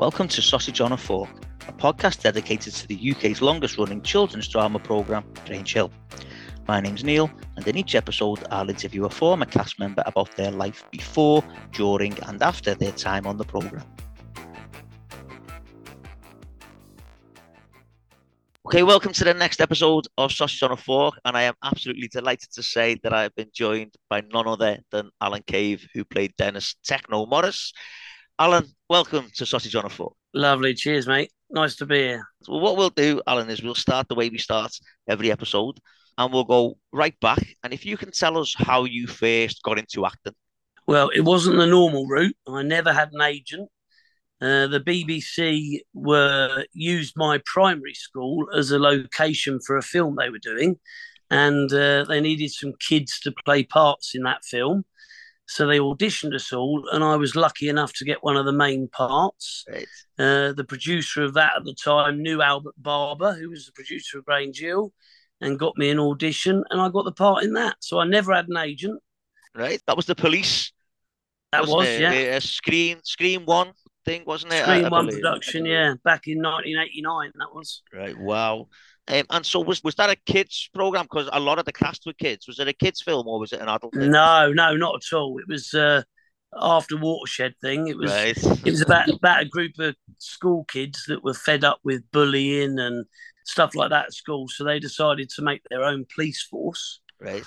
Welcome 0.00 0.28
to 0.28 0.40
Sausage 0.40 0.80
on 0.80 0.92
a 0.92 0.96
Fork, 0.96 1.28
a 1.68 1.72
podcast 1.72 2.22
dedicated 2.22 2.72
to 2.72 2.88
the 2.88 3.10
UK's 3.10 3.42
longest 3.42 3.76
running 3.76 4.00
children's 4.00 4.48
drama 4.48 4.78
programme, 4.78 5.26
Grange 5.44 5.74
Hill. 5.74 5.92
My 6.66 6.80
name's 6.80 7.04
Neil, 7.04 7.30
and 7.56 7.68
in 7.68 7.76
each 7.76 7.94
episode, 7.94 8.42
I'll 8.50 8.70
interview 8.70 9.04
a 9.04 9.10
former 9.10 9.44
cast 9.44 9.78
member 9.78 10.02
about 10.06 10.34
their 10.36 10.52
life 10.52 10.86
before, 10.90 11.44
during, 11.72 12.18
and 12.20 12.42
after 12.42 12.74
their 12.74 12.92
time 12.92 13.26
on 13.26 13.36
the 13.36 13.44
programme. 13.44 13.84
Okay, 18.64 18.82
welcome 18.82 19.12
to 19.12 19.24
the 19.24 19.34
next 19.34 19.60
episode 19.60 20.06
of 20.16 20.32
Sausage 20.32 20.62
on 20.62 20.72
a 20.72 20.78
Fork, 20.78 21.16
and 21.26 21.36
I 21.36 21.42
am 21.42 21.54
absolutely 21.62 22.08
delighted 22.08 22.50
to 22.52 22.62
say 22.62 22.98
that 23.02 23.12
I 23.12 23.24
have 23.24 23.34
been 23.34 23.50
joined 23.52 23.96
by 24.08 24.22
none 24.32 24.48
other 24.48 24.78
than 24.90 25.10
Alan 25.20 25.42
Cave, 25.46 25.86
who 25.92 26.06
played 26.06 26.34
Dennis 26.38 26.76
Techno 26.82 27.26
Morris. 27.26 27.74
Alan, 28.40 28.64
welcome 28.88 29.30
to 29.34 29.44
Sausage 29.44 29.74
on 29.74 29.84
a 29.84 29.90
Fork. 29.90 30.14
Lovely. 30.32 30.72
Cheers, 30.72 31.06
mate. 31.06 31.30
Nice 31.50 31.76
to 31.76 31.84
be 31.84 31.98
here. 31.98 32.26
Well, 32.48 32.60
what 32.60 32.78
we'll 32.78 32.88
do, 32.88 33.20
Alan, 33.26 33.50
is 33.50 33.62
we'll 33.62 33.74
start 33.74 34.08
the 34.08 34.14
way 34.14 34.30
we 34.30 34.38
start 34.38 34.72
every 35.06 35.30
episode, 35.30 35.78
and 36.16 36.32
we'll 36.32 36.44
go 36.44 36.78
right 36.90 37.14
back. 37.20 37.46
And 37.62 37.74
if 37.74 37.84
you 37.84 37.98
can 37.98 38.12
tell 38.12 38.38
us 38.38 38.54
how 38.56 38.84
you 38.84 39.06
first 39.06 39.62
got 39.62 39.78
into 39.78 40.06
acting. 40.06 40.32
Well, 40.86 41.10
it 41.10 41.20
wasn't 41.20 41.58
the 41.58 41.66
normal 41.66 42.06
route. 42.06 42.34
I 42.48 42.62
never 42.62 42.94
had 42.94 43.12
an 43.12 43.20
agent. 43.20 43.68
Uh, 44.40 44.68
the 44.68 44.80
BBC 44.80 45.80
were 45.92 46.64
used 46.72 47.12
my 47.18 47.42
primary 47.44 47.92
school 47.92 48.46
as 48.56 48.70
a 48.70 48.78
location 48.78 49.60
for 49.66 49.76
a 49.76 49.82
film 49.82 50.16
they 50.16 50.30
were 50.30 50.38
doing, 50.38 50.76
and 51.30 51.70
uh, 51.74 52.04
they 52.04 52.22
needed 52.22 52.52
some 52.52 52.72
kids 52.88 53.20
to 53.20 53.34
play 53.44 53.64
parts 53.64 54.14
in 54.14 54.22
that 54.22 54.46
film. 54.46 54.86
So 55.50 55.66
they 55.66 55.80
auditioned 55.80 56.32
us 56.32 56.52
all, 56.52 56.88
and 56.92 57.02
I 57.02 57.16
was 57.16 57.34
lucky 57.34 57.68
enough 57.68 57.92
to 57.94 58.04
get 58.04 58.22
one 58.22 58.36
of 58.36 58.44
the 58.46 58.52
main 58.52 58.86
parts. 58.86 59.64
Right. 59.68 59.86
Uh, 60.16 60.52
the 60.52 60.62
producer 60.62 61.24
of 61.24 61.34
that 61.34 61.54
at 61.56 61.64
the 61.64 61.74
time 61.74 62.22
knew 62.22 62.40
Albert 62.40 62.76
Barber, 62.78 63.32
who 63.32 63.50
was 63.50 63.66
the 63.66 63.72
producer 63.72 64.18
of 64.18 64.24
Grange 64.24 64.60
Hill, 64.60 64.92
and 65.40 65.58
got 65.58 65.76
me 65.76 65.90
an 65.90 65.98
audition, 65.98 66.62
and 66.70 66.80
I 66.80 66.88
got 66.88 67.04
the 67.04 67.10
part 67.10 67.42
in 67.42 67.54
that. 67.54 67.74
So 67.80 67.98
I 67.98 68.04
never 68.06 68.32
had 68.32 68.46
an 68.48 68.58
agent. 68.58 69.02
Right. 69.52 69.82
That 69.88 69.96
was 69.96 70.06
the 70.06 70.14
police. 70.14 70.70
That 71.50 71.66
was, 71.66 71.88
it? 71.88 72.00
yeah. 72.00 72.12
A 72.12 72.40
screen, 72.40 73.00
Screen 73.02 73.44
One 73.44 73.72
thing, 74.04 74.22
wasn't 74.24 74.52
it? 74.52 74.62
Screen 74.62 74.84
I- 74.84 74.86
I 74.86 74.88
One 74.88 75.06
believe. 75.06 75.20
production, 75.20 75.66
yeah, 75.66 75.94
back 76.04 76.28
in 76.28 76.40
1989. 76.40 77.32
That 77.40 77.52
was. 77.52 77.82
Right. 77.92 78.16
Wow. 78.16 78.68
Um, 79.08 79.24
and 79.30 79.44
so 79.46 79.60
was 79.60 79.82
was 79.82 79.94
that 79.96 80.10
a 80.10 80.16
kids 80.26 80.68
program? 80.74 81.04
Because 81.04 81.28
a 81.32 81.40
lot 81.40 81.58
of 81.58 81.64
the 81.64 81.72
cast 81.72 82.06
were 82.06 82.12
kids. 82.12 82.46
Was 82.46 82.60
it 82.60 82.68
a 82.68 82.72
kids 82.72 83.02
film 83.02 83.26
or 83.26 83.40
was 83.40 83.52
it 83.52 83.60
an 83.60 83.68
adult? 83.68 83.94
Thing? 83.94 84.10
No, 84.10 84.52
no, 84.52 84.76
not 84.76 84.96
at 84.96 85.16
all. 85.16 85.38
It 85.38 85.48
was 85.48 85.74
uh, 85.74 86.02
after 86.56 86.96
watershed 86.96 87.54
thing. 87.60 87.88
It 87.88 87.96
was. 87.96 88.10
Right. 88.10 88.36
It 88.64 88.70
was 88.70 88.80
about 88.82 89.08
about 89.08 89.42
a 89.42 89.46
group 89.46 89.78
of 89.78 89.96
school 90.18 90.64
kids 90.64 91.04
that 91.08 91.24
were 91.24 91.34
fed 91.34 91.64
up 91.64 91.80
with 91.82 92.02
bullying 92.12 92.78
and 92.78 93.04
stuff 93.44 93.74
like 93.74 93.90
that 93.90 94.06
at 94.06 94.14
school. 94.14 94.46
So 94.48 94.64
they 94.64 94.78
decided 94.78 95.28
to 95.30 95.42
make 95.42 95.62
their 95.70 95.82
own 95.82 96.06
police 96.14 96.42
force. 96.42 97.00
right. 97.18 97.42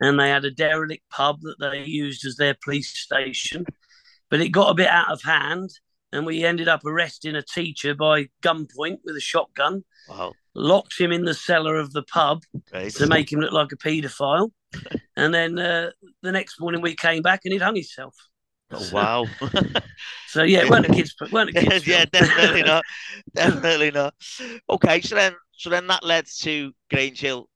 and 0.00 0.18
they 0.18 0.30
had 0.30 0.44
a 0.44 0.50
derelict 0.50 1.04
pub 1.10 1.40
that 1.42 1.56
they 1.60 1.84
used 1.84 2.24
as 2.24 2.36
their 2.36 2.56
police 2.64 2.96
station. 2.98 3.66
But 4.30 4.40
it 4.40 4.48
got 4.48 4.70
a 4.70 4.74
bit 4.74 4.88
out 4.88 5.12
of 5.12 5.20
hand, 5.22 5.68
and 6.10 6.24
we 6.24 6.42
ended 6.42 6.68
up 6.68 6.86
arresting 6.86 7.34
a 7.36 7.42
teacher 7.42 7.94
by 7.94 8.28
gunpoint 8.42 9.00
with 9.04 9.14
a 9.14 9.20
shotgun, 9.20 9.84
Wow. 10.08 10.32
Locked 10.54 10.98
him 10.98 11.12
in 11.12 11.24
the 11.24 11.34
cellar 11.34 11.76
of 11.76 11.92
the 11.92 12.02
pub 12.02 12.42
Right. 12.72 12.92
to 12.94 13.06
make 13.06 13.32
him 13.32 13.40
look 13.40 13.52
like 13.52 13.72
a 13.72 13.76
paedophile. 13.76 14.50
And 15.16 15.34
then 15.34 15.58
uh, 15.58 15.90
the 16.22 16.32
next 16.32 16.58
morning 16.58 16.80
we 16.80 16.94
came 16.96 17.20
back 17.22 17.40
and 17.44 17.52
he'd 17.52 17.60
hung 17.60 17.74
himself. 17.74 18.14
Oh, 18.70 18.88
wow. 18.92 19.26
So 20.28 20.42
yeah, 20.44 20.60
it 20.60 20.70
weren't 20.70 20.86
a 20.86 20.88
kids, 20.92 21.14
weren't 21.30 21.50
a 21.50 21.52
kids. 21.60 21.86
yeah, 21.86 22.06
definitely 22.10 22.62
not. 22.62 22.82
Definitely 23.34 23.90
not. 23.90 24.14
Okay, 24.70 25.02
so 25.02 25.14
then 25.14 25.34
so 25.52 25.68
then 25.68 25.86
that 25.88 26.02
led 26.02 26.24
to 26.40 26.72
Grange 26.90 27.20
Hill, 27.20 27.50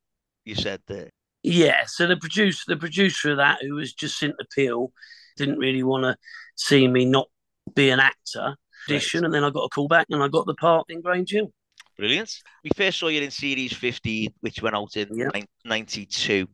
you 0.45 0.55
said 0.55 0.83
there. 0.87 1.09
Yeah, 1.43 1.85
so 1.87 2.07
the 2.07 2.19
producer, 2.19 2.65
the 2.69 2.77
producer 2.77 3.31
of 3.31 3.39
that, 3.39 3.63
who 3.63 3.77
was 3.77 3.95
Jacinta 3.95 4.45
Peel, 4.55 4.93
didn't 5.39 5.59
really 5.59 5.83
want 5.83 6.05
to 6.05 6.17
see 6.57 6.87
me 6.87 7.07
not 7.07 7.29
be 7.75 7.89
an 7.89 8.01
actor. 8.01 8.57
Audition, 8.89 9.25
and 9.25 9.33
then 9.33 9.43
I 9.43 9.49
got 9.51 9.65
a 9.65 9.69
call 9.71 9.89
back, 9.89 10.07
and 10.11 10.23
I 10.23 10.29
got 10.29 10.45
the 10.47 10.55
part 10.55 10.87
in 10.91 11.01
Grange 11.01 11.31
Hill. 11.31 11.51
Brilliant. 11.97 12.31
We 12.63 12.71
first 12.77 12.99
saw 12.99 13.09
you 13.09 13.23
in 13.23 13.31
series 13.31 13.73
15, 13.73 14.35
which 14.41 14.61
went 14.61 14.77
out 14.77 14.97
in 14.97 15.09
nine- 15.11 15.49
92. 15.65 16.47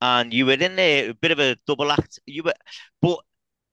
And 0.00 0.32
you 0.32 0.46
were 0.46 0.52
in 0.52 0.76
there, 0.76 1.10
a 1.10 1.14
bit 1.14 1.32
of 1.32 1.38
a 1.40 1.56
double 1.66 1.90
act. 1.90 2.20
You 2.26 2.44
were, 2.44 2.54
but 3.02 3.18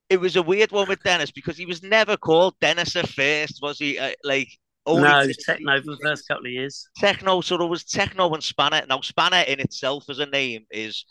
it 0.10 0.20
was 0.20 0.36
a 0.36 0.42
weird 0.42 0.72
one 0.72 0.88
with 0.88 1.04
Dennis 1.04 1.32
because 1.32 1.58
he 1.58 1.66
was 1.66 1.84
never 1.84 2.18
called 2.18 2.56
Dennis 2.60 2.96
at 2.96 3.10
first, 3.10 3.60
was 3.62 3.78
he? 3.78 3.98
Uh, 3.98 4.12
like, 4.24 4.50
only 4.86 5.08
no, 5.08 5.26
t- 5.26 5.34
techno 5.46 5.82
for 5.82 5.92
the 5.92 6.00
first 6.02 6.28
couple 6.28 6.46
of 6.46 6.52
years. 6.52 6.90
Techno, 6.98 7.42
so 7.42 7.58
there 7.58 7.68
was 7.68 7.84
Techno 7.84 8.34
and 8.34 8.44
Spanner. 8.44 8.84
Now, 8.88 9.02
Spanner 9.02 9.44
in 9.48 9.60
itself 9.60 10.10
as 10.10 10.20
a 10.20 10.26
name 10.26 10.66
is 10.72 11.06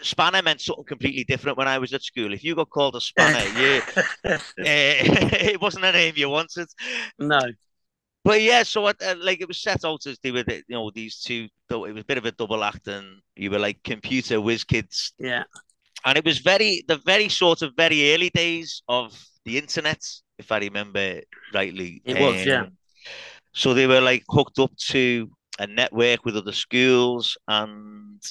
Spanner 0.00 0.42
meant 0.42 0.60
something 0.60 0.84
completely 0.84 1.24
different 1.24 1.58
when 1.58 1.68
I 1.68 1.78
was 1.78 1.92
at 1.92 2.02
school. 2.02 2.32
If 2.32 2.42
you 2.42 2.54
got 2.54 2.70
called 2.70 2.96
a 2.96 3.00
Spanner, 3.00 3.44
you, 3.60 3.80
uh, 4.24 4.38
it 4.58 5.60
wasn't 5.60 5.84
a 5.84 5.92
name 5.92 6.14
you 6.16 6.28
wanted. 6.28 6.68
no, 7.18 7.40
But 8.24 8.40
yeah, 8.42 8.62
so 8.62 8.86
uh, 8.86 8.92
like 9.18 9.40
it 9.40 9.48
was 9.48 9.60
set 9.60 9.84
out 9.84 10.06
as 10.06 10.18
they 10.22 10.30
were, 10.30 10.44
the- 10.44 10.62
you 10.68 10.76
know, 10.76 10.90
these 10.94 11.20
two. 11.20 11.48
Though 11.68 11.84
it 11.86 11.92
was 11.92 12.02
a 12.02 12.06
bit 12.06 12.18
of 12.18 12.24
a 12.26 12.32
double 12.32 12.62
act, 12.62 12.86
and 12.86 13.20
you 13.34 13.50
were 13.50 13.58
like 13.58 13.82
computer 13.82 14.40
whiz 14.40 14.62
kids, 14.64 15.12
yeah, 15.18 15.42
and 16.04 16.16
it 16.18 16.24
was 16.24 16.38
very 16.38 16.84
the 16.86 16.98
very 16.98 17.28
sort 17.28 17.62
of 17.62 17.72
very 17.76 18.14
early 18.14 18.30
days 18.30 18.82
of 18.88 19.18
the 19.44 19.58
internet, 19.58 20.00
if 20.38 20.52
I 20.52 20.58
remember 20.58 21.20
rightly. 21.52 22.02
It 22.04 22.14
was, 22.20 22.34
yeah. 22.46 22.66
So 23.54 23.74
they 23.74 23.86
were 23.86 24.00
like 24.00 24.24
hooked 24.28 24.58
up 24.58 24.76
to 24.90 25.30
a 25.58 25.66
network 25.66 26.24
with 26.24 26.36
other 26.36 26.52
schools 26.52 27.36
and 27.48 28.22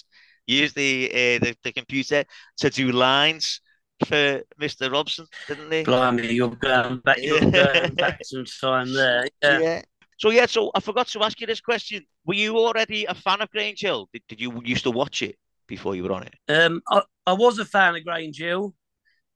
used 0.48 0.76
the 0.76 1.10
uh, 1.12 1.40
the, 1.46 1.56
the 1.64 1.72
computer 1.74 2.24
to 2.58 2.70
do 2.70 2.92
lines 2.92 3.62
for 4.06 4.44
Mr. 4.60 4.92
Robson, 4.92 5.26
didn't 5.48 5.70
they? 5.70 5.84
blimey, 5.84 6.34
you're 6.34 6.50
going 6.56 7.00
back, 7.00 7.18
you're 7.22 7.40
going 7.52 7.96
back 7.96 8.20
some 8.24 8.46
time 8.46 8.94
there. 8.94 9.28
Yeah. 9.44 9.82
So 10.18 10.30
yeah, 10.30 10.46
so 10.46 10.70
I 10.76 10.80
forgot 10.82 11.08
to 11.10 11.24
ask 11.24 11.42
you 11.42 11.48
this 11.48 11.62
question. 11.62 12.06
Were 12.26 12.36
you 12.36 12.58
already 12.58 13.06
a 13.06 13.16
fan 13.16 13.42
of 13.42 13.50
Grange 13.50 13.82
Hill? 13.82 14.08
Did, 14.14 14.22
did 14.28 14.40
you 14.40 14.62
used 14.64 14.84
to 14.84 14.92
watch 14.92 15.24
it 15.24 15.36
before 15.68 15.96
you 15.96 16.04
were 16.04 16.12
on 16.12 16.24
it? 16.24 16.36
Um, 16.48 16.82
I, 16.90 17.02
I 17.26 17.34
was 17.34 17.58
a 17.58 17.66
fan 17.66 17.96
of 17.96 18.04
Grange 18.04 18.38
Hill. 18.38 18.76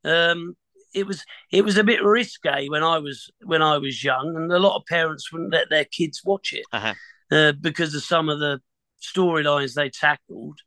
Um, 0.04 0.56
it 0.94 1.08
was 1.08 1.24
it 1.52 1.66
was 1.66 1.78
a 1.78 1.84
bit 1.84 2.04
risque 2.04 2.70
when 2.70 2.84
I 2.84 3.00
was 3.00 3.32
when 3.44 3.64
I 3.64 3.80
was 3.80 4.04
young, 4.04 4.36
and 4.36 4.52
a 4.52 4.60
lot 4.60 4.76
of 4.78 4.86
parents 4.86 5.32
wouldn't 5.32 5.52
let 5.52 5.70
their 5.72 5.86
kids 5.86 6.22
watch 6.24 6.54
it 6.54 6.66
Uh-huh. 6.72 6.94
uh, 7.32 7.52
because 7.54 7.96
of 7.96 8.04
some 8.04 8.30
of 8.30 8.40
the 8.40 8.62
storylines 9.02 9.74
they 9.74 9.90
tackled. 9.90 10.60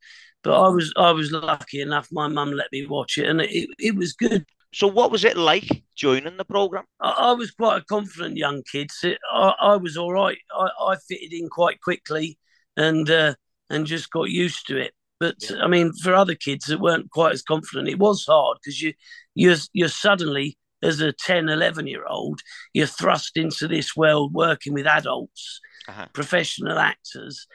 But 0.43 0.61
I 0.61 0.69
was 0.69 0.93
I 0.97 1.11
was 1.11 1.33
lucky 1.33 1.81
enough. 1.81 2.09
My 2.13 2.29
mum 2.29 2.53
let 2.53 2.71
me 2.73 2.87
watch 2.87 3.19
it, 3.19 3.29
and 3.29 3.41
it, 3.41 3.69
it 3.79 3.97
was 3.97 4.13
good. 4.13 4.45
So 4.75 4.87
what 4.87 5.11
was 5.11 5.25
it 5.25 5.37
like 5.37 5.83
joining 5.97 6.37
the 6.37 6.45
program? 6.45 6.85
I, 7.01 7.11
I 7.11 7.33
was 7.33 7.51
quite 7.51 7.79
a 7.83 7.85
confident 7.85 8.37
young 8.37 8.63
kid. 8.71 8.91
So 8.91 9.13
I, 9.33 9.55
I 9.61 9.77
was 9.77 9.97
all 9.97 10.13
right. 10.13 10.39
I, 10.53 10.69
I 10.81 10.97
fitted 11.09 11.33
in 11.33 11.49
quite 11.49 11.81
quickly, 11.81 12.39
and 12.77 13.09
uh, 13.11 13.35
and 13.71 13.87
just 13.87 14.11
got 14.11 14.31
used 14.31 14.67
to 14.69 14.77
it. 14.79 14.93
But 15.21 15.37
Yeah. 15.51 15.63
I 15.65 15.67
mean, 15.67 15.93
for 16.03 16.15
other 16.15 16.35
kids 16.37 16.67
that 16.67 16.81
weren't 16.81 17.11
quite 17.11 17.33
as 17.33 17.43
confident, 17.43 17.89
it 17.89 17.99
was 17.99 18.25
hard 18.27 18.59
because 18.63 18.81
you 18.81 18.93
you're 19.35 19.57
you're 19.73 19.89
suddenly 19.89 20.57
as 20.81 21.01
a 21.01 21.13
10, 21.13 21.49
11 21.49 21.89
year 21.89 22.07
old, 22.07 22.41
you're 22.73 22.87
thrust 22.87 23.37
into 23.37 23.67
this 23.67 23.97
world 23.97 24.33
working 24.33 24.73
with 24.75 24.87
adults, 24.87 25.61
Uh-huh. 25.89 26.07
professional 26.13 26.79
actors, 26.79 27.47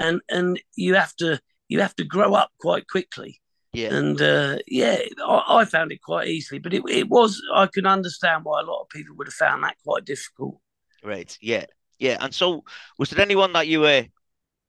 and 0.00 0.20
and 0.28 0.60
you 0.74 0.94
have 0.96 1.14
to 1.16 1.38
you 1.72 1.80
have 1.80 1.96
to 1.96 2.04
grow 2.04 2.34
up 2.34 2.50
quite 2.60 2.86
quickly. 2.86 3.40
Yeah. 3.72 3.94
And 3.94 4.20
uh, 4.20 4.58
yeah, 4.68 4.98
I, 5.26 5.44
I 5.48 5.64
found 5.64 5.92
it 5.92 6.02
quite 6.02 6.28
easily, 6.28 6.58
but 6.58 6.74
it, 6.74 6.82
it 6.88 7.08
was, 7.08 7.40
I 7.54 7.66
can 7.66 7.86
understand 7.86 8.44
why 8.44 8.60
a 8.60 8.64
lot 8.64 8.82
of 8.82 8.88
people 8.90 9.16
would 9.16 9.26
have 9.26 9.34
found 9.34 9.64
that 9.64 9.76
quite 9.82 10.04
difficult. 10.04 10.58
Right. 11.02 11.36
Yeah. 11.40 11.64
Yeah. 11.98 12.18
And 12.20 12.34
so 12.34 12.64
was 12.98 13.08
there 13.10 13.24
anyone 13.24 13.54
that 13.54 13.68
you 13.68 13.80
were 13.80 14.04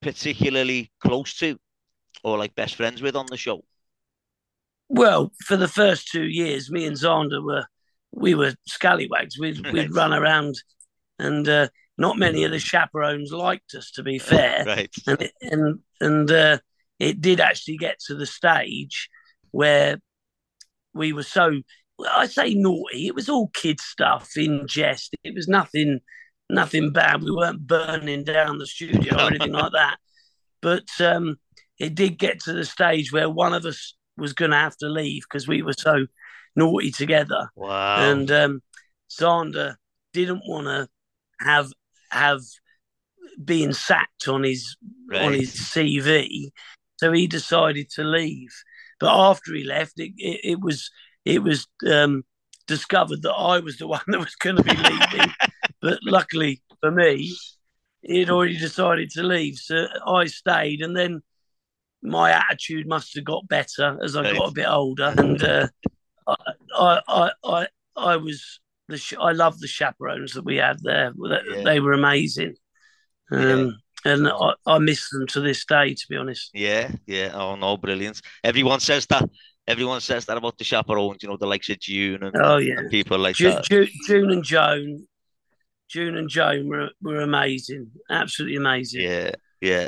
particularly 0.01 0.91
close 1.01 1.38
to 1.39 1.57
or 2.23 2.38
like 2.38 2.55
best 2.55 2.75
friends 2.75 3.01
with 3.01 3.15
on 3.17 3.25
the 3.29 3.38
show? 3.38 3.65
Well, 4.88 5.31
for 5.45 5.57
the 5.57 5.67
first 5.67 6.07
two 6.07 6.23
years, 6.23 6.71
me 6.71 6.85
and 6.85 6.95
Zander 6.95 7.44
were, 7.44 7.65
we 8.11 8.35
were 8.35 8.53
scallywags. 8.67 9.38
We'd, 9.38 9.59
Right. 9.65 9.73
we'd 9.73 9.95
run 9.95 10.13
around 10.13 10.56
and 11.19 11.47
uh, 11.49 11.67
not 11.97 12.17
many 12.17 12.44
of 12.44 12.51
the 12.51 12.59
chaperones 12.59 13.31
liked 13.31 13.75
us, 13.75 13.91
to 13.91 14.03
be 14.03 14.17
fair. 14.31 14.63
Right. 14.65 14.94
and 15.07 15.29
and 15.41 15.79
and 15.99 16.31
uh, 16.31 16.57
it 17.00 17.22
did 17.22 17.40
actually 17.40 17.78
get 17.78 18.00
to 18.07 18.16
the 18.16 18.25
stage 18.25 19.10
where 19.51 19.98
we 20.94 21.13
were 21.13 21.24
so 21.24 21.62
I 22.12 22.25
say 22.28 22.54
naughty. 22.54 23.07
It 23.07 23.16
was 23.16 23.30
all 23.30 23.50
kid 23.54 23.80
stuff 23.80 24.31
in 24.36 24.68
jest. 24.68 25.16
It 25.24 25.36
was 25.36 25.48
nothing 25.48 26.00
nothing 26.50 26.92
bad. 26.92 27.24
We 27.24 27.31
weren't 27.31 27.66
burning 27.66 28.24
down 28.24 28.57
the 28.57 28.68
studio 28.68 29.16
or 29.16 29.28
anything 29.28 29.54
like 29.54 29.72
that. 29.74 29.98
But 30.62 30.88
um, 31.01 31.36
it 31.78 31.94
did 31.94 32.18
get 32.18 32.40
to 32.44 32.54
the 32.54 32.63
stage 32.63 33.12
where 33.12 33.30
one 33.30 33.54
of 33.54 33.66
us 33.66 33.98
was 34.16 34.31
going 34.31 34.51
to 34.51 34.57
have 34.57 34.78
to 34.78 34.88
leave 34.88 35.24
because 35.24 35.45
we 35.45 35.62
were 35.62 35.74
so 35.74 36.06
naughty 36.56 36.90
together. 36.90 37.50
Wow. 37.54 37.98
And 37.98 38.31
um, 38.31 38.62
Zander 39.12 39.75
didn't 40.13 40.44
want 40.48 40.68
to 40.68 40.88
have 41.45 41.69
have 42.12 42.40
being 43.44 43.74
sacked 43.74 44.30
on 44.30 44.44
his 44.44 44.78
right. 45.10 45.24
on 45.24 45.34
his 45.34 45.54
CV, 45.54 46.51
so 46.98 47.12
he 47.12 47.28
decided 47.28 47.90
to 47.92 48.04
leave. 48.04 48.54
But 49.00 49.13
after 49.13 49.54
he 49.54 49.63
left, 49.63 50.00
it, 50.00 50.13
it, 50.18 50.40
it 50.44 50.62
was 50.62 50.90
it 51.25 51.42
was 51.42 51.68
um, 51.90 52.24
discovered 52.68 53.22
that 53.24 53.34
I 53.34 53.60
was 53.60 53.78
the 53.78 53.88
one 53.95 54.01
that 54.07 54.19
was 54.19 54.36
going 54.36 54.57
to 54.57 54.63
be 54.63 54.75
leaving. 54.75 55.34
but 55.81 56.00
luckily 56.04 56.62
for 56.80 56.92
me, 56.92 57.36
he'd 58.01 58.30
already 58.30 58.57
decided 58.57 59.10
to 59.12 59.24
leave, 59.24 59.57
so 59.57 59.88
I 60.06 60.25
stayed, 60.25 60.81
and 60.81 60.95
then 60.95 61.22
my 62.01 62.31
attitude 62.31 62.88
must 62.88 63.16
have 63.16 63.24
got 63.24 63.48
better 63.48 63.98
as 64.04 64.16
I 64.16 64.34
got 64.34 64.50
a 64.50 64.54
bit 64.54 64.68
older, 64.68 65.13
and 65.18 65.42
uh, 65.42 65.68
I, 66.28 67.01
I, 67.07 67.31
I, 67.44 67.68
I 67.95 68.16
was 68.18 68.60
the 68.90 69.18
I 69.19 69.31
love 69.31 69.60
the 69.60 69.68
chaperones 69.68 70.34
that 70.34 70.45
we 70.45 70.57
had 70.57 70.78
there. 70.81 71.13
Yeah. 71.18 71.63
They 71.63 71.80
were 71.80 71.94
amazing. 71.94 72.56
Um, 73.31 73.42
yeah. 73.42 73.72
And 74.05 74.27
I, 74.27 74.53
I 74.65 74.77
miss 74.79 75.09
them 75.09 75.27
to 75.27 75.39
this 75.41 75.65
day, 75.65 75.94
to 75.94 76.05
be 76.09 76.17
honest. 76.17 76.51
Yeah, 76.53 76.91
yeah. 77.05 77.31
Oh 77.33 77.55
no, 77.55 77.77
brilliant. 77.77 78.21
Everyone 78.44 78.79
says 78.79 79.05
that. 79.07 79.29
Everyone 79.65 80.01
says 80.01 80.25
that 80.25 80.35
about 80.35 80.57
the 80.57 80.65
chaperones. 80.65 81.23
You 81.23 81.29
know, 81.29 81.38
the 81.38 81.47
likes 81.47 81.69
of 81.69 81.79
June 81.79 82.21
and, 82.23 82.35
oh 82.35 82.57
yeah, 82.57 82.79
and 82.79 82.89
people 82.89 83.17
like 83.17 83.38
June, 83.38 83.55
that. 83.55 83.63
June, 83.63 83.88
June 84.07 84.31
and 84.31 84.44
Joan, 84.44 85.07
June 85.89 86.17
and 86.17 86.27
Joan 86.27 86.67
were 86.67 86.89
were 87.01 87.21
amazing. 87.21 87.89
Absolutely 88.09 88.57
amazing. 88.57 89.03
Yeah, 89.03 89.31
yeah. 89.61 89.88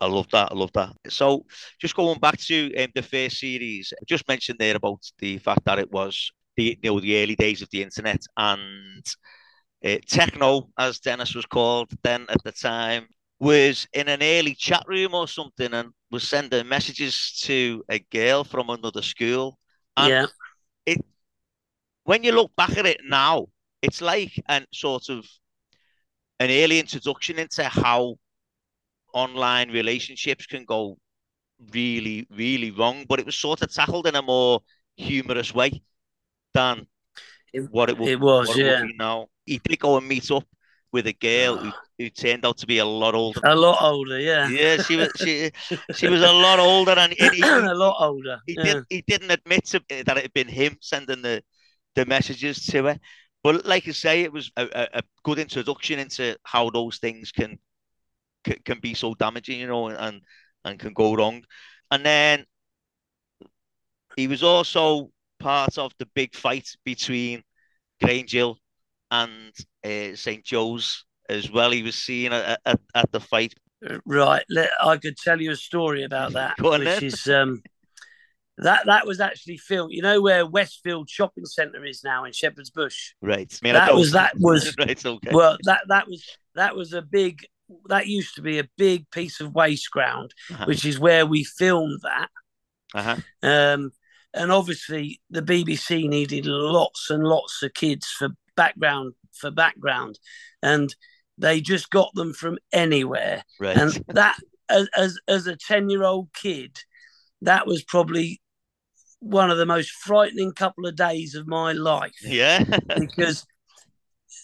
I 0.00 0.06
love 0.06 0.28
that. 0.32 0.50
I 0.50 0.54
love 0.54 0.72
that. 0.74 0.92
So, 1.08 1.46
just 1.80 1.94
going 1.94 2.18
back 2.18 2.36
to 2.38 2.74
um, 2.76 2.90
the 2.94 3.02
first 3.02 3.38
series, 3.38 3.92
I 3.96 4.04
just 4.06 4.26
mentioned 4.28 4.58
there 4.58 4.76
about 4.76 5.00
the 5.18 5.38
fact 5.38 5.64
that 5.66 5.78
it 5.78 5.90
was 5.90 6.30
the 6.56 6.78
you 6.82 6.90
know 6.90 7.00
the 7.00 7.22
early 7.22 7.36
days 7.36 7.62
of 7.62 7.70
the 7.70 7.82
internet 7.82 8.20
and 8.36 9.06
uh, 9.84 9.96
techno, 10.06 10.68
as 10.78 10.98
Dennis 10.98 11.34
was 11.34 11.46
called 11.46 11.90
then 12.02 12.26
at 12.28 12.42
the 12.42 12.52
time, 12.52 13.06
was 13.40 13.86
in 13.92 14.08
an 14.08 14.22
early 14.22 14.54
chat 14.54 14.82
room 14.86 15.14
or 15.14 15.28
something 15.28 15.72
and 15.72 15.90
was 16.10 16.26
sending 16.26 16.68
messages 16.68 17.40
to 17.44 17.84
a 17.88 17.98
girl 17.98 18.44
from 18.44 18.70
another 18.70 19.02
school. 19.02 19.58
And 19.96 20.08
yeah. 20.08 20.26
It 20.86 21.04
when 22.04 22.24
you 22.24 22.32
look 22.32 22.54
back 22.56 22.76
at 22.76 22.86
it 22.86 23.00
now, 23.04 23.46
it's 23.82 24.00
like 24.00 24.32
an 24.48 24.66
sort 24.72 25.08
of 25.08 25.26
an 26.40 26.50
early 26.50 26.78
introduction 26.78 27.38
into 27.38 27.64
how 27.64 28.16
online 29.12 29.70
relationships 29.70 30.46
can 30.46 30.64
go 30.64 30.96
really, 31.72 32.26
really 32.30 32.70
wrong. 32.70 33.04
But 33.08 33.20
it 33.20 33.26
was 33.26 33.36
sort 33.36 33.62
of 33.62 33.72
tackled 33.72 34.06
in 34.06 34.16
a 34.16 34.22
more 34.22 34.60
humorous 34.96 35.54
way 35.54 35.82
than 36.54 36.86
it, 37.52 37.70
what 37.70 37.90
it, 37.90 37.98
was. 37.98 38.08
it 38.08 38.20
was. 38.20 38.56
yeah. 38.56 38.82
now 38.96 39.28
he 39.46 39.58
did 39.58 39.78
go 39.78 39.96
and 39.96 40.06
meet 40.06 40.30
up 40.30 40.44
with 40.92 41.06
a 41.06 41.12
girl 41.12 41.56
who, 41.56 41.72
who 41.98 42.10
turned 42.10 42.44
out 42.46 42.58
to 42.58 42.66
be 42.66 42.78
a 42.78 42.84
lot 42.84 43.14
older. 43.14 43.40
A 43.44 43.54
lot 43.54 43.82
older, 43.82 44.18
yeah. 44.18 44.48
Yeah, 44.58 44.82
she 44.82 44.96
was 44.96 45.10
she 45.16 45.50
she 45.94 46.08
was 46.08 46.22
a 46.22 46.32
lot 46.32 46.58
older, 46.70 46.92
and, 46.92 47.14
and 47.18 47.34
he, 47.34 47.42
a 47.42 47.74
lot 47.74 47.96
older. 48.00 48.40
He 48.46 48.54
yeah. 48.56 48.64
didn't 48.64 48.86
he 48.88 49.04
didn't 49.06 49.30
admit 49.30 49.66
to, 49.66 49.82
that 49.88 50.16
it 50.16 50.22
had 50.22 50.32
been 50.32 50.48
him 50.48 50.76
sending 50.80 51.22
the 51.22 51.42
the 51.94 52.06
messages 52.06 52.64
to 52.66 52.84
her. 52.84 52.98
But 53.42 53.66
like 53.66 53.86
you 53.86 53.92
say, 53.92 54.22
it 54.22 54.32
was 54.32 54.50
a, 54.56 54.64
a, 54.64 54.98
a 54.98 55.02
good 55.22 55.38
introduction 55.38 55.98
into 55.98 56.36
how 56.42 56.70
those 56.70 56.98
things 56.98 57.32
can, 57.32 57.58
can 58.44 58.56
can 58.64 58.80
be 58.80 58.94
so 58.94 59.14
damaging, 59.14 59.60
you 59.60 59.66
know, 59.66 59.88
and 59.88 60.20
and 60.64 60.78
can 60.78 60.92
go 60.92 61.14
wrong. 61.14 61.44
And 61.90 62.04
then 62.04 62.44
he 64.16 64.26
was 64.26 64.42
also 64.42 65.10
part 65.38 65.78
of 65.78 65.92
the 65.98 66.06
big 66.14 66.34
fight 66.34 66.68
between 66.84 67.42
Grange 68.00 68.32
Hill 68.32 68.58
and 69.10 69.52
uh, 69.84 70.14
St 70.16 70.44
Joe's 70.44 71.04
as 71.28 71.50
well. 71.50 71.70
He 71.70 71.82
was 71.82 71.94
seen 71.94 72.32
at, 72.32 72.60
at, 72.64 72.80
at 72.94 73.12
the 73.12 73.20
fight. 73.20 73.54
Right, 74.04 74.44
I 74.82 74.96
could 74.96 75.16
tell 75.16 75.40
you 75.40 75.52
a 75.52 75.56
story 75.56 76.02
about 76.02 76.32
that, 76.32 76.58
on, 76.64 76.80
which 76.80 76.84
then. 76.84 77.04
is 77.04 77.28
um, 77.28 77.62
that 78.58 78.86
that 78.86 79.06
was 79.06 79.20
actually 79.20 79.56
filmed. 79.56 79.92
You 79.92 80.02
know 80.02 80.20
where 80.20 80.46
Westfield 80.46 81.08
Shopping 81.08 81.46
Centre 81.46 81.84
is 81.84 82.02
now 82.02 82.24
in 82.24 82.32
Shepherd's 82.32 82.70
Bush. 82.70 83.14
Right. 83.22 83.52
I 83.52 83.64
mean, 83.64 83.74
that 83.74 83.94
was 83.94 84.12
that 84.12 84.34
was 84.38 84.74
right. 84.78 85.06
Okay. 85.06 85.30
Well, 85.32 85.56
that 85.64 85.82
that 85.88 86.08
was 86.08 86.24
that 86.54 86.74
was 86.74 86.92
a 86.92 87.02
big. 87.02 87.46
That 87.88 88.06
used 88.06 88.34
to 88.36 88.42
be 88.42 88.58
a 88.58 88.68
big 88.78 89.10
piece 89.10 89.40
of 89.40 89.54
waste 89.54 89.90
ground, 89.90 90.32
uh-huh. 90.50 90.64
which 90.64 90.86
is 90.86 90.98
where 90.98 91.26
we 91.26 91.44
filmed 91.44 92.00
that. 92.02 92.28
Uh-huh. 92.94 93.16
Um, 93.42 93.92
and 94.32 94.50
obviously 94.50 95.20
the 95.28 95.42
BBC 95.42 96.08
needed 96.08 96.46
lots 96.46 97.10
and 97.10 97.24
lots 97.24 97.62
of 97.62 97.74
kids 97.74 98.06
for 98.06 98.30
background 98.58 99.14
for 99.32 99.50
background, 99.52 100.18
and 100.62 100.94
they 101.38 101.60
just 101.60 101.90
got 101.90 102.12
them 102.14 102.34
from 102.34 102.58
anywhere. 102.72 103.44
Right. 103.60 103.76
And 103.76 104.04
that, 104.08 104.36
as 104.68 105.18
as 105.28 105.46
a 105.46 105.56
ten 105.56 105.88
year 105.88 106.02
old 106.02 106.28
kid, 106.34 106.76
that 107.42 107.66
was 107.66 107.84
probably 107.84 108.42
one 109.20 109.50
of 109.50 109.58
the 109.58 109.66
most 109.66 109.90
frightening 109.90 110.52
couple 110.52 110.86
of 110.86 110.96
days 110.96 111.34
of 111.34 111.46
my 111.46 111.72
life. 111.72 112.14
Yeah. 112.20 112.64
because 113.00 113.46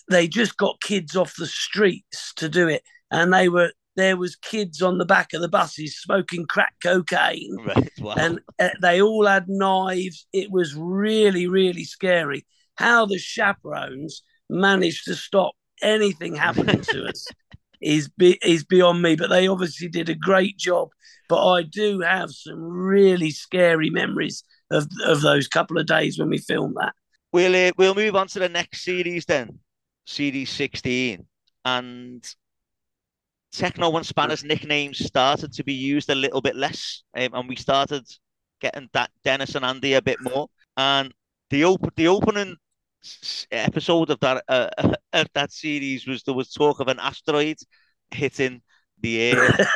they 0.08 0.28
just 0.28 0.56
got 0.56 0.80
kids 0.80 1.16
off 1.16 1.34
the 1.36 1.46
streets 1.46 2.32
to 2.36 2.48
do 2.48 2.68
it, 2.68 2.82
and 3.10 3.34
they 3.34 3.48
were 3.48 3.72
there 3.96 4.16
was 4.16 4.36
kids 4.36 4.82
on 4.82 4.98
the 4.98 5.04
back 5.04 5.32
of 5.32 5.40
the 5.40 5.48
buses 5.48 5.96
smoking 5.96 6.46
crack 6.46 6.74
cocaine 6.82 7.56
right, 7.64 7.90
wow. 8.00 8.14
and 8.16 8.40
uh, 8.58 8.70
they 8.82 9.00
all 9.00 9.24
had 9.24 9.48
knives 9.48 10.26
it 10.32 10.50
was 10.50 10.74
really 10.74 11.46
really 11.46 11.84
scary 11.84 12.44
how 12.76 13.06
the 13.06 13.18
chaperones 13.18 14.22
managed 14.50 15.04
to 15.04 15.14
stop 15.14 15.54
anything 15.82 16.34
happening 16.34 16.80
to 16.80 17.04
us 17.04 17.26
is 17.82 18.08
be, 18.08 18.38
is 18.42 18.64
beyond 18.64 19.02
me 19.02 19.16
but 19.16 19.28
they 19.30 19.48
obviously 19.48 19.88
did 19.88 20.08
a 20.08 20.14
great 20.14 20.56
job. 20.56 20.88
But 21.28 21.46
i 21.52 21.62
do 21.62 22.00
have 22.00 22.30
some 22.30 22.60
really 22.60 23.30
scary 23.30 23.90
memories 23.90 24.44
of 24.70 24.88
of 25.04 25.22
those 25.22 25.48
couple 25.48 25.78
of 25.78 25.86
days 25.86 26.18
when 26.18 26.28
we 26.28 26.38
filmed 26.38 26.76
that. 26.80 26.94
We'll 27.32 27.68
uh, 27.68 27.72
we'll 27.76 27.94
move 27.94 28.16
on 28.16 28.28
to 28.28 28.38
the 28.38 28.48
next 28.48 28.84
series 28.84 29.24
then 29.24 29.58
series 30.06 30.50
16 30.50 31.26
and 31.64 32.34
Techno 33.54 33.96
and 33.96 34.04
Spanner's 34.04 34.42
nicknames 34.42 35.04
started 35.04 35.52
to 35.52 35.64
be 35.64 35.74
used 35.74 36.10
a 36.10 36.14
little 36.14 36.40
bit 36.40 36.56
less, 36.56 37.04
um, 37.16 37.28
and 37.34 37.48
we 37.48 37.54
started 37.54 38.04
getting 38.60 38.88
that 38.92 39.10
Dennis 39.22 39.54
and 39.54 39.64
Andy 39.64 39.94
a 39.94 40.02
bit 40.02 40.20
more. 40.20 40.48
And 40.76 41.14
the 41.50 41.64
open 41.64 41.90
the 41.96 42.08
opening 42.08 42.56
episode 43.50 44.10
of 44.10 44.20
that 44.20 44.44
uh, 44.48 44.68
of 45.12 45.26
that 45.34 45.52
series 45.52 46.06
was 46.06 46.22
there 46.22 46.34
was 46.34 46.52
talk 46.52 46.80
of 46.80 46.88
an 46.88 46.98
asteroid 47.00 47.56
hitting 48.10 48.62
the 49.00 49.20
air, 49.20 49.68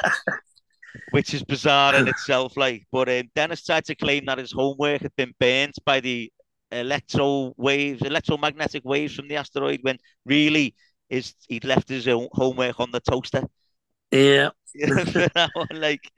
which 1.11 1.35
is 1.35 1.43
bizarre 1.43 1.95
in 1.95 2.09
itself. 2.09 2.57
Like, 2.57 2.87
but 2.91 3.09
um, 3.09 3.31
Dennis 3.35 3.65
tried 3.65 3.85
to 3.87 3.95
claim 3.95 4.25
that 4.27 4.39
his 4.39 4.53
homework 4.53 5.03
had 5.03 5.15
been 5.17 5.35
burnt 5.39 5.77
by 5.85 6.01
the 6.01 6.33
electro 6.71 7.55
waves, 7.57 8.03
electromagnetic 8.03 8.85
waves 8.85 9.15
from 9.15 9.29
the 9.29 9.37
asteroid, 9.37 9.81
when 9.83 9.99
really 10.25 10.75
is 11.11 11.35
he'd 11.49 11.65
left 11.65 11.89
his 11.89 12.07
own 12.09 12.29
homework 12.33 12.79
on 12.81 12.91
the 12.91 13.01
toaster. 13.01 13.45
Yeah. 14.11 14.51
like, 15.71 16.11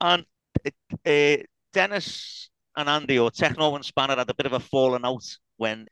and 0.00 0.24
uh, 1.04 1.36
Dennis 1.72 2.50
and 2.76 2.88
Andy 2.88 3.18
or 3.18 3.30
Techno 3.30 3.74
and 3.74 3.84
Spanner 3.84 4.16
had 4.16 4.30
a 4.30 4.34
bit 4.34 4.46
of 4.46 4.52
a 4.52 4.60
falling 4.60 5.04
out 5.04 5.24
when 5.56 5.86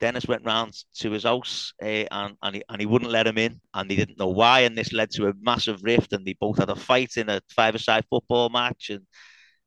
Dennis 0.00 0.26
went 0.26 0.44
round 0.44 0.74
to 0.96 1.12
his 1.12 1.22
house 1.22 1.72
uh, 1.82 2.04
and 2.10 2.36
and 2.42 2.56
he, 2.56 2.62
and 2.68 2.80
he 2.80 2.86
wouldn't 2.86 3.10
let 3.10 3.26
him 3.26 3.38
in, 3.38 3.60
and 3.74 3.90
he 3.90 3.96
didn't 3.96 4.18
know 4.18 4.28
why, 4.28 4.60
and 4.60 4.76
this 4.76 4.92
led 4.92 5.10
to 5.12 5.28
a 5.28 5.32
massive 5.40 5.82
rift, 5.82 6.12
and 6.12 6.26
they 6.26 6.34
both 6.40 6.58
had 6.58 6.70
a 6.70 6.76
fight 6.76 7.16
in 7.16 7.28
a 7.28 7.40
five-a-side 7.54 8.04
football 8.10 8.48
match, 8.48 8.90
and 8.90 9.06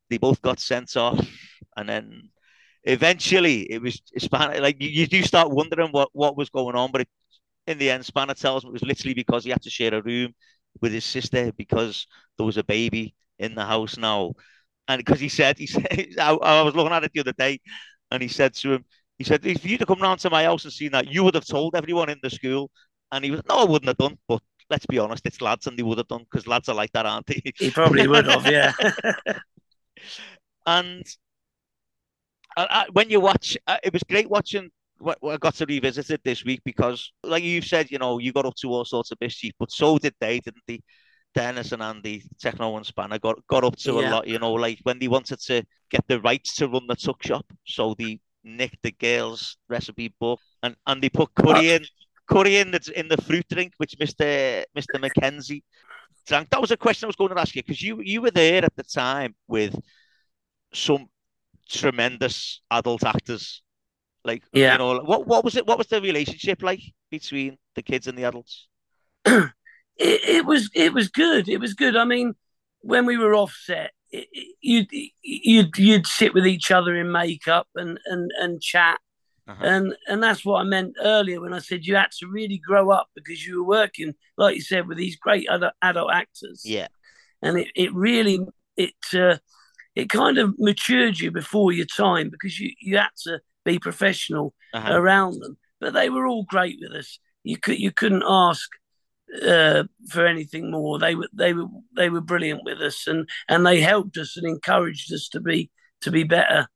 they 0.09 0.17
both 0.17 0.41
got 0.41 0.59
sent 0.59 0.95
off, 0.97 1.25
and 1.77 1.87
then 1.89 2.29
eventually 2.83 3.61
it 3.71 3.81
was 3.81 4.01
Spanner. 4.17 4.59
Like 4.59 4.77
you, 4.79 5.07
do 5.07 5.21
start 5.23 5.51
wondering 5.51 5.89
what 5.91 6.09
what 6.13 6.37
was 6.37 6.49
going 6.49 6.75
on, 6.75 6.91
but 6.91 7.01
it, 7.01 7.09
in 7.67 7.77
the 7.77 7.89
end, 7.89 8.05
Spanner 8.05 8.33
tells 8.33 8.63
me 8.63 8.69
it 8.69 8.73
was 8.73 8.83
literally 8.83 9.13
because 9.13 9.43
he 9.43 9.51
had 9.51 9.61
to 9.63 9.69
share 9.69 9.93
a 9.93 10.01
room 10.01 10.33
with 10.81 10.91
his 10.91 11.05
sister 11.05 11.51
because 11.53 12.07
there 12.37 12.45
was 12.45 12.57
a 12.57 12.63
baby 12.63 13.15
in 13.39 13.55
the 13.55 13.65
house 13.65 13.97
now. 13.97 14.33
And 14.87 14.99
because 14.99 15.19
he 15.19 15.29
said, 15.29 15.57
he 15.57 15.67
said, 15.67 16.15
I, 16.19 16.33
I, 16.33 16.61
was 16.61 16.75
looking 16.75 16.93
at 16.93 17.03
it 17.03 17.11
the 17.13 17.21
other 17.21 17.33
day, 17.33 17.59
and 18.11 18.21
he 18.21 18.27
said 18.27 18.53
to 18.55 18.73
him, 18.73 18.85
he 19.17 19.23
said, 19.23 19.45
if 19.45 19.65
you'd 19.65 19.79
have 19.79 19.87
come 19.87 20.01
round 20.01 20.19
to 20.21 20.29
my 20.29 20.43
house 20.43 20.65
and 20.65 20.73
seen 20.73 20.91
that, 20.91 21.07
you 21.07 21.23
would 21.23 21.35
have 21.35 21.45
told 21.45 21.75
everyone 21.75 22.09
in 22.09 22.19
the 22.21 22.29
school. 22.29 22.69
And 23.11 23.23
he 23.23 23.31
was, 23.31 23.41
no, 23.47 23.59
I 23.59 23.63
wouldn't 23.63 23.87
have 23.87 23.97
done. 23.97 24.17
But 24.27 24.41
let's 24.69 24.85
be 24.85 24.99
honest, 24.99 25.25
it's 25.25 25.41
lads, 25.41 25.67
and 25.67 25.77
they 25.77 25.83
would 25.83 25.97
have 25.97 26.07
done 26.07 26.25
because 26.29 26.47
lads 26.47 26.67
are 26.69 26.75
like 26.75 26.91
that, 26.91 27.05
aren't 27.05 27.27
they? 27.27 27.41
He 27.57 27.71
probably 27.71 28.07
would 28.07 28.27
have, 28.27 28.45
yeah. 28.45 28.73
and 30.65 31.03
I, 32.57 32.67
I, 32.69 32.85
when 32.91 33.09
you 33.09 33.19
watch, 33.21 33.57
uh, 33.67 33.77
it 33.83 33.93
was 33.93 34.03
great 34.03 34.29
watching 34.29 34.69
what 34.97 35.17
I 35.23 35.37
got 35.37 35.55
to 35.55 35.65
revisit 35.65 36.09
it 36.09 36.21
this 36.23 36.43
week 36.43 36.61
because, 36.63 37.11
like 37.23 37.43
you 37.43 37.61
said, 37.61 37.91
you 37.91 37.99
know, 37.99 38.17
you 38.17 38.33
got 38.33 38.45
up 38.45 38.55
to 38.55 38.69
all 38.69 38.85
sorts 38.85 39.11
of 39.11 39.17
mischief, 39.21 39.53
but 39.59 39.71
so 39.71 39.97
did 39.97 40.15
they, 40.19 40.39
didn't 40.39 40.63
they? 40.67 40.81
Dennis 41.35 41.73
and 41.73 41.83
Andy, 41.83 42.23
Techno 42.39 42.77
and 42.77 42.85
Spanner 42.85 43.19
got 43.19 43.45
got 43.47 43.65
up 43.65 43.75
to 43.75 43.93
yeah. 43.93 43.99
a 43.99 44.03
lot, 44.09 44.27
you 44.27 44.39
know, 44.39 44.53
like 44.53 44.79
when 44.83 44.97
they 44.97 45.09
wanted 45.09 45.39
to 45.41 45.63
get 45.91 46.07
the 46.07 46.21
rights 46.21 46.55
to 46.55 46.67
run 46.69 46.87
the 46.87 46.95
tuck 46.95 47.21
shop, 47.21 47.45
so 47.65 47.93
they 47.99 48.19
nicked 48.43 48.81
the 48.83 48.91
girls' 48.91 49.57
recipe 49.67 50.13
book 50.19 50.39
and, 50.63 50.75
and 50.87 51.01
they 51.01 51.09
put 51.09 51.33
curry 51.35 51.71
uh, 51.71 51.75
in 51.75 51.85
curry 52.27 52.57
in 52.57 52.71
the 52.71 52.91
in 52.95 53.09
the 53.09 53.17
fruit 53.17 53.45
drink, 53.49 53.73
which 53.77 53.95
Mister 53.99 54.63
Mister 54.73 54.93
McKenzie 54.97 55.63
drank. 56.25 56.49
That 56.49 56.61
was 56.61 56.71
a 56.71 56.77
question 56.77 57.05
I 57.05 57.09
was 57.09 57.17
going 57.17 57.35
to 57.35 57.39
ask 57.39 57.53
you 57.53 57.63
because 57.63 57.81
you 57.81 58.01
you 58.01 58.21
were 58.21 58.31
there 58.31 58.63
at 58.63 58.75
the 58.75 58.83
time 58.83 59.35
with 59.47 59.77
some 60.73 61.09
tremendous 61.69 62.61
adult 62.71 63.03
actors. 63.03 63.61
Like, 64.23 64.43
yeah. 64.53 64.71
you 64.71 64.77
know, 64.79 65.01
what 65.01 65.27
what 65.27 65.43
was 65.43 65.57
it? 65.57 65.67
What 65.67 65.77
was 65.77 65.87
the 65.87 66.01
relationship 66.01 66.63
like 66.63 66.81
between 67.11 67.57
the 67.75 67.83
kids 67.83 68.07
and 68.07 68.17
the 68.17 68.23
adults? 68.23 68.67
it, 69.97 70.21
it 70.23 70.45
was 70.45 70.69
it 70.73 70.93
was 70.93 71.09
good. 71.09 71.47
It 71.49 71.59
was 71.59 71.73
good. 71.73 71.95
I 71.95 72.05
mean, 72.05 72.35
when 72.81 73.05
we 73.05 73.17
were 73.17 73.35
offset, 73.35 73.91
you'd 74.61 74.87
you'd 75.21 75.77
you'd 75.77 76.07
sit 76.07 76.33
with 76.33 76.45
each 76.45 76.71
other 76.71 76.95
in 76.95 77.11
makeup 77.11 77.67
and 77.75 77.99
and 78.05 78.31
and 78.39 78.61
chat. 78.61 78.99
Uh-huh. 79.47 79.63
And 79.63 79.95
and 80.07 80.23
that's 80.23 80.43
what 80.43 80.59
I 80.59 80.63
meant 80.63 80.95
earlier 81.01 81.39
when 81.39 81.53
I 81.53 81.59
said 81.59 81.85
you 81.85 81.95
had 81.95 82.11
to 82.19 82.27
really 82.27 82.57
grow 82.57 82.89
up 82.89 83.07
because 83.15 83.45
you 83.45 83.59
were 83.59 83.67
working, 83.67 84.15
like 84.37 84.55
you 84.55 84.61
said, 84.61 84.87
with 84.87 84.97
these 84.97 85.17
great 85.17 85.47
other 85.47 85.71
adult 85.81 86.11
actors. 86.11 86.63
Yeah, 86.65 86.87
and 87.41 87.59
it, 87.59 87.67
it 87.75 87.93
really 87.93 88.39
it 88.75 88.93
uh, 89.13 89.37
it 89.95 90.09
kind 90.09 90.39
of 90.39 90.55
matured 90.57 91.19
you 91.19 91.31
before 91.31 91.71
your 91.71 91.85
time 91.85 92.29
because 92.29 92.59
you 92.59 92.71
you 92.81 92.97
had 92.97 93.09
to 93.23 93.39
be 93.63 93.77
professional 93.77 94.53
uh-huh. 94.73 94.93
around 94.93 95.39
them. 95.41 95.57
But 95.79 95.93
they 95.93 96.09
were 96.09 96.25
all 96.25 96.45
great 96.45 96.77
with 96.81 96.93
us. 96.93 97.19
You 97.43 97.57
could 97.57 97.79
you 97.79 97.91
couldn't 97.91 98.23
ask 98.27 98.67
uh, 99.45 99.83
for 100.09 100.25
anything 100.25 100.71
more. 100.71 100.99
They 100.99 101.15
were 101.15 101.29
they 101.33 101.53
were 101.53 101.67
they 101.95 102.09
were 102.09 102.21
brilliant 102.21 102.61
with 102.63 102.79
us, 102.81 103.07
and 103.07 103.27
and 103.47 103.65
they 103.65 103.81
helped 103.81 104.17
us 104.17 104.37
and 104.37 104.47
encouraged 104.47 105.13
us 105.13 105.27
to 105.29 105.39
be 105.39 105.71
to 106.01 106.11
be 106.11 106.23
better 106.23 106.67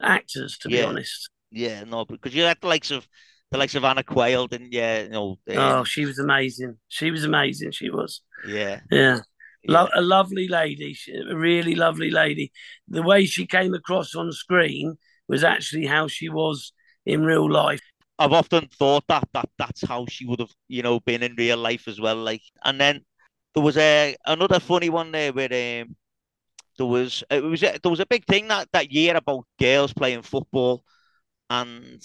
actors. 0.00 0.58
To 0.58 0.70
yeah. 0.70 0.82
be 0.82 0.86
honest. 0.86 1.30
Yeah, 1.50 1.84
no, 1.84 2.04
because 2.04 2.34
you 2.34 2.42
had 2.42 2.58
the 2.60 2.68
likes 2.68 2.90
of 2.90 3.06
the 3.50 3.58
likes 3.58 3.74
of 3.74 3.84
Anna 3.84 4.02
Quayle, 4.02 4.46
didn't 4.46 4.72
you? 4.72 4.82
you 4.82 5.08
know, 5.08 5.36
um... 5.50 5.58
oh, 5.58 5.84
she 5.84 6.04
was 6.04 6.18
amazing. 6.18 6.76
She 6.88 7.10
was 7.10 7.24
amazing. 7.24 7.70
She 7.70 7.90
was. 7.90 8.22
Yeah. 8.46 8.80
Yeah. 8.90 9.20
Lo- 9.68 9.88
a 9.94 10.00
lovely 10.00 10.46
lady, 10.46 10.94
she, 10.94 11.12
a 11.12 11.36
really 11.36 11.74
lovely 11.74 12.10
lady. 12.10 12.52
The 12.88 13.02
way 13.02 13.24
she 13.26 13.46
came 13.46 13.74
across 13.74 14.14
on 14.14 14.30
screen 14.30 14.96
was 15.28 15.42
actually 15.42 15.86
how 15.86 16.06
she 16.06 16.28
was 16.28 16.72
in 17.04 17.24
real 17.24 17.50
life. 17.50 17.80
I've 18.18 18.32
often 18.32 18.68
thought 18.78 19.04
that 19.08 19.28
that 19.34 19.48
that's 19.58 19.86
how 19.86 20.06
she 20.08 20.26
would 20.26 20.40
have, 20.40 20.52
you 20.68 20.82
know, 20.82 21.00
been 21.00 21.22
in 21.22 21.34
real 21.36 21.58
life 21.58 21.86
as 21.86 22.00
well. 22.00 22.16
Like, 22.16 22.42
and 22.64 22.80
then 22.80 23.02
there 23.54 23.62
was 23.62 23.76
a 23.76 24.16
another 24.26 24.60
funny 24.60 24.90
one 24.90 25.12
there 25.12 25.32
where 25.32 25.82
um, 25.82 25.96
there 26.78 26.86
was 26.86 27.22
it 27.30 27.42
was 27.42 27.62
a, 27.62 27.78
there 27.82 27.90
was 27.90 28.00
a 28.00 28.06
big 28.06 28.24
thing 28.26 28.48
that 28.48 28.68
that 28.72 28.90
year 28.90 29.16
about 29.16 29.46
girls 29.58 29.92
playing 29.92 30.22
football, 30.22 30.82
and 31.50 32.02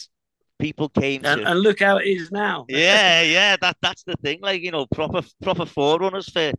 people 0.60 0.90
came 0.90 1.22
and, 1.26 1.42
to, 1.42 1.52
and 1.52 1.60
look 1.60 1.80
how 1.80 1.98
it 1.98 2.08
is 2.08 2.32
now. 2.32 2.66
yeah, 2.70 3.22
yeah, 3.22 3.56
that 3.62 3.78
that's 3.82 4.04
the 4.04 4.16
thing. 4.18 4.40
Like, 4.42 4.62
you 4.62 4.72
know, 4.72 4.86
proper 4.88 5.22
proper 5.42 5.66
forerunners 5.66 6.30
for 6.30 6.52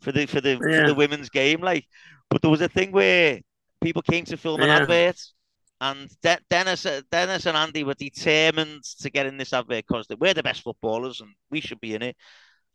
for 0.00 0.12
the 0.12 0.26
for 0.26 0.40
the 0.40 0.58
yeah. 0.66 0.80
for 0.80 0.86
the 0.88 0.94
women's 0.94 1.28
game. 1.28 1.60
Like, 1.60 1.86
but 2.30 2.42
there 2.42 2.50
was 2.50 2.62
a 2.62 2.68
thing 2.68 2.90
where 2.92 3.40
people 3.82 4.02
came 4.02 4.24
to 4.24 4.36
film 4.36 4.62
an 4.62 4.70
advert 4.70 5.20
and 5.84 6.08
De- 6.22 6.40
Dennis, 6.48 6.86
uh, 6.86 7.02
Dennis 7.10 7.44
and 7.44 7.56
Andy 7.56 7.84
were 7.84 7.94
determined 7.94 8.84
to 9.00 9.10
get 9.10 9.26
in 9.26 9.36
this 9.36 9.52
advert 9.52 9.84
because 9.86 10.06
we're 10.18 10.32
the 10.32 10.42
best 10.42 10.62
footballers 10.62 11.20
and 11.20 11.30
we 11.50 11.60
should 11.60 11.80
be 11.80 11.94
in 11.94 12.02
it. 12.02 12.16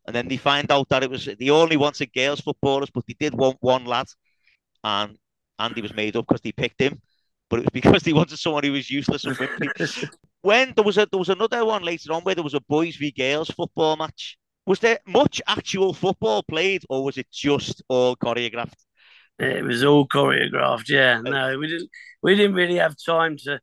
And 0.06 0.14
then 0.14 0.28
they 0.28 0.36
find 0.36 0.70
out 0.70 0.88
that 0.90 1.02
it 1.02 1.10
was 1.10 1.24
they 1.24 1.50
only 1.50 1.76
wanted 1.76 2.12
girls 2.12 2.40
footballers, 2.40 2.90
but 2.90 3.04
they 3.06 3.16
did 3.18 3.34
want 3.34 3.58
one 3.60 3.84
lad, 3.84 4.06
and 4.84 5.18
Andy 5.58 5.82
was 5.82 5.92
made 5.94 6.16
up 6.16 6.26
because 6.26 6.40
they 6.40 6.52
picked 6.52 6.80
him. 6.80 7.00
But 7.48 7.58
it 7.60 7.64
was 7.64 7.70
because 7.80 8.02
they 8.02 8.12
wanted 8.12 8.38
someone 8.38 8.64
who 8.64 8.72
was 8.72 8.90
useless 8.90 9.24
and 9.24 9.36
wimpy. 9.36 10.08
when 10.42 10.72
there 10.76 10.84
was 10.84 10.96
a 10.96 11.06
there 11.10 11.18
was 11.18 11.28
another 11.28 11.64
one 11.64 11.82
later 11.82 12.12
on 12.12 12.22
where 12.22 12.36
there 12.36 12.44
was 12.44 12.54
a 12.54 12.60
boys 12.60 12.96
v 12.96 13.10
girls 13.10 13.50
football 13.50 13.96
match. 13.96 14.38
Was 14.66 14.78
there 14.78 15.00
much 15.06 15.42
actual 15.48 15.92
football 15.92 16.44
played, 16.44 16.84
or 16.88 17.04
was 17.04 17.18
it 17.18 17.26
just 17.32 17.82
all 17.88 18.14
choreographed? 18.14 18.80
It 19.40 19.64
was 19.64 19.82
all 19.82 20.06
choreographed. 20.06 20.88
Yeah, 20.88 21.20
no, 21.22 21.58
we 21.58 21.66
didn't. 21.66 21.90
We 22.22 22.34
didn't 22.34 22.54
really 22.54 22.76
have 22.76 22.94
time 23.04 23.36
to 23.44 23.60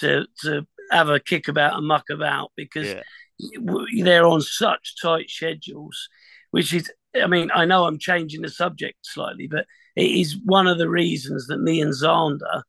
to 0.00 0.26
to 0.40 0.66
have 0.90 1.08
a 1.08 1.20
kick 1.20 1.48
about 1.48 1.76
and 1.76 1.86
muck 1.86 2.04
about 2.10 2.50
because 2.56 2.94
yeah. 3.38 4.02
they're 4.02 4.26
on 4.26 4.40
such 4.40 4.94
tight 5.00 5.28
schedules. 5.28 6.08
Which 6.50 6.74
is, 6.74 6.90
I 7.14 7.26
mean, 7.26 7.50
I 7.54 7.64
know 7.64 7.84
I'm 7.84 7.98
changing 7.98 8.42
the 8.42 8.50
subject 8.50 8.98
slightly, 9.02 9.46
but 9.46 9.66
it 9.96 10.10
is 10.10 10.36
one 10.44 10.66
of 10.66 10.78
the 10.78 10.88
reasons 10.88 11.46
that 11.46 11.60
me 11.60 11.80
and 11.80 11.92
Zander 11.92 12.62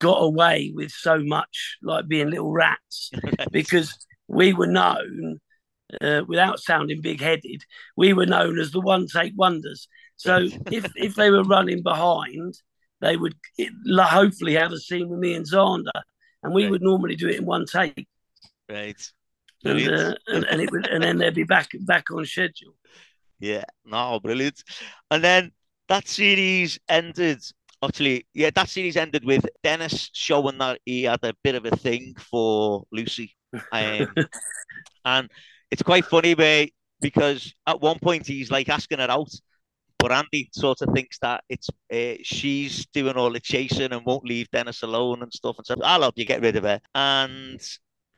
got 0.00 0.16
away 0.16 0.72
with 0.74 0.90
so 0.90 1.18
much, 1.18 1.76
like 1.82 2.08
being 2.08 2.30
little 2.30 2.52
rats, 2.52 3.10
because 3.52 3.94
we 4.28 4.52
were 4.52 4.66
known. 4.66 5.38
Uh, 6.00 6.22
without 6.28 6.60
sounding 6.60 7.00
big-headed, 7.00 7.64
we 7.96 8.12
were 8.12 8.24
known 8.26 8.60
as 8.60 8.70
the 8.70 8.80
one-take 8.80 9.32
wonders. 9.36 9.88
So 10.20 10.46
if 10.70 10.92
if 10.96 11.14
they 11.14 11.30
were 11.30 11.44
running 11.44 11.82
behind, 11.82 12.54
they 13.00 13.16
would 13.16 13.34
hopefully 13.98 14.52
have 14.54 14.70
a 14.70 14.78
scene 14.78 15.08
with 15.08 15.18
me 15.18 15.32
and 15.32 15.46
Zander, 15.46 16.02
and 16.42 16.52
we 16.52 16.64
right. 16.64 16.72
would 16.72 16.82
normally 16.82 17.16
do 17.16 17.28
it 17.28 17.38
in 17.38 17.46
one 17.46 17.64
take. 17.64 18.06
Right. 18.68 19.00
And, 19.64 19.88
uh, 19.88 20.14
and, 20.26 20.44
and 20.44 20.60
it 20.60 20.70
would, 20.70 20.86
and 20.88 21.02
then 21.02 21.16
they'd 21.16 21.34
be 21.34 21.44
back 21.44 21.70
back 21.86 22.10
on 22.10 22.26
schedule. 22.26 22.74
Yeah, 23.38 23.64
no, 23.86 24.20
brilliant. 24.20 24.62
And 25.10 25.24
then 25.24 25.52
that 25.88 26.06
series 26.06 26.78
ended. 26.86 27.42
Actually, 27.82 28.26
yeah, 28.34 28.50
that 28.54 28.68
series 28.68 28.98
ended 28.98 29.24
with 29.24 29.46
Dennis 29.62 30.10
showing 30.12 30.58
that 30.58 30.80
he 30.84 31.04
had 31.04 31.20
a 31.22 31.32
bit 31.42 31.54
of 31.54 31.64
a 31.64 31.74
thing 31.74 32.14
for 32.18 32.84
Lucy, 32.92 33.34
um, 33.72 34.12
and 35.06 35.30
it's 35.70 35.82
quite 35.82 36.04
funny, 36.04 36.34
mate, 36.34 36.74
because 37.00 37.54
at 37.66 37.80
one 37.80 37.98
point 37.98 38.26
he's 38.26 38.50
like 38.50 38.68
asking 38.68 38.98
her 38.98 39.10
out, 39.10 39.32
but 40.00 40.12
Andy 40.12 40.48
sort 40.52 40.80
of 40.82 40.88
thinks 40.94 41.18
that 41.18 41.44
it's 41.48 41.68
uh, 41.92 42.14
she's 42.22 42.86
doing 42.86 43.16
all 43.16 43.30
the 43.30 43.40
chasing 43.40 43.92
and 43.92 44.04
won't 44.04 44.24
leave 44.24 44.50
Dennis 44.50 44.82
alone 44.82 45.22
and 45.22 45.32
stuff 45.32 45.56
and 45.58 45.64
stuff. 45.64 45.78
I'll 45.82 46.02
help 46.02 46.14
you 46.16 46.24
get 46.24 46.40
rid 46.40 46.56
of 46.56 46.64
her. 46.64 46.80
And 46.94 47.60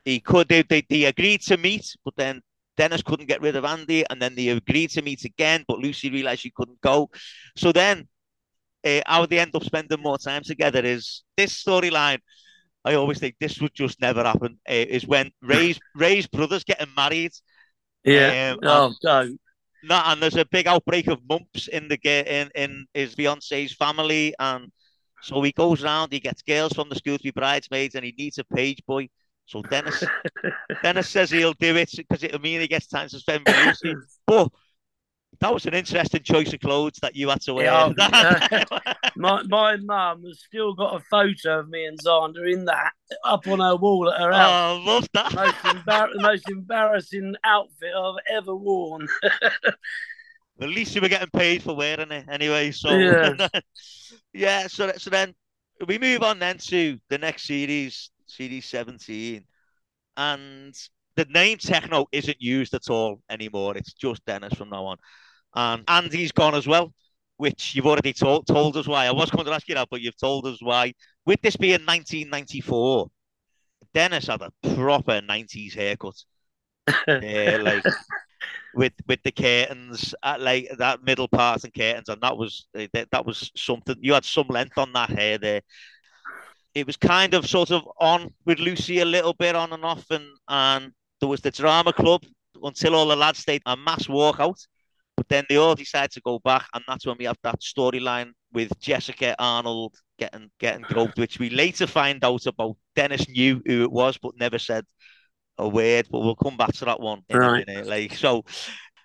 he 0.05 0.21
could 0.21 0.49
they, 0.49 0.63
they, 0.63 0.85
they 0.89 1.05
agreed 1.05 1.43
to 1.43 1.57
meet, 1.57 1.95
but 2.05 2.15
then 2.17 2.41
Dennis 2.77 3.03
couldn't 3.03 3.27
get 3.27 3.43
rid 3.43 3.57
of 3.57 3.65
Andy, 3.65 4.05
and 4.09 4.21
then 4.21 4.35
they 4.35 4.49
agreed 4.49 4.91
to 4.91 5.03
meet 5.03 5.25
again, 5.25 5.65
but 5.69 5.79
Lucy 5.79 6.11
realized 6.11 6.41
she 6.41 6.53
couldn't 6.55 6.81
go. 6.81 7.11
So 7.57 7.73
then 7.73 8.09
uh, 8.85 9.01
how 9.07 9.27
they 9.27 9.39
end 9.39 9.55
up 9.55 9.65
spending 9.65 10.01
more 10.01 10.19
time 10.19 10.43
together 10.43 10.81
is 10.81 11.23
this 11.37 11.63
storyline. 11.63 12.19
I 12.85 12.95
always 12.95 13.19
think 13.19 13.37
this 13.39 13.61
would 13.61 13.75
just 13.75 14.01
never 14.01 14.25
happen. 14.25 14.59
Uh, 14.69 14.73
is 14.89 15.07
when 15.07 15.31
Ray's 15.43 15.79
Ray's 15.95 16.27
brothers 16.27 16.65
getting 16.65 16.93
married. 16.97 17.33
Yeah. 18.05 18.55
Um, 18.55 18.59
oh, 18.65 18.95
don't 19.03 19.39
no, 19.83 20.01
and 20.07 20.23
there's 20.23 20.37
a 20.37 20.45
big 20.45 20.67
outbreak 20.67 21.09
of 21.09 21.21
mumps 21.29 21.69
in 21.69 21.89
the 21.89 21.99
in 22.05 22.51
in 22.55 22.87
his 22.95 23.15
fiance's 23.15 23.73
family, 23.73 24.35
and 24.39 24.71
so 25.21 25.43
he 25.43 25.53
goes 25.53 25.83
around. 25.83 26.13
He 26.13 26.21
gets 26.21 26.43
girls 26.43 26.73
from 26.73 26.89
the 26.89 26.97
school 26.97 27.17
to 27.17 27.23
be 27.23 27.31
bridesmaids, 27.31 27.95
and 27.95 28.05
he 28.05 28.15
needs 28.17 28.39
a 28.39 28.45
page 28.45 28.83
boy. 28.87 29.09
So 29.47 29.63
Dennis 29.63 30.03
Dennis 30.83 31.09
says 31.09 31.31
he'll 31.31 31.55
do 31.55 31.77
it 31.77 31.91
because 31.97 32.23
it'll 32.23 32.41
mean 32.41 32.61
he 32.61 32.69
gets 32.69 32.87
time 32.87 33.09
to 33.09 33.19
spend 33.19 33.45
with 33.47 33.57
Lucy. 33.57 33.97
But 34.27 34.49
that 35.43 35.53
was 35.53 35.67
an 35.67 35.75
interesting 35.75 36.23
choice 36.23 36.53
of 36.53 36.61
clothes 36.61 36.99
that 37.03 37.17
you 37.17 37.29
had 37.29 37.41
to 37.43 37.55
wear. 37.55 37.65
Yeah, 37.65 37.93
uh, 37.99 38.65
my 39.17 39.43
my 39.43 39.77
mum 39.77 40.23
has 40.23 40.41
still 40.41 40.73
got 40.73 40.95
a 40.95 41.05
photo 41.11 41.59
of 41.61 41.69
me 41.69 41.85
and 41.85 41.99
Zander 41.99 42.51
in 42.51 42.65
that 42.67 42.93
up 43.25 43.47
on 43.49 43.59
her 43.59 43.75
wall 43.77 44.09
at 44.09 44.21
her 44.21 44.33
house. 44.33 44.51
Oh, 44.53 44.81
I 44.81 44.85
love 44.85 45.09
that. 45.15 45.35
Most 45.35 45.57
embar- 45.57 46.13
the 46.15 46.23
most 46.23 46.49
embarrassing 46.49 47.35
outfit 47.45 47.93
I've 47.95 48.15
ever 48.31 48.55
worn. 48.55 49.09
At 50.61 50.69
least 50.69 50.95
you 50.95 51.01
were 51.01 51.09
getting 51.09 51.31
paid 51.31 51.63
for 51.63 51.75
wearing 51.75 52.13
it 52.13 52.27
anyway. 52.31 52.71
So 52.71 52.97
yeah, 52.97 53.49
yeah. 54.33 54.67
So 54.69 54.93
so 54.97 55.11
then 55.11 55.35
we 55.89 55.99
move 55.99 56.23
on 56.23 56.39
then 56.39 56.59
to 56.59 56.99
the 57.09 57.19
next 57.19 57.45
series, 57.45 58.11
series 58.27 58.67
seventeen, 58.67 59.45
and 60.17 60.73
the 61.17 61.25
name 61.25 61.59
Techno 61.59 62.07
isn't 62.13 62.41
used 62.41 62.75
at 62.75 62.89
all 62.91 63.21
anymore. 63.29 63.77
It's 63.77 63.93
just 63.93 64.25
Dennis 64.25 64.55
from 64.55 64.71
now 64.71 64.85
on. 64.85 64.99
And 65.55 65.85
Andy's 65.89 66.33
gone 66.33 66.55
as 66.55 66.67
well, 66.67 66.93
which 67.37 67.75
you've 67.75 67.87
already 67.87 68.13
told, 68.13 68.47
told 68.47 68.77
us 68.77 68.87
why. 68.87 69.07
I 69.07 69.13
was 69.13 69.31
going 69.31 69.47
to 69.47 69.53
ask 69.53 69.69
you 69.69 69.75
that, 69.75 69.89
but 69.91 70.01
you've 70.01 70.17
told 70.17 70.47
us 70.47 70.59
why. 70.61 70.95
With 71.27 71.41
this 71.43 71.57
being 71.57 71.85
1994, 71.85 73.09
Dennis 73.95 74.27
had 74.27 74.43
a 74.43 74.53
proper 74.75 75.21
90s 75.21 75.75
haircut. 75.75 76.17
yeah, 77.09 77.59
like 77.63 77.85
with 78.75 78.93
with 79.07 79.23
the 79.23 79.33
curtains 79.33 80.15
at 80.23 80.41
like 80.41 80.69
that 80.79 81.03
middle 81.03 81.29
part 81.29 81.65
and 81.65 81.75
curtains, 81.75 82.09
and 82.09 82.21
that 82.23 82.37
was 82.37 82.67
uh, 82.79 82.87
that, 82.93 83.09
that 83.11 83.27
was 83.27 83.51
something. 83.57 83.97
You 84.01 84.15
had 84.15 84.25
some 84.25 84.47
length 84.49 84.79
on 84.79 84.93
that 84.95 85.11
hair 85.11 85.39
there. 85.39 85.63
It 86.75 86.87
was 86.87 86.97
kind 86.97 87.35
of 87.35 87.47
sort 87.47 87.71
of 87.71 87.83
on 88.01 88.33
with 88.47 88.59
Lucy 88.59 89.01
a 89.01 89.05
little 89.05 89.35
bit 89.35 89.55
on 89.55 89.73
and 89.73 89.85
off, 89.85 90.11
and 90.11 90.25
and 90.49 90.93
there 91.21 91.29
was 91.29 91.41
the 91.41 91.51
drama 91.51 91.93
club 91.93 92.25
until 92.63 92.95
all 92.95 93.09
the 93.09 93.17
lads 93.17 93.41
stayed 93.41 93.63
a 93.67 93.77
mass 93.77 94.07
walkout. 94.07 94.67
But 95.23 95.29
then 95.29 95.45
they 95.49 95.57
all 95.57 95.77
decide 95.77 96.11
to 96.13 96.21
go 96.21 96.41
back, 96.41 96.67
and 96.75 96.83
that's 96.89 97.07
when 97.07 97.17
we 97.17 97.27
have 97.27 97.39
that 97.45 97.61
storyline 97.61 98.33
with 98.53 98.77
Jessica 98.81 99.37
Arnold 99.39 99.95
getting 100.19 100.51
getting 100.59 100.85
groped, 100.85 101.17
which 101.17 101.39
we 101.39 101.49
later 101.49 101.87
find 101.87 102.25
out 102.25 102.45
about. 102.47 102.77
Dennis 102.97 103.29
knew 103.29 103.63
who 103.65 103.85
it 103.85 103.93
was, 103.93 104.19
but 104.19 104.33
never 104.37 104.59
said 104.59 104.85
a 105.59 105.69
word, 105.69 106.09
but 106.11 106.21
we'll 106.21 106.35
come 106.35 106.57
back 106.57 106.73
to 106.75 106.87
that 106.87 107.01
one 107.01 107.23
in 107.29 107.37
Right. 107.39 107.65
a 107.65 107.65
minute. 107.67 107.87
Like 107.87 108.15
so, 108.15 108.43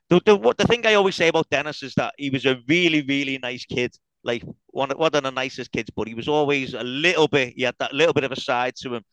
the, 0.10 0.20
the 0.26 0.36
what 0.36 0.58
the 0.58 0.66
thing 0.66 0.88
I 0.88 0.96
always 0.96 1.16
say 1.16 1.28
about 1.28 1.52
Dennis 1.52 1.84
is 1.84 1.94
that 1.96 2.16
he 2.18 2.32
was 2.32 2.46
a 2.48 2.58
really 2.68 3.04
really 3.04 3.38
nice 3.38 3.66
kid. 3.66 3.96
Like 4.24 4.44
one 4.68 4.90
one 4.92 5.14
of 5.14 5.24
the 5.24 5.32
nicest 5.32 5.72
kids, 5.72 5.92
but 5.96 6.08
he 6.08 6.16
was 6.16 6.28
always 6.28 6.74
a 6.74 6.84
little 6.84 7.28
bit. 7.28 7.54
He 7.56 7.62
had 7.64 7.76
that 7.80 7.94
little 7.94 8.14
bit 8.14 8.24
of 8.24 8.32
a 8.32 8.40
side 8.42 8.76
to 8.78 8.96
him. 8.96 9.04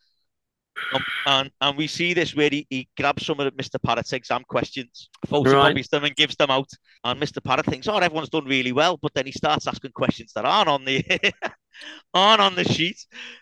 Um, 0.93 1.03
and 1.25 1.51
and 1.61 1.77
we 1.77 1.87
see 1.87 2.13
this 2.13 2.35
where 2.35 2.49
he, 2.49 2.67
he 2.69 2.87
grabs 2.97 3.25
some 3.25 3.39
of 3.39 3.53
Mr. 3.55 3.81
Parrot's 3.81 4.13
exam 4.13 4.43
questions, 4.47 5.09
photocopies 5.27 5.89
them, 5.89 6.03
and 6.03 6.15
gives 6.15 6.35
them 6.35 6.51
out. 6.51 6.69
And 7.03 7.19
Mr. 7.19 7.43
Parrot 7.43 7.65
thinks, 7.65 7.87
"Oh, 7.87 7.97
everyone's 7.97 8.29
done 8.29 8.45
really 8.45 8.71
well," 8.71 8.97
but 9.01 9.13
then 9.13 9.25
he 9.25 9.31
starts 9.31 9.67
asking 9.67 9.91
questions 9.91 10.33
that 10.33 10.45
aren't 10.45 10.69
on 10.69 10.85
the 10.85 11.03
aren't 12.13 12.41
on 12.41 12.55
the 12.55 12.63
sheet, 12.65 12.97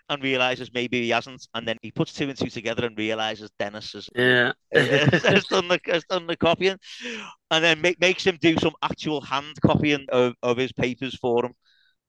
and 0.08 0.22
realizes 0.22 0.70
maybe 0.72 1.02
he 1.02 1.10
hasn't. 1.10 1.46
And 1.54 1.66
then 1.66 1.76
he 1.82 1.90
puts 1.90 2.12
two 2.12 2.28
and 2.28 2.38
two 2.38 2.50
together 2.50 2.86
and 2.86 2.96
realizes 2.96 3.50
Dennis 3.58 3.92
has, 3.92 4.08
Yeah. 4.14 4.52
has, 4.72 5.22
has 5.24 5.44
done 5.46 5.68
the 5.68 5.80
has 5.86 6.04
done 6.04 6.26
the 6.26 6.36
copying, 6.36 6.78
and 7.50 7.64
then 7.64 7.80
make, 7.80 8.00
makes 8.00 8.24
him 8.26 8.38
do 8.40 8.56
some 8.58 8.74
actual 8.82 9.20
hand 9.20 9.56
copying 9.60 10.06
of, 10.10 10.34
of 10.42 10.56
his 10.56 10.72
papers 10.72 11.16
for 11.16 11.44
him. 11.46 11.52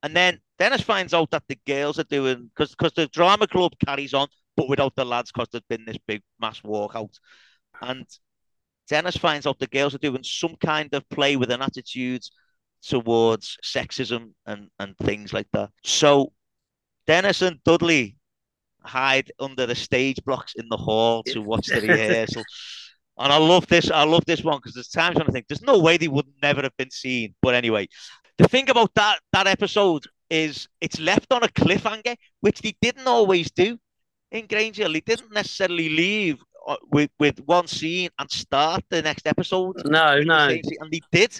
And 0.04 0.16
then 0.16 0.40
Dennis 0.60 0.82
finds 0.82 1.14
out 1.14 1.32
that 1.32 1.44
the 1.48 1.58
girls 1.66 1.98
are 2.00 2.04
doing 2.06 2.50
because 2.56 2.72
because 2.72 2.94
the 2.94 3.08
drama 3.08 3.48
club 3.48 3.74
carries 3.86 4.14
on, 4.14 4.28
but 4.56 4.70
without 4.70 4.96
the 4.96 5.06
lads 5.06 5.32
because 5.32 5.50
there's 5.52 5.64
been 5.70 5.86
this 5.86 5.98
big 6.08 6.22
mass 6.40 6.62
walkout. 6.62 7.14
And 7.82 8.06
Dennis 8.88 9.18
finds 9.18 9.48
out 9.48 9.60
the 9.60 9.68
girls 9.68 9.96
are 9.96 10.00
doing 10.00 10.24
some 10.24 10.56
kind 10.58 10.94
of 10.94 11.08
play 11.10 11.36
with 11.36 11.52
an 11.52 11.62
attitude 11.62 12.24
towards 12.82 13.58
sexism 13.64 14.32
and, 14.46 14.70
and 14.80 14.98
things 15.00 15.34
like 15.34 15.48
that. 15.54 15.70
So 15.84 16.32
Dennis 17.08 17.42
and 17.42 17.62
Dudley 17.64 18.18
hide 18.84 19.32
under 19.40 19.66
the 19.66 19.76
stage 19.76 20.24
blocks 20.26 20.54
in 20.56 20.68
the 20.70 20.78
hall 20.78 21.24
to 21.24 21.42
watch 21.42 21.68
the 21.68 21.82
rehearsal. 21.88 22.44
And 23.18 23.32
I 23.32 23.38
love 23.38 23.66
this. 23.68 23.90
I 23.90 24.04
love 24.04 24.26
this 24.26 24.44
one 24.44 24.58
because 24.58 24.74
there's 24.74 24.90
times 24.90 25.16
when 25.16 25.28
I 25.28 25.32
think 25.32 25.48
there's 25.48 25.62
no 25.62 25.80
way 25.80 25.98
they 25.98 26.08
would 26.08 26.28
never 26.42 26.62
have 26.62 26.76
been 26.78 26.92
seen. 26.92 27.34
But 27.42 27.56
anyway, 27.56 27.88
the 28.38 28.48
thing 28.48 28.70
about 28.70 28.94
that 28.96 29.20
that 29.32 29.48
episode 29.48 30.04
is 30.30 30.68
it's 30.82 31.00
left 31.00 31.32
on 31.32 31.44
a 31.44 31.48
cliffhanger, 31.48 32.16
which 32.42 32.62
they 32.62 32.76
didn't 32.82 33.08
always 33.08 33.52
do 33.52 33.78
in 34.32 34.48
Grange 34.48 34.78
Hill. 34.78 34.94
They 34.94 35.02
didn't 35.02 35.34
necessarily 35.34 35.90
leave 35.90 36.42
uh, 36.68 36.78
with 36.92 37.12
with 37.20 37.40
one 37.46 37.68
scene 37.68 38.10
and 38.20 38.30
start 38.30 38.84
the 38.90 39.02
next 39.02 39.28
episode. 39.28 39.76
No, 39.86 40.20
no. 40.22 40.48
and 40.50 40.90
he 40.92 41.04
did 41.12 41.40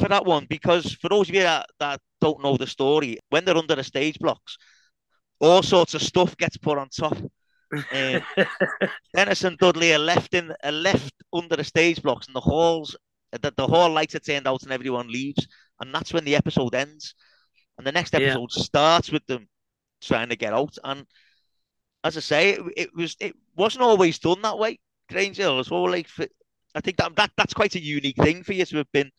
for 0.00 0.08
that 0.08 0.24
one 0.24 0.46
because 0.48 0.92
for 0.94 1.08
those 1.08 1.28
of 1.28 1.34
you 1.34 1.42
that, 1.42 1.66
that 1.78 2.00
don't 2.20 2.42
know 2.42 2.56
the 2.56 2.66
story, 2.66 3.18
when 3.30 3.44
they're 3.44 3.56
under 3.56 3.74
the 3.74 3.84
stage 3.84 4.18
blocks, 4.18 4.56
all 5.40 5.62
sorts 5.62 5.94
of 5.94 6.02
stuff 6.02 6.36
gets 6.36 6.56
put 6.56 6.78
on 6.78 6.88
top. 6.88 7.16
Um, 7.90 8.20
Dennis 9.14 9.44
and 9.44 9.56
Dudley 9.56 9.94
are 9.94 9.98
left 9.98 10.34
in 10.34 10.52
are 10.62 10.70
left 10.72 11.14
under 11.32 11.56
the 11.56 11.64
stage 11.64 12.02
blocks 12.02 12.26
and 12.26 12.36
the 12.36 12.40
halls 12.40 12.94
that 13.32 13.56
the 13.56 13.66
hall 13.66 13.88
lights 13.90 14.14
are 14.14 14.18
turned 14.20 14.46
out 14.46 14.62
and 14.62 14.72
everyone 14.72 15.08
leaves, 15.08 15.46
and 15.80 15.94
that's 15.94 16.12
when 16.12 16.24
the 16.26 16.36
episode 16.36 16.74
ends. 16.74 17.14
And 17.78 17.86
the 17.86 17.92
next 17.92 18.12
Yeah. 18.12 18.20
episode 18.20 18.52
starts 18.52 19.10
with 19.10 19.24
them 19.26 19.48
trying 20.02 20.28
to 20.28 20.36
get 20.36 20.52
out. 20.52 20.76
And 20.84 21.06
as 22.04 22.16
I 22.16 22.20
say, 22.20 22.50
it, 22.50 22.62
it 22.76 22.94
was 22.94 23.16
it 23.20 23.34
wasn't 23.56 23.82
always 23.84 24.18
done 24.18 24.42
that 24.42 24.58
way. 24.58 24.78
Grange 25.10 25.36
Hill 25.36 25.62
all 25.70 25.90
like 25.90 26.08
for- 26.08 26.26
I 26.74 26.80
think 26.80 26.96
that, 26.96 27.14
that 27.16 27.30
that's 27.36 27.54
quite 27.54 27.74
a 27.74 27.80
unique 27.80 28.16
thing 28.16 28.42
for 28.44 28.54
you 28.54 28.64
to 28.64 28.76
have 28.78 28.92
been 28.92 29.10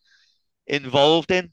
involved 0.66 1.30
in. 1.30 1.50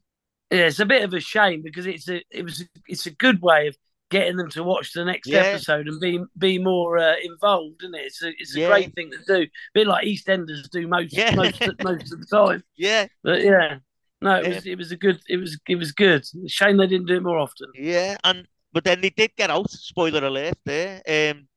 Yeah, 0.50 0.68
it's 0.68 0.80
a 0.80 0.86
bit 0.86 1.04
of 1.04 1.14
a 1.14 1.20
shame 1.20 1.62
because 1.64 1.86
it's 1.86 2.10
a 2.10 2.22
it 2.32 2.44
was 2.44 2.66
it's 2.88 3.06
a 3.06 3.12
good 3.12 3.42
way 3.42 3.68
of 3.68 3.78
getting 4.10 4.36
them 4.36 4.50
to 4.50 4.64
watch 4.64 4.92
the 4.92 5.06
next 5.06 5.30
Yeah. 5.30 5.40
episode 5.44 5.88
and 5.88 6.00
be 6.02 6.20
be 6.38 6.58
more 6.60 6.98
uh, 6.98 7.16
involved, 7.24 7.84
isn't 7.84 7.96
it? 7.96 8.06
It's 8.06 8.22
a 8.24 8.30
it's 8.38 8.56
a 8.56 8.60
Yeah. 8.62 8.68
great 8.68 8.94
thing 8.96 9.12
to 9.12 9.18
do. 9.26 9.42
A 9.44 9.50
bit 9.74 9.88
like 9.88 10.06
EastEnders 10.06 10.70
do 10.70 10.88
most 10.88 11.14
Yeah. 11.16 11.36
most 11.36 11.62
most 11.84 12.12
of 12.12 12.20
the 12.20 12.28
time. 12.30 12.64
Yeah, 12.76 13.08
But 13.24 13.44
yeah, 13.44 13.78
no, 14.22 14.42
it 14.42 14.56
was 14.56 14.66
it 14.66 14.78
was 14.78 14.92
a 14.92 14.98
good 14.98 15.22
it 15.30 15.38
was 15.38 15.58
it 15.70 15.76
was 15.76 15.92
good. 15.94 16.26
Shame 16.48 16.78
they 16.78 16.88
didn't 16.88 17.08
do 17.08 17.16
it 17.16 17.24
more 17.24 17.38
often. 17.38 17.68
yeah, 17.76 18.18
and 18.26 18.46
but 18.74 18.84
then 18.84 19.02
they 19.02 19.10
did 19.10 19.32
get 19.36 19.50
out. 19.50 19.70
Spoiler 19.70 20.26
alert 20.26 20.58
there. 20.66 21.02
Um, 21.08 21.48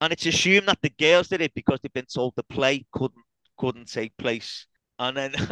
and 0.00 0.12
it's 0.12 0.26
assumed 0.26 0.68
that 0.68 0.80
the 0.82 0.90
girls 0.90 1.28
did 1.28 1.40
it 1.42 1.54
because 1.54 1.78
they've 1.82 1.92
been 1.92 2.06
told 2.06 2.34
the 2.36 2.42
play 2.44 2.86
couldn't 2.92 3.24
couldn't 3.58 3.90
take 3.90 4.16
place, 4.16 4.66
and 4.98 5.16
then. 5.16 5.34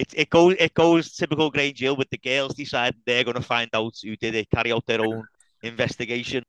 It, 0.00 0.14
it 0.14 0.30
goes 0.30 0.54
it 0.60 0.74
goes 0.74 1.16
typical 1.16 1.50
Grange 1.50 1.80
Hill 1.80 1.96
with 1.96 2.08
the 2.10 2.18
girls 2.18 2.54
deciding 2.54 3.00
they're 3.04 3.24
going 3.24 3.34
to 3.34 3.42
find 3.42 3.68
out 3.74 3.94
who 4.00 4.14
did 4.14 4.36
it, 4.36 4.48
carry 4.48 4.70
out 4.70 4.86
their 4.86 5.00
own 5.00 5.24
investigation, 5.64 6.44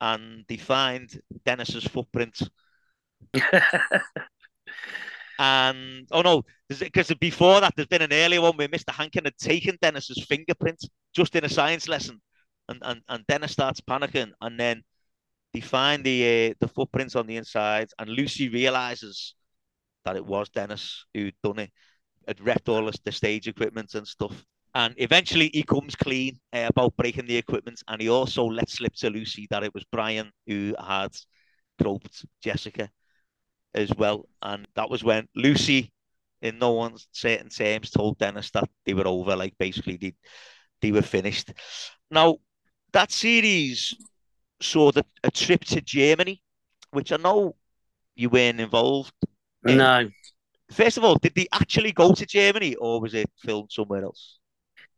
and 0.00 0.44
they 0.48 0.56
find 0.56 1.08
Dennis's 1.44 1.84
footprint. 1.84 2.42
And 5.38 6.06
oh 6.10 6.20
no, 6.20 6.42
because 6.68 7.12
before 7.14 7.60
that, 7.62 7.72
there's 7.74 7.88
been 7.88 8.02
an 8.02 8.12
earlier 8.12 8.42
one 8.42 8.56
where 8.56 8.68
Mr. 8.68 8.92
Hankin 8.92 9.24
had 9.24 9.38
taken 9.38 9.78
Dennis's 9.80 10.22
fingerprint 10.28 10.84
just 11.14 11.34
in 11.34 11.44
a 11.44 11.48
science 11.48 11.88
lesson, 11.88 12.20
and 12.70 12.80
and, 12.84 13.02
and 13.08 13.26
Dennis 13.26 13.52
starts 13.52 13.80
panicking, 13.80 14.32
and 14.40 14.58
then 14.58 14.82
they 15.52 15.60
find 15.60 16.04
the 16.04 16.50
uh, 16.50 16.54
the 16.60 16.68
footprints 16.68 17.16
on 17.16 17.26
the 17.26 17.36
inside, 17.36 17.88
and 17.98 18.08
Lucy 18.08 18.48
realizes 18.48 19.34
that 20.04 20.16
it 20.16 20.24
was 20.24 20.48
Dennis 20.48 21.04
who'd 21.12 21.34
done 21.42 21.58
it, 21.58 21.70
had 22.26 22.40
wrecked 22.40 22.68
all 22.68 22.86
the, 22.86 22.96
the 23.04 23.12
stage 23.12 23.48
equipment 23.48 23.94
and 23.94 24.06
stuff. 24.06 24.44
And 24.74 24.94
eventually, 24.98 25.50
he 25.52 25.64
comes 25.64 25.96
clean 25.96 26.38
uh, 26.52 26.68
about 26.68 26.96
breaking 26.96 27.26
the 27.26 27.36
equipment, 27.36 27.82
and 27.88 28.00
he 28.00 28.08
also 28.08 28.44
lets 28.44 28.74
slip 28.74 28.94
to 28.96 29.10
Lucy 29.10 29.48
that 29.50 29.64
it 29.64 29.74
was 29.74 29.84
Brian 29.90 30.30
who 30.46 30.74
had 30.78 31.10
groped 31.82 32.24
Jessica 32.40 32.88
as 33.74 33.90
well. 33.96 34.28
And 34.42 34.68
that 34.76 34.88
was 34.88 35.02
when 35.02 35.26
Lucy, 35.34 35.92
in 36.40 36.58
no 36.58 36.70
one's 36.72 37.08
certain 37.10 37.48
terms, 37.48 37.90
told 37.90 38.18
Dennis 38.18 38.52
that 38.52 38.70
they 38.86 38.94
were 38.94 39.08
over. 39.08 39.34
Like 39.34 39.54
basically, 39.58 39.96
they 39.96 40.14
they 40.80 40.92
were 40.92 41.02
finished. 41.02 41.52
Now 42.10 42.38
that 42.92 43.10
series 43.12 43.94
saw 44.60 44.92
the, 44.92 45.04
a 45.24 45.30
trip 45.30 45.64
to 45.66 45.80
Germany, 45.80 46.42
which 46.90 47.12
I 47.12 47.16
know 47.16 47.56
you 48.14 48.28
weren't 48.28 48.60
involved. 48.60 49.12
in. 49.66 49.78
no, 49.78 50.08
First 50.72 50.98
of 50.98 51.04
all, 51.04 51.16
did 51.16 51.34
they 51.34 51.46
actually 51.52 51.92
go 51.92 52.12
to 52.14 52.24
Germany, 52.26 52.76
or 52.76 53.00
was 53.00 53.14
it 53.14 53.28
filmed 53.38 53.70
somewhere 53.72 54.04
else? 54.04 54.38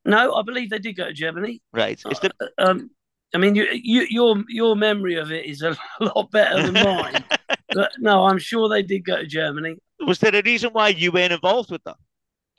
no, 0.04 0.34
I 0.34 0.42
believe 0.42 0.68
they 0.70 0.78
did 0.80 0.96
go 0.96 1.06
to 1.06 1.12
Germany. 1.12 1.62
Right. 1.72 2.02
Is 2.10 2.18
the 2.20 2.30
Um, 2.58 2.90
I 3.34 3.38
mean, 3.38 3.54
you, 3.54 3.66
you, 3.72 4.06
your 4.10 4.44
your 4.48 4.76
memory 4.76 5.14
of 5.14 5.32
it 5.32 5.46
is 5.46 5.62
a 5.62 5.76
lot 6.00 6.30
better 6.30 6.62
than 6.62 6.74
mine. 6.74 7.24
but 7.70 7.92
no, 7.98 8.24
I'm 8.26 8.38
sure 8.38 8.68
they 8.68 8.82
did 8.82 9.04
go 9.04 9.16
to 9.16 9.26
Germany. 9.26 9.76
was 10.00 10.18
there 10.18 10.34
a 10.34 10.42
reason 10.42 10.70
why 10.72 10.88
you 10.88 11.10
weren't 11.12 11.32
involved 11.32 11.70
with 11.70 11.82
that? 11.84 11.96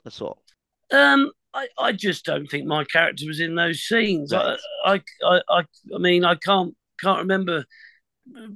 That's 0.02 0.20
all. 0.20 0.42
Um, 0.90 1.30
I, 1.54 1.68
I 1.78 1.92
just 1.92 2.24
don't 2.24 2.46
think 2.48 2.66
my 2.66 2.84
character 2.84 3.26
was 3.26 3.40
in 3.40 3.54
those 3.54 3.80
scenes. 3.80 4.32
Right. 4.32 4.58
I, 4.84 5.00
I, 5.24 5.40
I, 5.48 5.64
I 5.94 5.98
mean, 5.98 6.24
I 6.24 6.34
can't 6.34 6.74
can't 7.00 7.20
remember 7.20 7.64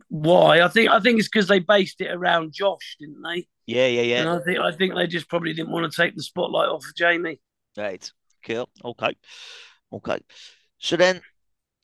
why. 0.08 0.62
I 0.62 0.68
think 0.68 0.90
I 0.90 1.00
think 1.00 1.18
it's 1.18 1.28
because 1.28 1.48
they 1.48 1.60
based 1.60 2.00
it 2.00 2.10
around 2.10 2.52
Josh, 2.52 2.96
didn't 2.98 3.22
they? 3.22 3.46
Yeah, 3.66 3.86
yeah, 3.86 4.02
yeah. 4.02 4.20
And 4.20 4.28
I 4.28 4.40
think 4.40 4.58
I 4.58 4.72
think 4.72 4.94
they 4.94 5.06
just 5.06 5.28
probably 5.28 5.52
didn't 5.54 5.70
want 5.70 5.90
to 5.90 6.02
take 6.02 6.16
the 6.16 6.22
spotlight 6.22 6.68
off 6.68 6.84
of 6.84 6.94
Jamie. 6.96 7.40
Right. 7.76 8.10
Cool. 8.44 8.68
Okay. 8.84 9.16
Okay. 9.92 10.18
So 10.78 10.96
then 10.96 11.20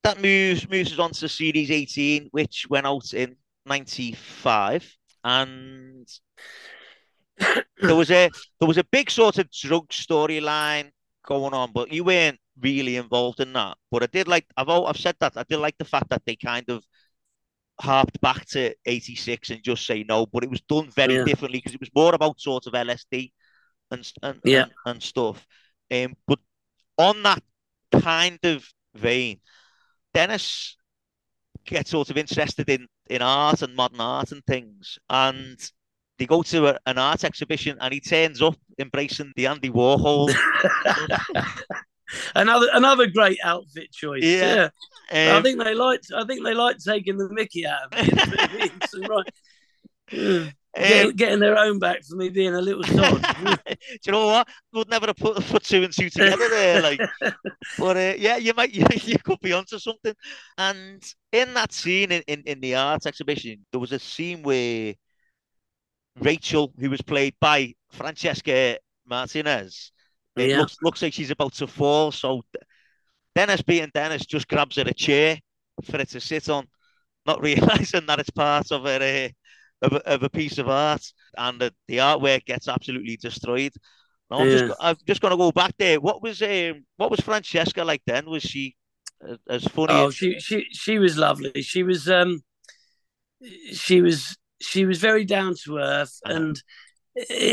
that 0.02 0.20
moves 0.20 0.68
moves 0.68 0.92
us 0.92 0.98
on 0.98 1.12
to 1.12 1.28
series 1.28 1.70
18, 1.70 2.28
which 2.32 2.66
went 2.68 2.86
out 2.86 3.12
in 3.14 3.36
95. 3.66 4.96
And 5.22 6.08
there 7.38 7.96
was 7.96 8.10
a 8.10 8.30
there 8.58 8.68
was 8.68 8.78
a 8.78 8.84
big 8.84 9.10
sort 9.10 9.38
of 9.38 9.50
drug 9.50 9.88
storyline 9.88 10.90
going 11.24 11.54
on, 11.54 11.72
but 11.72 11.92
you 11.92 12.04
weren't 12.04 12.40
really 12.60 12.96
involved 12.96 13.40
in 13.40 13.52
that. 13.54 13.76
But 13.90 14.02
I 14.04 14.06
did 14.06 14.28
like 14.28 14.46
I've 14.56 14.68
I've 14.68 14.96
said 14.98 15.16
that 15.20 15.34
I 15.36 15.44
did 15.44 15.58
like 15.58 15.78
the 15.78 15.84
fact 15.84 16.10
that 16.10 16.22
they 16.26 16.36
kind 16.36 16.68
of 16.70 16.84
harped 17.80 18.20
back 18.20 18.46
to 18.46 18.74
86 18.86 19.50
and 19.50 19.62
just 19.62 19.86
say 19.86 20.04
no, 20.08 20.26
but 20.26 20.44
it 20.44 20.50
was 20.50 20.60
done 20.62 20.90
very 20.90 21.18
Yeah. 21.18 21.24
differently 21.24 21.58
because 21.58 21.74
it 21.74 21.80
was 21.80 21.90
more 21.94 22.14
about 22.14 22.40
sort 22.40 22.66
of 22.66 22.74
LSD 22.74 23.32
and 23.90 24.10
and 24.22 24.42
Yeah. 24.44 24.66
and, 24.66 24.72
and 24.86 25.02
stuff. 25.02 25.46
Um, 25.90 26.14
but 26.26 26.38
on 26.98 27.22
that 27.24 27.42
kind 27.92 28.38
of 28.44 28.66
vein, 28.94 29.40
Dennis 30.14 30.76
gets 31.64 31.90
sort 31.90 32.10
of 32.10 32.18
interested 32.18 32.68
in 32.70 32.86
in 33.10 33.22
art 33.22 33.62
and 33.62 33.76
modern 33.76 34.00
art 34.00 34.32
and 34.32 34.44
things, 34.46 34.98
and 35.10 35.58
they 36.18 36.26
go 36.26 36.42
to 36.42 36.68
a, 36.68 36.78
an 36.86 36.98
art 36.98 37.24
exhibition, 37.24 37.76
and 37.80 37.92
he 37.92 38.00
turns 38.00 38.40
up 38.40 38.54
embracing 38.78 39.32
the 39.36 39.46
Andy 39.46 39.70
Warhol. 39.70 40.32
another 42.34 42.68
another 42.72 43.06
great 43.06 43.38
outfit 43.42 43.90
choice. 43.92 44.22
Yeah. 44.22 44.68
Yeah. 45.12 45.34
I 45.34 45.36
Um, 45.36 45.42
think 45.42 45.62
they 45.62 45.74
liked. 45.74 46.12
I 46.14 46.24
think 46.24 46.44
they 46.44 46.54
liked 46.54 46.84
taking 46.84 47.16
the 47.16 47.28
Mickey 47.30 47.66
out 47.66 47.92
of 47.92 48.08
it. 48.08 48.72
Right. 49.08 49.26
Yeah. 50.12 50.50
Getting, 50.76 51.06
um, 51.10 51.16
getting 51.16 51.38
their 51.38 51.56
own 51.56 51.78
back 51.78 52.02
for 52.04 52.16
me 52.16 52.28
being 52.30 52.54
a 52.54 52.60
little 52.60 52.82
sod. 52.82 53.22
do 53.44 53.56
you 54.06 54.12
know 54.12 54.26
what? 54.26 54.48
Would 54.72 54.90
never 54.90 55.06
have 55.06 55.16
put, 55.16 55.36
put 55.46 55.62
two 55.62 55.84
and 55.84 55.92
two 55.92 56.10
together 56.10 56.48
there. 56.48 56.82
Like, 56.82 57.00
but 57.78 57.96
uh, 57.96 58.14
yeah, 58.18 58.36
you 58.36 58.52
might 58.56 58.74
you, 58.74 58.84
you 59.04 59.16
could 59.22 59.38
be 59.40 59.52
onto 59.52 59.78
something. 59.78 60.14
And 60.58 61.02
in 61.32 61.54
that 61.54 61.72
scene 61.72 62.10
in, 62.12 62.22
in, 62.26 62.42
in 62.44 62.60
the 62.60 62.74
art 62.74 63.06
exhibition, 63.06 63.64
there 63.70 63.80
was 63.80 63.92
a 63.92 63.98
scene 64.00 64.42
where 64.42 64.94
Rachel, 66.20 66.72
who 66.78 66.90
was 66.90 67.02
played 67.02 67.34
by 67.40 67.74
Francesca 67.90 68.78
Martinez, 69.06 69.92
it 70.36 70.50
Yeah. 70.50 70.58
looks 70.58 70.76
looks 70.82 71.02
like 71.02 71.12
she's 71.12 71.30
about 71.30 71.54
to 71.54 71.66
fall. 71.66 72.12
So 72.12 72.42
Dennis 73.34 73.62
being 73.62 73.90
Dennis 73.94 74.26
just 74.26 74.48
grabs 74.48 74.76
her 74.76 74.84
a 74.86 74.94
chair 74.94 75.38
for 75.84 75.98
her 75.98 76.04
to 76.04 76.20
sit 76.20 76.48
on, 76.48 76.66
not 77.26 77.40
realizing 77.42 78.06
that 78.06 78.20
it's 78.20 78.30
part 78.30 78.70
of 78.72 78.86
a 78.86 79.32
of 79.82 79.92
a, 79.92 80.08
of 80.08 80.22
a 80.22 80.30
piece 80.30 80.58
of 80.58 80.68
art, 80.68 81.02
and 81.36 81.60
the, 81.60 81.74
the 81.88 81.98
artwork 81.98 82.44
gets 82.44 82.68
absolutely 82.68 83.16
destroyed. 83.16 83.72
Now, 84.30 84.38
I'm 84.38 84.48
Yeah. 84.48 84.58
just 84.68 84.80
I'm 84.80 84.96
just 85.06 85.20
going 85.20 85.32
to 85.32 85.36
go 85.36 85.52
back 85.52 85.74
there. 85.78 86.00
What 86.00 86.22
was 86.22 86.40
um, 86.42 86.84
what 86.96 87.10
was 87.10 87.20
Francesca 87.20 87.84
like 87.84 88.02
then? 88.06 88.26
Was 88.30 88.42
she 88.44 88.76
uh, 89.28 89.36
as 89.48 89.64
funny? 89.64 89.92
Oh, 89.92 90.06
as- 90.08 90.14
she 90.14 90.38
she 90.38 90.66
she 90.70 90.98
was 90.98 91.18
lovely. 91.18 91.60
She 91.62 91.82
was 91.82 92.08
um, 92.08 92.42
she 93.72 94.00
was 94.00 94.36
she 94.60 94.84
was 94.86 94.98
very 94.98 95.24
down 95.24 95.54
to 95.64 95.78
earth, 95.78 96.18
Uh-huh. 96.24 96.36
and 96.36 96.62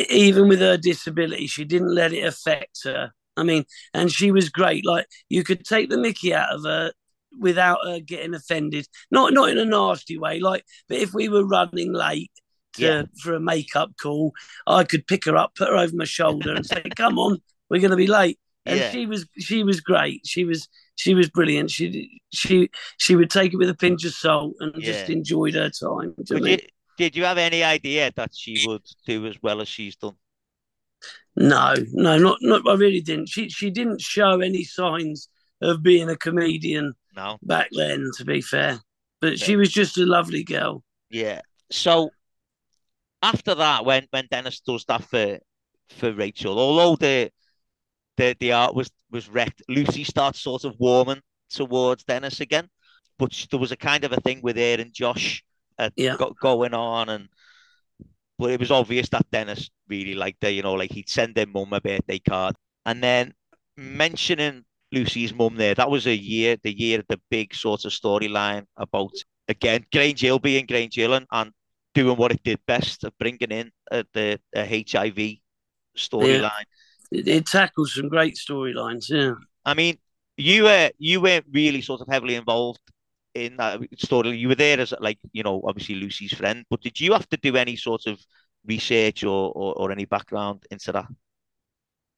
even 0.10 0.48
with 0.48 0.60
her 0.60 0.78
disability, 0.78 1.48
she 1.48 1.66
didn't 1.66 1.94
let 1.94 2.14
it 2.14 2.26
affect 2.26 2.80
her. 2.84 3.12
I 3.38 3.44
mean, 3.44 3.66
and 3.94 4.12
she 4.12 4.32
was 4.32 4.50
great. 4.50 4.86
Like 4.86 5.06
you 5.30 5.44
could 5.44 5.64
take 5.66 5.90
the 5.90 5.98
Mickey 5.98 6.34
out 6.34 6.54
of 6.54 6.64
her 6.64 6.92
without 7.40 7.80
her 7.86 8.00
getting 8.00 8.34
offended. 8.34 8.88
Not 9.10 9.34
not 9.34 9.50
in 9.50 9.58
a 9.58 9.66
nasty 9.66 10.18
way. 10.18 10.40
Like, 10.40 10.66
but 10.90 10.98
if 10.98 11.14
we 11.14 11.30
were 11.30 11.46
running 11.46 11.94
late 11.94 12.32
to, 12.76 12.82
Yeah. 12.82 13.04
for 13.22 13.34
a 13.34 13.40
makeup 13.40 13.92
call, 14.02 14.34
I 14.68 14.84
could 14.84 15.08
pick 15.08 15.26
her 15.26 15.38
up, 15.38 15.56
put 15.56 15.70
her 15.70 15.78
over 15.78 15.96
my 15.96 16.06
shoulder, 16.06 16.54
and 16.54 16.66
say, 16.66 16.82
"Come 16.96 17.18
on, 17.20 17.40
we're 17.70 17.82
going 17.82 17.92
to 17.92 17.98
be 17.98 18.08
late." 18.08 18.40
And 18.66 18.80
Yeah. 18.80 18.92
she 18.92 19.06
was 19.06 19.26
she 19.40 19.64
was 19.64 19.80
great. 19.80 20.22
She 20.26 20.44
was 20.44 20.68
she 20.96 21.14
was 21.14 21.30
brilliant. 21.30 21.72
She 21.72 22.22
she 22.34 22.70
she 22.98 23.16
would 23.16 23.30
take 23.30 23.54
it 23.54 23.58
with 23.58 23.70
a 23.70 23.76
pinch 23.76 24.06
of 24.06 24.14
salt 24.14 24.56
and 24.60 24.82
just 24.84 25.10
enjoyed 25.10 25.54
her 25.56 25.70
time. 25.70 26.14
Would 26.18 26.30
know 26.30 26.36
what 26.36 26.38
I 26.38 26.40
mean? 26.42 26.60
you, 26.60 26.68
did 27.02 27.16
you 27.16 27.24
have 27.26 27.40
any 27.40 27.64
idea 27.64 28.12
that 28.16 28.30
she 28.32 28.64
would 28.68 28.86
do 29.08 29.26
as 29.26 29.36
well 29.42 29.60
as 29.60 29.68
she's 29.68 29.96
done? 29.96 30.18
No, 31.36 31.74
no, 31.94 32.20
not 32.20 32.38
not. 32.42 32.62
I 32.68 32.76
really 32.76 33.02
didn't. 33.02 33.28
She 33.28 33.50
she 33.50 33.72
didn't 33.72 34.02
show 34.02 34.40
any 34.40 34.64
signs 34.64 35.28
of 35.62 35.82
being 35.82 36.12
a 36.12 36.16
comedian 36.16 36.94
No. 37.16 37.40
back 37.42 37.70
then. 37.72 38.08
To 38.18 38.24
be 38.24 38.40
fair, 38.42 38.80
but 39.20 39.40
she 39.40 39.56
was 39.56 39.72
just 39.72 39.98
a 39.98 40.06
lovely 40.06 40.44
girl. 40.44 40.84
Yeah. 41.10 41.42
So 41.72 42.12
after 43.24 43.56
that, 43.56 43.84
when 43.84 44.06
when 44.12 44.28
Dennis 44.30 44.60
does 44.60 44.86
that 44.86 45.04
for 45.04 45.40
for 45.90 46.14
Rachel, 46.14 46.60
although 46.60 46.96
the 46.98 47.32
the 48.18 48.36
the 48.40 48.52
art 48.52 48.76
was 48.76 48.92
was 49.10 49.28
wrecked, 49.28 49.64
Lucy 49.70 50.04
starts 50.04 50.40
sort 50.40 50.66
of 50.66 50.76
warming 50.78 51.22
towards 51.50 52.04
Dennis 52.04 52.42
again. 52.42 52.70
But 53.18 53.48
there 53.50 53.60
was 53.60 53.72
a 53.72 53.78
kind 53.78 54.04
of 54.04 54.12
a 54.12 54.22
thing 54.22 54.42
with 54.44 54.58
her 54.58 54.78
and 54.80 54.94
Josh 54.94 55.44
uh, 55.82 55.90
Yeah. 55.96 56.16
go, 56.18 56.36
going 56.40 56.74
on, 56.74 57.10
and 57.10 57.30
but 58.38 58.52
it 58.52 58.60
was 58.60 58.72
obvious 58.72 59.10
that 59.10 59.30
Dennis 59.32 59.70
really 59.88 60.16
liked 60.16 60.44
her. 60.44 60.50
You 60.50 60.64
know, 60.64 60.74
like 60.74 60.92
he'd 60.92 61.10
send 61.10 61.36
their 61.36 61.48
mum 61.48 61.74
a 61.74 61.82
birthday 61.82 62.20
card, 62.20 62.56
and 62.86 63.04
then 63.04 63.34
mentioning 63.78 64.64
Lucy's 64.92 65.34
mum 65.34 65.56
there. 65.56 65.76
That 65.76 65.90
was 65.90 66.08
a 66.08 66.16
year, 66.16 66.58
the 66.62 66.78
year 66.78 67.00
of 67.00 67.06
the 67.08 67.20
big 67.30 67.54
sort 67.54 67.86
of 67.86 67.92
storyline 67.92 68.66
about 68.78 69.12
again 69.48 69.86
Grange 69.92 70.22
Hill 70.22 70.40
being 70.40 70.66
Grange 70.66 70.96
Hill 70.96 71.14
and, 71.14 71.26
and 71.32 71.52
doing 71.94 72.18
what 72.18 72.32
it 72.32 72.44
did 72.44 72.60
best 72.66 73.04
of 73.04 73.18
bringing 73.18 73.52
in 73.52 73.72
uh, 73.92 74.04
the 74.14 74.40
uh, 74.56 74.66
HIV 74.66 75.40
storyline. 75.98 76.66
It, 77.12 77.28
it 77.28 77.46
tackles 77.46 77.94
some 77.96 78.10
great 78.10 78.36
storylines. 78.36 79.10
Yeah. 79.10 79.36
I 79.66 79.74
mean, 79.74 79.98
you 80.38 80.64
were 80.64 80.92
you 80.98 81.22
weren't 81.22 81.46
really 81.52 81.82
sort 81.82 82.02
of 82.02 82.08
heavily 82.08 82.36
involved 82.36 82.80
in 83.34 83.58
that 83.58 83.82
story. 83.98 84.38
You 84.38 84.50
were 84.50 84.56
there 84.56 84.80
as 84.80 84.94
like 85.00 85.20
you 85.32 85.44
know 85.44 85.62
obviously 85.66 85.96
Lucy's 85.96 86.34
friend, 86.34 86.66
but 86.70 86.82
did 86.82 87.00
you 87.00 87.14
have 87.14 87.28
to 87.30 87.38
do 87.38 87.56
any 87.56 87.76
sort 87.76 88.08
of 88.08 88.20
research 88.66 89.24
or 89.24 89.52
or, 89.52 89.74
or 89.76 89.92
any 89.92 90.06
background 90.06 90.66
into 90.72 90.92
that? 90.92 91.08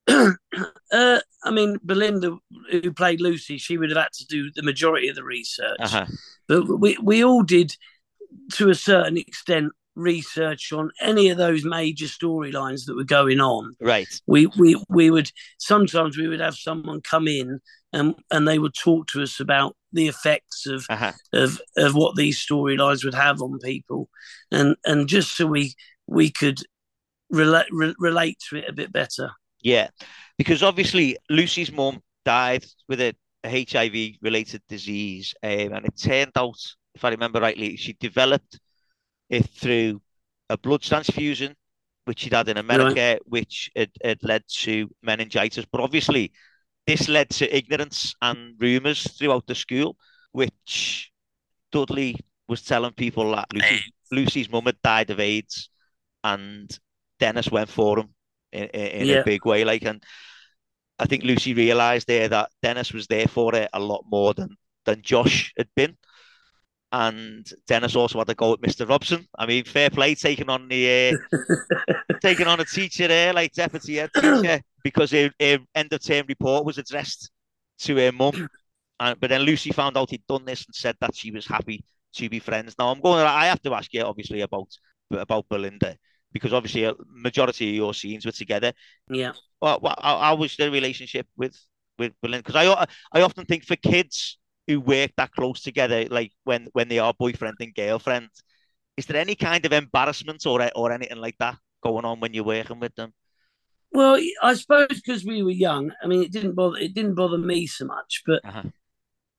uh, 0.92 1.20
I 1.44 1.52
mean, 1.52 1.78
Belinda, 1.84 2.38
who 2.72 2.92
played 2.94 3.22
Lucy, 3.22 3.58
she 3.58 3.78
would 3.78 3.90
have 3.90 3.98
had 3.98 4.14
to 4.14 4.26
do 4.26 4.52
the 4.54 4.64
majority 4.64 5.08
of 5.08 5.16
the 5.16 5.24
research. 5.24 5.78
Uh-huh. 5.80 6.06
But 6.48 6.80
we, 6.80 6.98
we 7.02 7.24
all 7.24 7.44
did, 7.44 7.76
to 8.54 8.70
a 8.70 8.76
certain 8.76 9.18
extent, 9.18 9.72
research 9.96 10.74
on 10.74 10.92
any 11.00 11.30
of 11.30 11.38
those 11.38 11.64
major 11.64 12.08
storylines 12.08 12.86
that 12.86 12.96
were 12.96 13.04
going 13.04 13.40
on. 13.40 13.76
Right. 13.80 14.08
We, 14.28 14.48
we 14.58 14.82
we 14.90 15.12
would 15.12 15.32
sometimes 15.58 16.18
we 16.18 16.28
would 16.28 16.40
have 16.40 16.56
someone 16.56 17.02
come 17.02 17.28
in 17.28 17.62
and 17.92 18.16
and 18.32 18.48
they 18.48 18.60
would 18.60 18.74
talk 18.74 19.08
to 19.10 19.22
us 19.22 19.40
about 19.40 19.76
the 19.94 20.08
effects 20.08 20.66
of 20.66 20.86
Uh-huh. 20.90 21.14
of 21.34 21.62
of 21.78 21.96
what 21.96 22.16
these 22.16 22.40
storylines 22.46 23.04
would 23.06 23.14
have 23.14 23.42
on 23.42 23.60
people, 23.60 24.10
and 24.52 24.76
and 24.86 25.08
just 25.08 25.36
so 25.38 25.46
we 25.46 25.74
we 26.08 26.32
could 26.32 26.60
relate 27.30 27.68
re- 27.72 27.96
relate 28.00 28.38
to 28.50 28.58
it 28.58 28.70
a 28.70 28.74
bit 28.74 28.92
better. 28.92 29.32
Yeah, 29.62 29.90
because 30.38 30.64
obviously 30.64 31.18
Lucy's 31.30 31.72
mom 31.72 32.02
died 32.26 32.66
with 32.90 33.02
a, 33.02 33.14
HIV 33.46 34.20
related 34.22 34.62
disease, 34.70 35.34
um, 35.44 35.74
and 35.74 35.86
it 35.86 35.98
turned 35.98 36.32
out, 36.38 36.58
if 36.96 37.04
I 37.04 37.10
remember 37.10 37.42
rightly, 37.42 37.76
she 37.76 37.94
developed 38.00 38.60
it 39.30 39.46
through 39.50 40.02
a 40.50 40.58
blood 40.58 40.82
transfusion, 40.82 41.56
which 42.06 42.20
she'd 42.20 42.34
had 42.34 42.50
in 42.50 42.58
America, 42.58 43.20
which 43.26 43.70
had, 43.76 43.92
had 44.04 44.24
led 44.24 44.44
to 44.64 44.90
meningitis. 45.02 45.66
But 45.72 45.82
obviously, 45.82 46.32
this 46.88 47.08
led 47.08 47.30
to 47.32 47.56
ignorance 47.56 48.14
and 48.22 48.56
rumours 48.60 49.10
throughout 49.18 49.48
the 49.48 49.56
school, 49.56 49.96
which 50.32 51.12
Dudley 51.72 52.18
was 52.48 52.62
telling 52.62 52.92
people 52.94 53.32
that 53.32 53.48
Lucy, 53.54 53.94
Lucy's 54.12 54.50
mum 54.50 54.66
had 54.66 54.82
died 54.84 55.10
of 55.10 55.20
AIDS, 55.20 55.70
and 56.24 56.70
Dennis 57.20 57.50
went 57.52 57.70
for 57.70 58.00
him 58.00 58.10
in, 58.52 58.64
in, 58.70 59.08
Yeah. 59.08 59.16
a 59.18 59.24
big 59.24 59.46
way. 59.46 59.64
Like, 59.64 59.84
and 59.84 60.04
I 61.00 61.06
think 61.06 61.24
Lucy 61.24 61.54
realised 61.54 62.08
there 62.08 62.28
that 62.30 62.50
Dennis 62.62 62.94
was 62.94 63.08
there 63.08 63.28
for 63.28 63.56
it 63.56 63.70
a 63.74 63.80
lot 63.80 64.04
more 64.10 64.34
than 64.34 64.56
than 64.86 65.02
Josh 65.02 65.54
had 65.58 65.70
been. 65.76 65.98
And 66.92 67.50
Dennis 67.66 67.96
also 67.96 68.20
had 68.20 68.28
to 68.28 68.36
go 68.36 68.52
with 68.52 68.62
Mr. 68.62 68.88
Robson. 68.88 69.26
I 69.40 69.46
mean, 69.48 69.64
fair 69.64 69.90
play 69.90 70.14
taking 70.14 70.50
on 70.50 70.68
the 70.68 71.18
uh, 71.34 71.38
taking 72.22 72.46
on 72.48 72.60
a 72.60 72.66
teacher 72.66 73.08
there, 73.08 73.34
like 73.34 73.54
deputy 73.54 73.96
head 73.96 74.12
teacher, 74.14 74.62
because 74.84 75.12
her, 75.12 75.32
her 75.40 75.60
end 75.76 75.94
of 75.94 76.04
term 76.04 76.26
report 76.28 76.66
was 76.66 76.78
addressed 76.78 77.32
to 77.80 77.98
her 77.98 78.12
mum. 78.12 78.48
And 79.00 79.20
but 79.20 79.30
then 79.30 79.42
Lucy 79.42 79.72
found 79.72 79.98
out 79.98 80.12
he'd 80.12 80.28
done 80.28 80.46
this 80.46 80.66
and 80.66 80.76
said 80.76 80.96
that 81.02 81.16
she 81.16 81.32
was 81.32 81.48
happy 81.48 81.84
to 82.16 82.30
be 82.30 82.40
friends. 82.40 82.76
Now 82.78 82.90
I'm 82.90 83.02
going. 83.02 83.26
I 83.26 83.48
have 83.48 83.62
to 83.64 83.74
ask 83.74 83.92
you, 83.94 84.02
obviously, 84.02 84.42
about 84.42 84.70
about 85.12 85.48
Belinda 85.50 85.98
because 86.32 86.54
obviously 86.54 86.84
a 86.84 86.94
majority 87.08 87.70
of 87.70 87.76
your 87.76 87.94
scenes 87.94 88.26
were 88.26 88.32
together. 88.32 88.74
Yeah. 89.10 89.34
Well, 89.62 89.80
well, 89.82 89.96
how, 90.02 90.20
how 90.20 90.36
was 90.36 90.56
the 90.58 90.70
relationship 90.70 91.28
with 91.38 91.56
with 91.98 92.14
Belinda? 92.22 92.44
Because 92.44 92.56
I 92.56 92.68
uh, 92.68 92.86
I 93.12 93.22
often 93.22 93.46
think 93.46 93.66
for 93.66 93.76
kids 93.76 94.40
who 94.68 94.80
work 94.82 95.12
that 95.18 95.32
close 95.32 95.62
together, 95.62 96.06
like 96.10 96.32
when 96.44 96.68
when 96.74 96.88
they 96.88 97.00
are 97.00 97.14
boyfriend 97.18 97.58
and 97.60 97.74
girlfriend, 97.74 98.30
is 98.98 99.06
there 99.06 99.18
any 99.18 99.36
kind 99.36 99.66
of 99.66 99.74
embarrassment 99.74 100.46
or 100.46 100.70
or 100.76 100.92
anything 100.92 101.18
like 101.18 101.38
that 101.40 101.58
going 101.84 102.06
on 102.06 102.20
when 102.20 102.34
you're 102.34 102.44
working 102.44 102.80
with 102.80 102.96
them? 102.96 103.14
Well, 103.94 104.20
I 104.42 104.54
suppose 104.56 104.88
because 104.90 105.24
we 105.24 105.44
were 105.44 105.52
young. 105.52 105.92
I 106.04 106.08
mean, 106.08 106.24
it 106.24 106.32
didn't 106.32 106.56
bother. 106.56 106.78
It 106.78 106.94
didn't 106.94 107.16
bother 107.16 107.38
me 107.38 107.68
so 107.68 107.86
much, 107.86 108.24
but 108.26 108.44
Uh-huh. 108.44 108.64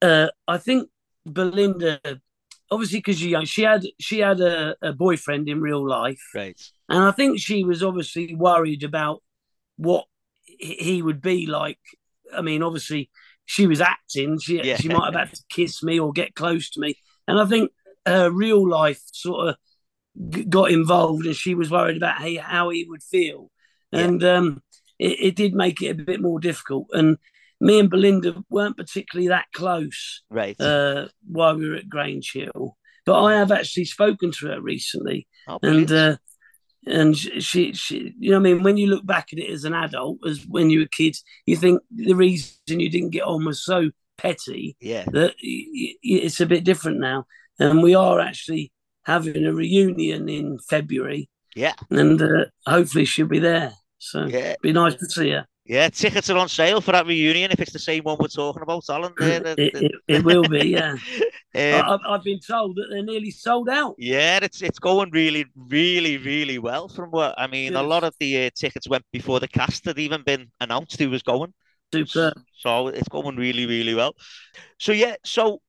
uh, 0.03 0.29
I 0.47 0.59
think 0.59 0.91
Belinda, 1.27 2.01
obviously, 2.71 2.99
because 2.99 3.21
you're 3.23 3.33
young, 3.33 3.47
she 3.47 3.63
had 3.63 3.85
she 4.01 4.21
had 4.21 4.41
a, 4.41 4.77
a 4.83 4.93
boyfriend 4.93 5.49
in 5.49 5.61
real 5.61 5.87
life, 5.87 6.23
Right. 6.35 6.61
and 6.89 7.03
I 7.03 7.11
think 7.11 7.41
she 7.41 7.65
was 7.65 7.83
obviously 7.83 8.35
worried 8.35 8.85
about 8.85 9.23
what 9.77 10.07
he 10.45 11.03
would 11.03 11.21
be 11.21 11.47
like. 11.47 11.81
I 12.33 12.41
mean, 12.43 12.63
obviously, 12.63 13.11
she 13.45 13.67
was 13.67 13.81
acting. 13.81 14.39
She 14.39 14.63
Yeah. 14.63 14.77
she 14.77 14.89
might 14.89 15.07
have 15.13 15.29
had 15.29 15.35
to 15.35 15.43
kiss 15.51 15.83
me 15.83 15.99
or 15.99 16.13
get 16.13 16.35
close 16.37 16.71
to 16.71 16.81
me, 16.81 16.97
and 17.27 17.41
I 17.41 17.47
think 17.47 17.73
her 18.07 18.31
real 18.31 18.69
life 18.69 19.01
sort 19.13 19.49
of 19.49 19.57
g- 20.31 20.45
got 20.45 20.71
involved, 20.71 21.27
and 21.27 21.35
she 21.35 21.55
was 21.57 21.71
worried 21.73 21.97
about 21.97 22.21
how 22.41 22.69
he 22.69 22.85
would 22.89 23.03
feel, 23.03 23.51
Yeah. 23.95 24.01
and 24.05 24.25
um, 24.25 24.63
it, 24.99 25.17
it 25.21 25.37
did 25.37 25.55
make 25.55 25.81
it 25.83 25.89
a 25.91 25.95
bit 25.95 26.21
more 26.21 26.41
difficult. 26.41 26.87
And 26.93 27.17
me 27.61 27.79
and 27.81 27.89
Belinda 27.91 28.45
weren't 28.51 28.77
particularly 28.77 29.29
that 29.29 29.47
close 29.55 30.23
Right. 30.31 30.61
uh, 30.61 31.09
while 31.27 31.57
we 31.57 31.69
were 31.69 31.77
at 31.77 31.89
Grange 31.89 32.33
Hill, 32.33 32.77
but 33.07 33.23
I 33.23 33.35
have 33.37 33.53
actually 33.53 33.85
spoken 33.87 34.33
to 34.33 34.49
her 34.49 34.61
recently, 34.61 35.27
oh, 35.49 35.59
and 35.63 35.91
uh, 35.93 36.17
and 36.87 37.17
she, 37.17 37.73
she, 37.73 38.13
you 38.19 38.31
know, 38.31 38.37
I 38.37 38.41
mean, 38.41 38.63
when 38.63 38.77
you 38.77 38.89
look 38.89 39.07
back 39.07 39.33
at 39.33 39.39
it 39.39 39.49
as 39.51 39.65
an 39.65 39.73
adult, 39.73 40.19
as 40.29 40.47
when 40.47 40.69
you 40.69 40.81
were 40.81 40.87
kids, 40.87 41.23
you 41.47 41.57
think 41.57 41.81
the 41.91 42.13
reason 42.15 42.53
you 42.81 42.91
didn't 42.91 43.11
get 43.11 43.23
on 43.23 43.45
was 43.47 43.65
so 43.65 43.91
petty 44.19 44.77
yeah. 44.81 45.05
that 45.07 45.35
y- 45.43 45.67
y- 45.73 45.95
it's 46.03 46.41
a 46.43 46.47
bit 46.47 46.63
different 46.65 46.99
now, 47.01 47.25
and 47.59 47.83
we 47.83 47.95
are 47.95 48.21
actually 48.21 48.71
having 49.07 49.47
a 49.47 49.53
reunion 49.55 50.29
in 50.29 50.59
February, 50.69 51.29
Yeah. 51.57 51.73
and 51.91 52.21
uh, 52.21 52.45
hopefully 52.67 53.07
she'll 53.07 53.27
be 53.27 53.39
there. 53.39 53.73
So 54.05 54.27
Yeah. 54.27 54.55
be 54.61 54.73
nice 54.73 54.95
to 54.97 55.07
see 55.07 55.31
you. 55.31 55.41
Yeah, 55.65 55.89
tickets 55.89 56.29
are 56.29 56.37
on 56.37 56.51
sale 56.51 56.83
for 56.83 56.93
that 56.93 57.07
reunion 57.07 57.51
if 57.51 57.59
it's 57.59 57.73
the 57.73 57.79
same 57.79 58.05
one 58.05 58.19
we're 58.21 58.29
talking 58.29 58.61
about, 58.61 58.85
Alan. 58.91 59.15
it, 59.19 59.59
it, 59.59 59.93
it, 60.07 60.23
will 60.23 60.47
be, 60.47 60.69
yeah. 60.69 60.93
um, 61.81 62.01
I, 62.07 62.13
have 62.13 62.23
been 62.23 62.39
told 62.39 62.77
that 62.77 62.89
they're 62.91 63.03
nearly 63.03 63.31
sold 63.31 63.71
out. 63.71 63.95
Yeah, 63.97 64.41
it's 64.43 64.61
it's 64.61 64.79
going 64.79 65.11
really, 65.11 65.47
really, 65.57 66.19
really 66.19 66.59
well. 66.59 66.89
From 66.89 67.11
what 67.13 67.35
I 67.39 67.47
mean, 67.47 67.73
yes. 67.73 67.81
a 67.81 67.83
lot 67.83 68.05
of 68.05 68.15
the 68.21 68.47
uh, 68.47 68.51
tickets 68.55 68.91
went 68.91 69.07
before 69.11 69.41
the 69.41 69.49
cast 69.49 69.87
had 69.87 69.99
even 69.99 70.23
been 70.23 70.51
announced 70.61 70.99
who 70.99 71.09
was 71.09 71.23
going. 71.23 71.55
Super. 71.95 72.35
So 72.59 72.89
it's 72.89 73.09
going 73.09 73.37
really, 73.37 73.65
really 73.65 73.95
well. 73.95 74.15
So 74.79 74.93
yeah, 74.93 75.15
so 75.25 75.63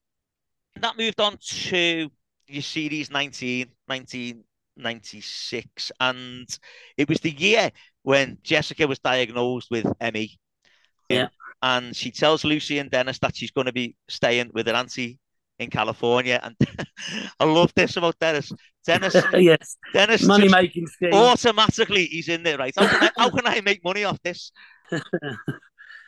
that 0.81 0.97
moved 0.97 1.21
on 1.21 1.37
to 1.39 2.09
your 2.47 2.61
series 2.61 3.09
19, 3.09 3.69
1996, 4.75 5.91
and 5.99 6.47
it 6.97 7.09
was 7.09 7.19
the 7.19 7.31
year 7.31 7.71
when 8.03 8.37
Jessica 8.43 8.87
was 8.87 8.99
diagnosed 8.99 9.69
with 9.71 9.85
ME. 10.13 10.37
Yeah. 11.09 11.27
And 11.61 11.95
she 11.95 12.11
tells 12.11 12.43
Lucy 12.43 12.79
and 12.79 12.91
Dennis 12.91 13.19
that 13.19 13.35
she's 13.35 13.51
going 13.51 13.65
to 13.65 13.73
be 13.73 13.95
staying 14.07 14.51
with 14.53 14.67
her 14.67 14.73
auntie 14.73 15.19
in 15.59 15.69
California. 15.69 16.39
And 16.43 16.55
I 17.39 17.45
love 17.45 17.73
this 17.75 17.97
about 17.97 18.19
Dennis. 18.19 18.51
Dennis, 18.85 19.15
yes, 19.33 19.77
Dennis, 19.93 20.23
money 20.23 20.47
making 20.47 20.87
scheme. 20.87 21.13
Automatically, 21.13 22.05
he's 22.05 22.29
in 22.29 22.43
there, 22.43 22.57
right? 22.57 22.73
How 22.77 22.87
can, 22.87 23.03
I, 23.03 23.11
how 23.17 23.29
can 23.29 23.47
I 23.47 23.61
make 23.61 23.83
money 23.83 24.03
off 24.03 24.21
this? 24.21 24.51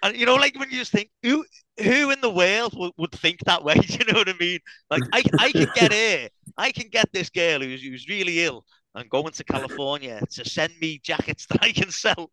and 0.04 0.16
you 0.16 0.26
know, 0.26 0.36
like 0.36 0.58
when 0.60 0.70
you 0.70 0.78
just 0.78 0.92
think, 0.92 1.10
who, 1.24 1.46
who 1.82 2.12
in 2.12 2.22
the 2.22 2.30
world 2.30 2.74
would, 2.78 2.92
would 2.98 3.12
think 3.12 3.40
that 3.46 3.64
way? 3.64 3.74
Do 3.76 3.94
you 3.94 4.12
know 4.12 4.20
what 4.20 4.30
I 4.30 4.34
mean? 4.40 4.60
Like, 4.90 5.04
I, 5.14 5.24
I 5.40 5.52
can 5.52 5.68
get 5.74 5.94
here, 5.94 6.30
I 6.58 6.72
can 6.72 6.88
get 6.90 7.12
this 7.12 7.30
girl 7.30 7.62
who's 7.62 7.82
who's 7.82 8.08
really 8.08 8.44
ill 8.44 8.64
and 8.96 9.10
going 9.10 9.32
to 9.32 9.44
California 9.44 10.22
to 10.32 10.50
send 10.50 10.74
me 10.82 11.00
jackets 11.04 11.46
that 11.50 11.62
I 11.62 11.72
can 11.72 11.92
sell 11.92 12.32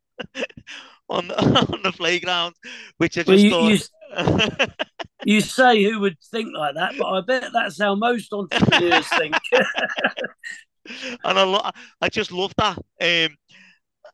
on 1.09 1.29
the, 1.29 1.39
on 1.39 1.83
the 1.83 1.93
playground, 1.93 2.55
which 2.99 3.19
I 3.19 3.23
just 3.23 3.29
well, 3.29 3.39
you, 3.71 3.79
thought. 3.79 4.67
You, 5.27 5.35
you, 5.35 5.41
say 5.41 5.83
who 5.85 6.01
would 6.01 6.19
think 6.31 6.49
like 6.57 6.75
that, 6.77 6.95
but 6.99 7.07
I 7.07 7.21
bet 7.21 7.51
that's 7.53 7.81
how 7.81 7.95
most 7.95 8.33
entrepreneurs 8.33 9.09
think. 9.09 9.35
and 11.25 11.39
I, 11.39 11.43
lo- 11.43 11.71
I 12.01 12.09
just 12.09 12.33
love 12.33 12.55
that. 12.57 12.79
Um, 13.01 13.37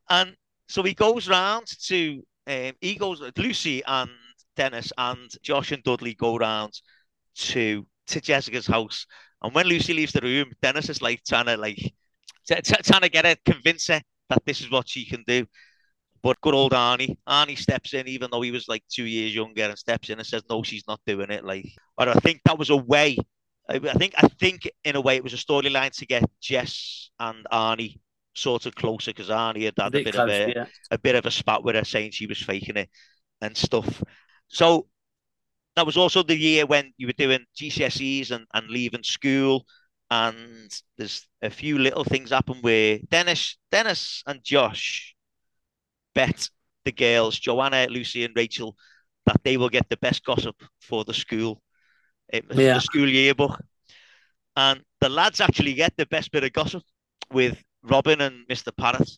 and 0.08 0.36
so 0.68 0.82
he 0.82 0.94
goes 0.94 1.28
round 1.28 1.66
to 1.86 2.22
um, 2.46 2.72
he 2.80 2.94
goes 2.96 3.22
Lucy 3.36 3.82
and 3.86 4.10
Dennis 4.56 4.92
and 4.98 5.30
Josh 5.42 5.72
and 5.72 5.82
Dudley 5.82 6.14
go 6.14 6.36
round 6.36 6.72
to 7.36 7.86
to 8.08 8.20
Jessica's 8.20 8.66
house. 8.66 9.06
And 9.42 9.54
when 9.54 9.66
Lucy 9.66 9.94
leaves 9.94 10.12
the 10.12 10.20
room, 10.20 10.52
Dennis 10.60 10.88
is 10.88 11.00
like 11.00 11.22
trying 11.26 11.46
to 11.46 11.56
like 11.56 11.76
t- 11.76 11.92
t- 12.62 12.82
trying 12.82 13.02
to 13.02 13.08
get 13.08 13.24
her, 13.24 13.36
convince 13.44 13.86
her 13.86 14.00
that 14.28 14.44
this 14.44 14.60
is 14.60 14.70
what 14.70 14.88
she 14.88 15.04
can 15.04 15.24
do. 15.26 15.46
But 16.22 16.40
good 16.42 16.54
old 16.54 16.72
Arnie, 16.72 17.16
Arnie 17.26 17.56
steps 17.56 17.94
in, 17.94 18.06
even 18.06 18.28
though 18.30 18.42
he 18.42 18.50
was 18.50 18.68
like 18.68 18.84
two 18.90 19.04
years 19.04 19.34
younger, 19.34 19.64
and 19.64 19.78
steps 19.78 20.10
in 20.10 20.18
and 20.18 20.26
says, 20.26 20.42
"No, 20.50 20.62
she's 20.62 20.86
not 20.86 21.00
doing 21.06 21.30
it." 21.30 21.44
Like, 21.44 21.66
but 21.96 22.08
I 22.08 22.14
think 22.14 22.42
that 22.44 22.58
was 22.58 22.70
a 22.70 22.76
way. 22.76 23.16
I 23.68 23.78
think, 23.78 24.14
I 24.18 24.26
think 24.40 24.68
in 24.84 24.96
a 24.96 25.00
way, 25.00 25.16
it 25.16 25.22
was 25.22 25.32
a 25.32 25.36
storyline 25.36 25.92
to 25.98 26.06
get 26.06 26.24
Jess 26.40 27.10
and 27.20 27.46
Arnie 27.52 28.00
sort 28.34 28.66
of 28.66 28.74
closer 28.74 29.10
because 29.10 29.28
Arnie 29.28 29.64
had 29.64 29.74
had 29.78 29.94
a, 29.94 30.00
a 30.00 30.04
bit 30.04 30.14
close, 30.14 30.24
of 30.24 30.48
a, 30.48 30.52
yeah. 30.54 30.66
a 30.90 30.98
bit 30.98 31.14
of 31.14 31.26
a 31.26 31.30
spat 31.30 31.62
with 31.64 31.74
her, 31.74 31.84
saying 31.84 32.12
she 32.12 32.26
was 32.26 32.40
faking 32.40 32.76
it 32.76 32.88
and 33.40 33.56
stuff. 33.56 34.02
So 34.48 34.86
that 35.76 35.86
was 35.86 35.96
also 35.96 36.22
the 36.22 36.36
year 36.36 36.66
when 36.66 36.92
you 36.96 37.06
were 37.06 37.12
doing 37.12 37.44
GCSEs 37.56 38.30
and, 38.30 38.46
and 38.54 38.68
leaving 38.68 39.02
school 39.02 39.64
and 40.10 40.70
there's 40.98 41.26
a 41.40 41.50
few 41.50 41.78
little 41.78 42.04
things 42.04 42.30
happen 42.30 42.58
where 42.62 42.98
Dennis, 43.10 43.56
Dennis 43.70 44.22
and 44.26 44.42
Josh 44.42 45.14
bet 46.14 46.50
the 46.84 46.92
girls, 46.92 47.38
Joanna, 47.38 47.86
Lucy, 47.88 48.24
and 48.24 48.34
Rachel, 48.34 48.76
that 49.26 49.40
they 49.44 49.56
will 49.56 49.68
get 49.68 49.88
the 49.88 49.96
best 49.98 50.24
gossip 50.24 50.56
for 50.80 51.04
the 51.04 51.14
school, 51.14 51.62
it 52.28 52.44
yeah. 52.50 52.74
the 52.74 52.80
school 52.80 53.08
yearbook, 53.08 53.60
and 54.56 54.80
the 55.00 55.08
lads 55.08 55.40
actually 55.40 55.74
get 55.74 55.96
the 55.96 56.06
best 56.06 56.32
bit 56.32 56.42
of 56.42 56.52
gossip 56.52 56.82
with 57.32 57.62
Robin 57.82 58.20
and 58.20 58.46
Mr. 58.48 58.76
Parrot, 58.76 59.10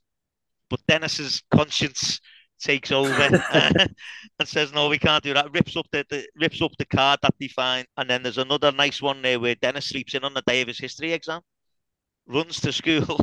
but 0.71 0.81
Dennis's 0.87 1.43
conscience 1.53 2.21
takes 2.63 2.93
over 2.93 3.13
and 3.53 4.49
says, 4.49 4.73
"No, 4.73 4.89
we 4.89 4.99
can't 4.99 5.23
do 5.23 5.35
that." 5.35 5.53
Rips 5.53 5.77
up 5.77 5.87
the, 5.93 6.05
the, 6.09 6.27
rips 6.37 6.63
up 6.63 6.73
the 6.79 6.87
card 6.87 7.19
that 7.23 7.35
they 7.39 7.49
find, 7.49 7.87
and 7.97 8.09
then 8.09 8.23
there's 8.23 8.39
another 8.39 8.73
nice 8.73 9.03
one 9.03 9.21
there 9.23 9.41
where 9.41 9.55
Dennis 9.57 9.89
sleeps 9.89 10.15
in 10.15 10.25
on 10.25 10.35
the 10.35 10.43
day 10.47 10.63
of 10.63 10.69
his 10.69 10.79
history 10.79 11.13
exam, 11.13 11.41
runs 12.27 12.61
to 12.61 12.73
school, 12.73 13.19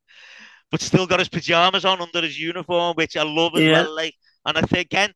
but 0.70 0.80
still 0.80 1.06
got 1.06 1.18
his 1.18 1.28
pajamas 1.28 1.84
on 1.84 2.00
under 2.00 2.22
his 2.22 2.38
uniform, 2.38 2.94
which 2.96 3.16
I 3.16 3.22
love 3.22 3.52
as 3.56 3.62
yeah. 3.62 3.72
well. 3.72 3.94
Like, 3.94 4.14
and 4.44 4.58
I 4.58 4.62
think 4.62 4.86
again, 4.86 5.12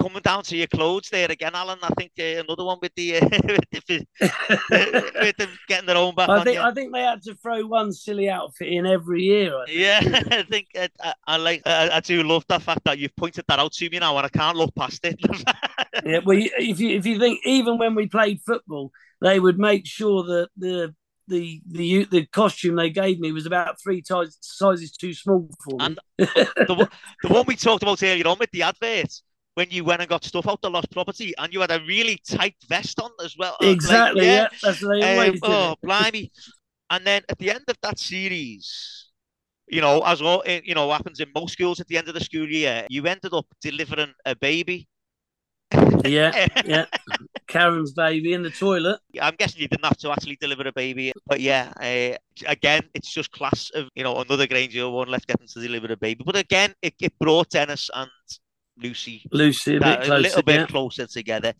coming 0.00 0.22
down 0.22 0.42
to 0.44 0.56
your 0.56 0.66
clothes 0.66 1.08
there 1.10 1.30
again, 1.30 1.54
Alan. 1.54 1.78
I 1.82 1.88
think 1.96 2.12
uh, 2.18 2.42
another 2.42 2.64
one 2.64 2.78
with 2.80 2.94
the, 2.94 3.16
uh, 3.16 3.20
with, 3.30 3.86
the 3.86 4.06
with 5.20 5.36
them 5.36 5.50
getting 5.68 5.86
their 5.86 5.96
own 5.96 6.14
back. 6.14 6.28
I 6.28 6.44
think 6.44 6.56
you. 6.56 6.62
I 6.62 6.72
think 6.72 6.92
they 6.92 7.02
had 7.02 7.22
to 7.22 7.34
throw 7.36 7.66
one 7.66 7.92
silly 7.92 8.28
outfit 8.28 8.68
in 8.68 8.86
every 8.86 9.22
year. 9.22 9.54
I 9.54 9.64
yeah, 9.68 10.00
I 10.30 10.42
think 10.42 10.68
uh, 10.78 10.88
I, 11.00 11.14
I 11.26 11.36
like 11.36 11.62
I, 11.66 11.90
I, 11.90 12.00
do 12.00 12.22
love 12.22 12.44
the 12.48 12.60
fact 12.60 12.84
that 12.84 12.98
you've 12.98 13.16
pointed 13.16 13.44
that 13.48 13.58
out 13.58 13.72
to 13.72 13.90
me 13.90 13.98
now, 13.98 14.16
and 14.16 14.26
I 14.26 14.28
can't 14.28 14.56
look 14.56 14.74
past 14.74 15.04
it. 15.04 15.18
yeah, 16.04 16.20
well, 16.24 16.38
if 16.38 16.80
you 16.80 16.90
if 16.90 17.06
you 17.06 17.18
think 17.18 17.40
even 17.44 17.78
when 17.78 17.94
we 17.94 18.06
played 18.06 18.40
football, 18.46 18.90
they 19.20 19.40
would 19.40 19.58
make 19.58 19.86
sure 19.86 20.22
that 20.24 20.48
the 20.56 20.94
the 21.28 21.62
the 21.70 22.04
the 22.10 22.26
costume 22.26 22.76
they 22.76 22.90
gave 22.90 23.18
me 23.18 23.32
was 23.32 23.46
about 23.46 23.80
three 23.80 24.02
times 24.02 24.36
sizes 24.42 24.92
too 24.92 25.14
small 25.14 25.48
for 25.62 25.78
me. 25.78 25.84
And 25.84 25.98
the, 26.18 26.88
the 27.22 27.28
one 27.32 27.44
we 27.46 27.56
talked 27.56 27.82
about 27.82 28.02
earlier 28.02 28.28
on 28.28 28.38
with 28.38 28.50
the 28.50 28.62
adverts 28.62 29.22
when 29.54 29.68
you 29.70 29.84
went 29.84 30.00
and 30.00 30.08
got 30.08 30.24
stuff 30.24 30.48
out 30.48 30.60
the 30.62 30.70
lost 30.70 30.90
property 30.90 31.32
and 31.38 31.52
you 31.52 31.60
had 31.60 31.70
a 31.70 31.80
really 31.86 32.18
tight 32.28 32.56
vest 32.68 33.00
on 33.00 33.10
as 33.24 33.36
well. 33.38 33.56
Exactly. 33.60 34.22
Like, 34.22 34.26
yeah, 34.26 34.42
yeah, 34.42 34.48
that's 34.62 34.80
they 34.80 35.28
um, 35.28 35.34
Oh, 35.42 35.76
blimey. 35.82 36.30
and 36.90 37.06
then 37.06 37.22
at 37.28 37.38
the 37.38 37.50
end 37.50 37.64
of 37.68 37.76
that 37.82 37.98
series, 37.98 39.10
you 39.68 39.80
know, 39.80 40.02
as 40.04 40.20
all 40.22 40.42
eh, 40.46 40.60
you 40.64 40.74
know 40.74 40.90
happens 40.90 41.20
in 41.20 41.28
most 41.34 41.52
schools 41.52 41.80
at 41.80 41.86
the 41.88 41.96
end 41.98 42.08
of 42.08 42.14
the 42.14 42.20
school 42.20 42.48
year, 42.48 42.86
you 42.90 43.04
ended 43.06 43.32
up 43.32 43.46
delivering 43.60 44.12
a 44.24 44.34
baby. 44.36 44.88
yeah, 46.04 46.46
yeah. 46.64 46.86
Karen's 47.48 47.92
baby 47.92 48.32
in 48.32 48.42
the 48.42 48.50
toilet. 48.50 49.00
I'm 49.20 49.34
guessing 49.36 49.62
you 49.62 49.68
didn't 49.68 49.84
have 49.84 49.96
to 49.98 50.10
actually 50.10 50.36
deliver 50.40 50.66
a 50.68 50.72
baby, 50.72 51.12
but 51.26 51.40
yeah, 51.40 51.72
uh, 51.80 52.16
again, 52.46 52.82
it's 52.94 53.12
just 53.12 53.32
class 53.32 53.70
of 53.74 53.88
you 53.94 54.04
know 54.04 54.16
another 54.20 54.46
Granger 54.46 54.88
one 54.88 55.08
left 55.08 55.26
getting 55.26 55.46
to 55.48 55.60
deliver 55.60 55.92
a 55.92 55.96
baby. 55.96 56.22
But 56.24 56.36
again, 56.36 56.74
it, 56.82 56.94
it 57.00 57.18
brought 57.18 57.50
Dennis 57.50 57.90
and 57.94 58.10
Lucy, 58.76 59.24
Lucy, 59.30 59.76
a, 59.76 59.80
bit 59.80 60.02
closer, 60.02 60.14
a 60.14 60.18
little 60.18 60.42
bit 60.42 60.60
yeah. 60.60 60.66
closer 60.66 61.06
together. 61.06 61.52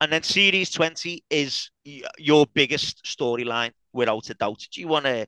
And 0.00 0.12
then 0.12 0.22
series 0.22 0.70
20 0.70 1.24
is 1.28 1.70
your 2.18 2.46
biggest 2.54 3.04
storyline, 3.04 3.72
without 3.92 4.28
a 4.30 4.34
doubt. 4.34 4.62
Do 4.72 4.80
you 4.80 4.88
want 4.88 5.06
to 5.06 5.26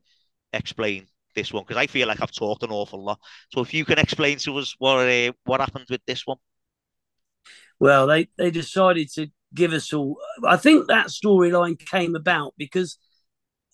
explain 0.53 1.07
this 1.35 1.53
one? 1.53 1.65
Because 1.65 1.77
I 1.81 1.87
feel 1.87 2.09
like 2.09 2.23
I've 2.23 2.33
talked 2.33 2.63
an 2.63 2.71
awful 2.71 3.05
lot. 3.05 3.21
So 3.53 3.61
if 3.61 3.75
you 3.75 3.85
can 3.85 3.99
explain 3.99 4.39
to 4.39 4.57
us 4.59 4.75
what 4.79 5.09
uh, 5.09 5.33
what 5.45 5.61
happened 5.61 5.87
with 5.91 6.03
this 6.07 6.27
one. 6.27 6.39
Well, 7.79 8.07
they, 8.07 8.29
they 8.39 8.51
decided 8.51 9.11
to 9.15 9.29
give 9.55 9.73
us 9.73 9.93
all. 9.93 10.19
I 10.47 10.57
think 10.57 10.87
that 10.87 11.09
storyline 11.09 11.79
came 11.79 12.15
about 12.15 12.55
because 12.57 12.99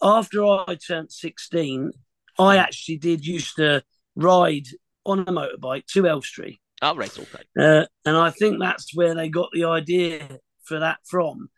after 0.02 0.44
I 0.44 0.76
turned 0.84 1.12
16, 1.12 1.92
I 2.38 2.56
actually 2.56 2.98
did 2.98 3.24
used 3.24 3.56
to 3.56 3.84
ride 4.16 4.66
on 5.04 5.20
a 5.20 5.26
motorbike 5.26 5.86
to 5.86 6.06
Elstree 6.06 6.60
Oh, 6.82 6.96
right, 6.96 7.16
okay. 7.16 7.44
Uh, 7.58 7.86
and 8.04 8.16
I 8.16 8.30
think 8.30 8.58
that's 8.58 8.94
where 8.94 9.14
they 9.14 9.28
got 9.28 9.50
the 9.52 9.64
idea 9.64 10.38
for 10.64 10.80
that 10.80 10.98
from. 11.08 11.48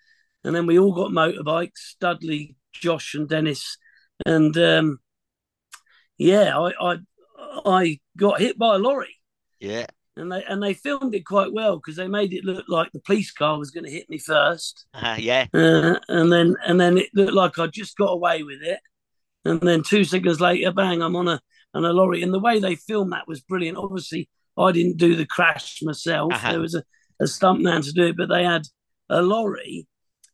And 0.45 0.55
then 0.55 0.67
we 0.67 0.79
all 0.79 0.93
got 0.93 1.11
motorbikes, 1.11 1.97
Dudley, 1.99 2.57
Josh, 2.75 3.15
and 3.15 3.27
Dennis. 3.27 3.79
And 4.27 4.57
um, 4.59 4.99
yeah, 6.19 6.57
I, 6.59 6.73
I 6.79 6.97
I 7.65 8.01
got 8.17 8.41
hit 8.41 8.59
by 8.59 8.75
a 8.75 8.79
lorry. 8.79 9.17
Yeah. 9.61 9.87
And 10.17 10.31
they 10.31 10.45
and 10.45 10.63
they 10.63 10.75
filmed 10.75 11.15
it 11.15 11.25
quite 11.25 11.53
well 11.53 11.77
because 11.77 11.97
they 11.97 12.07
made 12.07 12.33
it 12.35 12.45
look 12.45 12.67
like 12.69 12.93
the 12.93 13.01
police 13.01 13.33
car 13.33 13.59
was 13.59 13.71
going 13.71 13.85
to 13.85 13.91
hit 13.91 14.09
me 14.09 14.19
first. 14.19 14.87
Uh, 14.95 15.17
yeah. 15.19 15.47
Uh, 15.53 15.99
and 16.09 16.31
then 16.31 16.55
and 16.67 16.79
then 16.79 16.99
it 16.99 17.09
looked 17.15 17.33
like 17.33 17.59
I 17.59 17.67
just 17.67 17.97
got 17.97 18.13
away 18.13 18.43
with 18.43 18.63
it. 18.63 18.79
And 19.47 19.61
then 19.61 19.83
two 19.83 20.05
seconds 20.05 20.41
later, 20.41 20.71
bang! 20.71 21.03
I'm 21.03 21.17
on 21.17 21.29
a 21.29 21.41
on 21.73 21.85
a 21.85 21.93
lorry. 21.93 22.23
And 22.23 22.33
the 22.33 22.39
way 22.39 22.61
they 22.61 22.77
filmed 22.77 23.13
that 23.13 23.27
was 23.27 23.41
brilliant. 23.41 23.77
Obviously, 23.79 24.29
I 24.57 24.73
didn't 24.73 24.97
do 24.97 25.17
the 25.17 25.27
crash 25.27 25.81
myself. 25.83 26.33
Uh-huh. 26.33 26.51
There 26.53 26.61
was 26.61 26.75
a, 26.75 26.85
a 27.21 27.25
stuntman 27.25 27.85
to 27.85 27.93
do 27.93 28.07
it, 28.07 28.17
but 28.17 28.29
they 28.29 28.45
had 28.45 28.63
a 29.09 29.23
lorry 29.23 29.87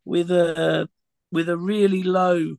with 0.05 0.31
a 0.31 0.89
with 1.33 1.49
a 1.49 1.57
really 1.57 2.03
low 2.03 2.57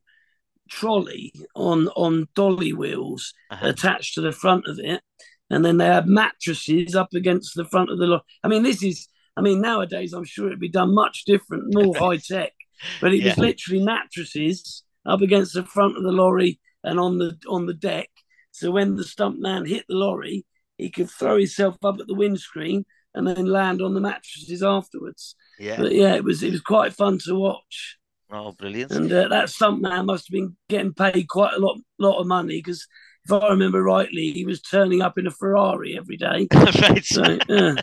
trolley 0.70 1.32
on 1.54 1.88
on 1.88 2.28
dolly 2.34 2.72
wheels 2.72 3.34
uh-huh. 3.50 3.66
attached 3.66 4.14
to 4.14 4.20
the 4.20 4.32
front 4.32 4.66
of 4.66 4.78
it, 4.78 5.02
and 5.50 5.64
then 5.64 5.76
they 5.76 5.86
had 5.86 6.06
mattresses 6.06 6.96
up 6.96 7.08
against 7.14 7.54
the 7.54 7.64
front 7.64 7.90
of 7.90 7.98
the 7.98 8.06
lorry. 8.06 8.22
I 8.42 8.48
mean, 8.48 8.62
this 8.62 8.82
is. 8.82 9.08
I 9.34 9.40
mean, 9.40 9.62
nowadays 9.62 10.12
I'm 10.12 10.26
sure 10.26 10.48
it'd 10.48 10.60
be 10.60 10.68
done 10.68 10.94
much 10.94 11.24
different, 11.24 11.74
more 11.74 11.96
high 11.98 12.18
tech. 12.18 12.52
But 13.00 13.14
it 13.14 13.22
yeah. 13.22 13.30
was 13.30 13.38
literally 13.38 13.82
mattresses 13.82 14.82
up 15.06 15.20
against 15.20 15.54
the 15.54 15.64
front 15.64 15.96
of 15.96 16.02
the 16.02 16.12
lorry 16.12 16.60
and 16.84 16.98
on 16.98 17.18
the 17.18 17.38
on 17.48 17.66
the 17.66 17.74
deck. 17.74 18.10
So 18.50 18.70
when 18.70 18.96
the 18.96 19.04
stuntman 19.04 19.68
hit 19.68 19.84
the 19.88 19.94
lorry, 19.94 20.44
he 20.82 20.90
could 20.90 21.10
throw 21.10 21.38
himself 21.38 21.76
up 21.84 22.00
at 22.00 22.06
the 22.06 22.14
windscreen 22.14 22.84
and 23.14 23.26
then 23.26 23.46
land 23.46 23.82
on 23.82 23.94
the 23.94 24.00
mattresses 24.00 24.62
afterwards. 24.62 25.34
Yeah. 25.58 25.76
But 25.78 25.92
yeah, 25.92 26.14
it 26.14 26.24
was 26.24 26.42
it 26.42 26.52
was 26.52 26.60
quite 26.60 26.92
fun 26.92 27.18
to 27.24 27.34
watch. 27.34 27.98
Oh, 28.30 28.52
brilliant. 28.52 28.92
And 28.92 29.12
uh, 29.12 29.28
that 29.28 29.48
stuntman 29.48 30.06
must 30.06 30.28
have 30.28 30.32
been 30.32 30.56
getting 30.68 30.94
paid 30.94 31.28
quite 31.28 31.54
a 31.54 31.58
lot 31.58 31.78
lot 31.98 32.18
of 32.18 32.26
money 32.26 32.58
because 32.58 32.86
if 33.24 33.32
I 33.32 33.48
remember 33.50 33.82
rightly, 33.82 34.32
he 34.32 34.44
was 34.44 34.60
turning 34.60 35.02
up 35.02 35.18
in 35.18 35.26
a 35.26 35.30
Ferrari 35.30 35.96
every 35.96 36.16
day. 36.16 36.48
right. 36.54 37.04
So 37.04 37.38
yeah, 37.48 37.74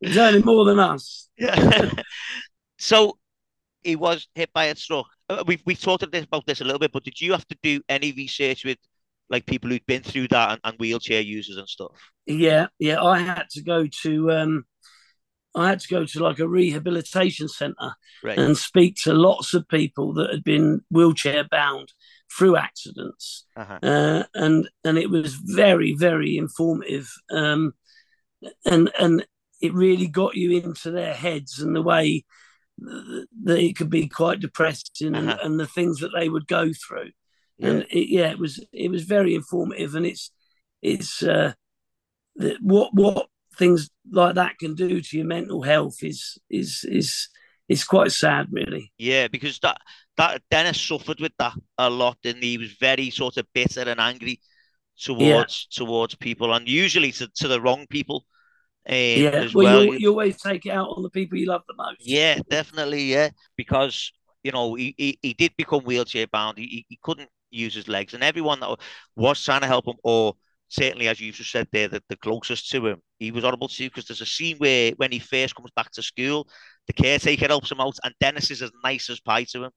he's 0.00 0.16
earning 0.16 0.44
more 0.44 0.64
than 0.64 0.78
us. 0.78 1.28
Yeah. 1.36 1.90
so 2.78 3.18
he 3.82 3.96
was 3.96 4.28
hit 4.34 4.50
by 4.54 4.66
a 4.66 4.76
stroke. 4.76 5.06
Uh, 5.28 5.42
We've 5.46 5.62
we 5.66 5.74
talked 5.74 6.02
about 6.02 6.46
this 6.46 6.60
a 6.60 6.64
little 6.64 6.78
bit, 6.78 6.92
but 6.92 7.04
did 7.04 7.20
you 7.20 7.32
have 7.32 7.46
to 7.48 7.56
do 7.62 7.82
any 7.88 8.12
research 8.12 8.64
with 8.64 8.78
like 9.30 9.46
people 9.46 9.70
who'd 9.70 9.86
been 9.86 10.02
through 10.02 10.28
that 10.28 10.50
and, 10.52 10.60
and 10.64 10.78
wheelchair 10.78 11.20
users 11.20 11.56
and 11.56 11.68
stuff? 11.68 11.92
Yeah, 12.26 12.66
yeah. 12.78 13.02
I 13.02 13.18
had 13.20 13.48
to 13.52 13.62
go 13.62 13.86
to 14.02 14.30
um, 14.32 14.64
I 15.54 15.68
had 15.68 15.80
to 15.80 15.88
go 15.88 16.04
to 16.04 16.20
like 16.22 16.38
a 16.40 16.48
rehabilitation 16.48 17.48
centre 17.48 17.92
Right. 18.22 18.38
and 18.38 18.56
speak 18.56 18.96
to 19.04 19.12
lots 19.12 19.54
of 19.54 19.68
people 19.68 20.14
that 20.14 20.30
had 20.30 20.44
been 20.44 20.80
wheelchair 20.90 21.44
bound 21.50 21.92
through 22.36 22.56
accidents. 22.56 23.46
Uh-huh. 23.56 23.78
uh, 23.82 24.24
and 24.34 24.68
and 24.84 24.98
it 24.98 25.10
was 25.10 25.34
very 25.34 25.94
very 25.94 26.36
informative 26.36 27.08
um, 27.30 27.72
and 28.64 28.90
and 28.98 29.26
it 29.60 29.72
really 29.72 30.06
got 30.08 30.34
you 30.34 30.50
into 30.62 30.90
their 30.90 31.14
heads 31.14 31.60
and 31.60 31.74
the 31.74 31.82
way 31.82 32.24
th- 32.84 33.26
that 33.44 33.58
it 33.58 33.76
could 33.76 33.88
be 33.90 34.08
quite 34.08 34.40
depressing 34.40 35.14
and, 35.14 35.30
Uh-huh. 35.30 35.38
and 35.42 35.58
the 35.60 35.66
things 35.66 36.00
that 36.00 36.10
they 36.14 36.28
would 36.28 36.46
go 36.46 36.70
through 36.72 37.10
Yeah. 37.58 37.70
and 37.70 37.82
it, 37.90 38.08
yeah 38.08 38.30
it 38.30 38.38
was 38.38 38.64
it 38.72 38.90
was 38.90 39.04
very 39.04 39.34
informative 39.34 39.94
and 39.94 40.06
it's 40.06 40.30
it's 40.82 41.22
uh, 41.22 41.52
the, 42.36 42.56
what 42.60 42.90
what 42.94 43.28
things 43.58 43.90
like 44.10 44.34
that 44.36 44.58
can 44.58 44.74
do 44.74 45.00
to 45.00 45.16
your 45.16 45.26
mental 45.26 45.62
health 45.62 45.98
is 46.02 46.38
is 46.50 46.84
is 46.88 47.28
is 47.68 47.84
quite 47.84 48.12
sad 48.12 48.46
really 48.52 48.92
Yeah, 48.98 49.28
because 49.28 49.58
that 49.60 49.78
that 50.16 50.42
Dennis 50.50 50.80
suffered 50.80 51.20
with 51.20 51.32
that 51.38 51.54
a 51.78 51.90
lot, 51.90 52.18
and 52.24 52.42
he 52.42 52.58
was 52.58 52.72
very 52.74 53.10
sort 53.10 53.36
of 53.36 53.46
bitter 53.52 53.82
and 53.82 54.00
angry 54.00 54.40
towards 54.98 55.66
towards 55.66 56.14
people, 56.16 56.54
and 56.54 56.68
usually 56.68 57.12
to, 57.12 57.28
to 57.36 57.48
the 57.48 57.60
wrong 57.60 57.86
people. 57.88 58.24
Um, 58.88 58.94
yeah 58.94 59.30
as 59.40 59.54
well, 59.54 59.64
well. 59.64 59.84
You, 59.84 59.92
you 59.98 60.10
always 60.10 60.36
take 60.40 60.66
it 60.66 60.70
out 60.70 60.88
on 60.96 61.02
the 61.02 61.10
people 61.10 61.38
you 61.38 61.46
love 61.46 61.62
the 61.68 61.74
most 61.74 61.98
Yeah, 62.00 62.38
definitely. 62.48 63.04
Yeah, 63.04 63.30
because 63.56 64.12
you 64.42 64.52
know 64.52 64.74
he, 64.74 64.94
he, 64.98 65.18
he 65.22 65.34
did 65.34 65.56
become 65.56 65.84
wheelchair 65.84 66.26
bound. 66.26 66.58
He- 66.58 66.86
he 66.88 66.98
couldn't 67.02 67.30
use 67.54 67.74
his 67.74 67.88
legs, 67.88 68.14
and 68.14 68.22
everyone 68.22 68.60
that 68.60 68.76
was 69.16 69.42
trying 69.42 69.60
to 69.62 69.66
help 69.66 69.86
him, 69.86 69.96
or 70.02 70.34
certainly 70.68 71.08
as 71.08 71.20
you've 71.20 71.36
just 71.36 71.50
said 71.50 71.68
there, 71.72 71.88
that 71.88 72.02
the 72.08 72.16
closest 72.16 72.70
to 72.70 72.86
him, 72.86 73.02
he 73.18 73.30
was 73.30 73.44
horrible 73.44 73.68
to. 73.68 73.84
Because 73.84 74.06
there's 74.06 74.20
a 74.20 74.26
scene 74.26 74.56
where 74.58 74.92
when 74.96 75.12
he 75.12 75.18
first 75.18 75.54
comes 75.54 75.70
back 75.76 75.90
to 75.92 76.02
school, 76.02 76.48
the 76.86 76.92
caretaker 76.92 77.46
helps 77.46 77.70
him 77.70 77.80
out, 77.80 77.96
and 78.04 78.14
Dennis 78.20 78.50
is 78.50 78.62
as 78.62 78.70
nice 78.82 79.08
as 79.10 79.20
pie 79.20 79.44
to 79.44 79.64
him. 79.64 79.70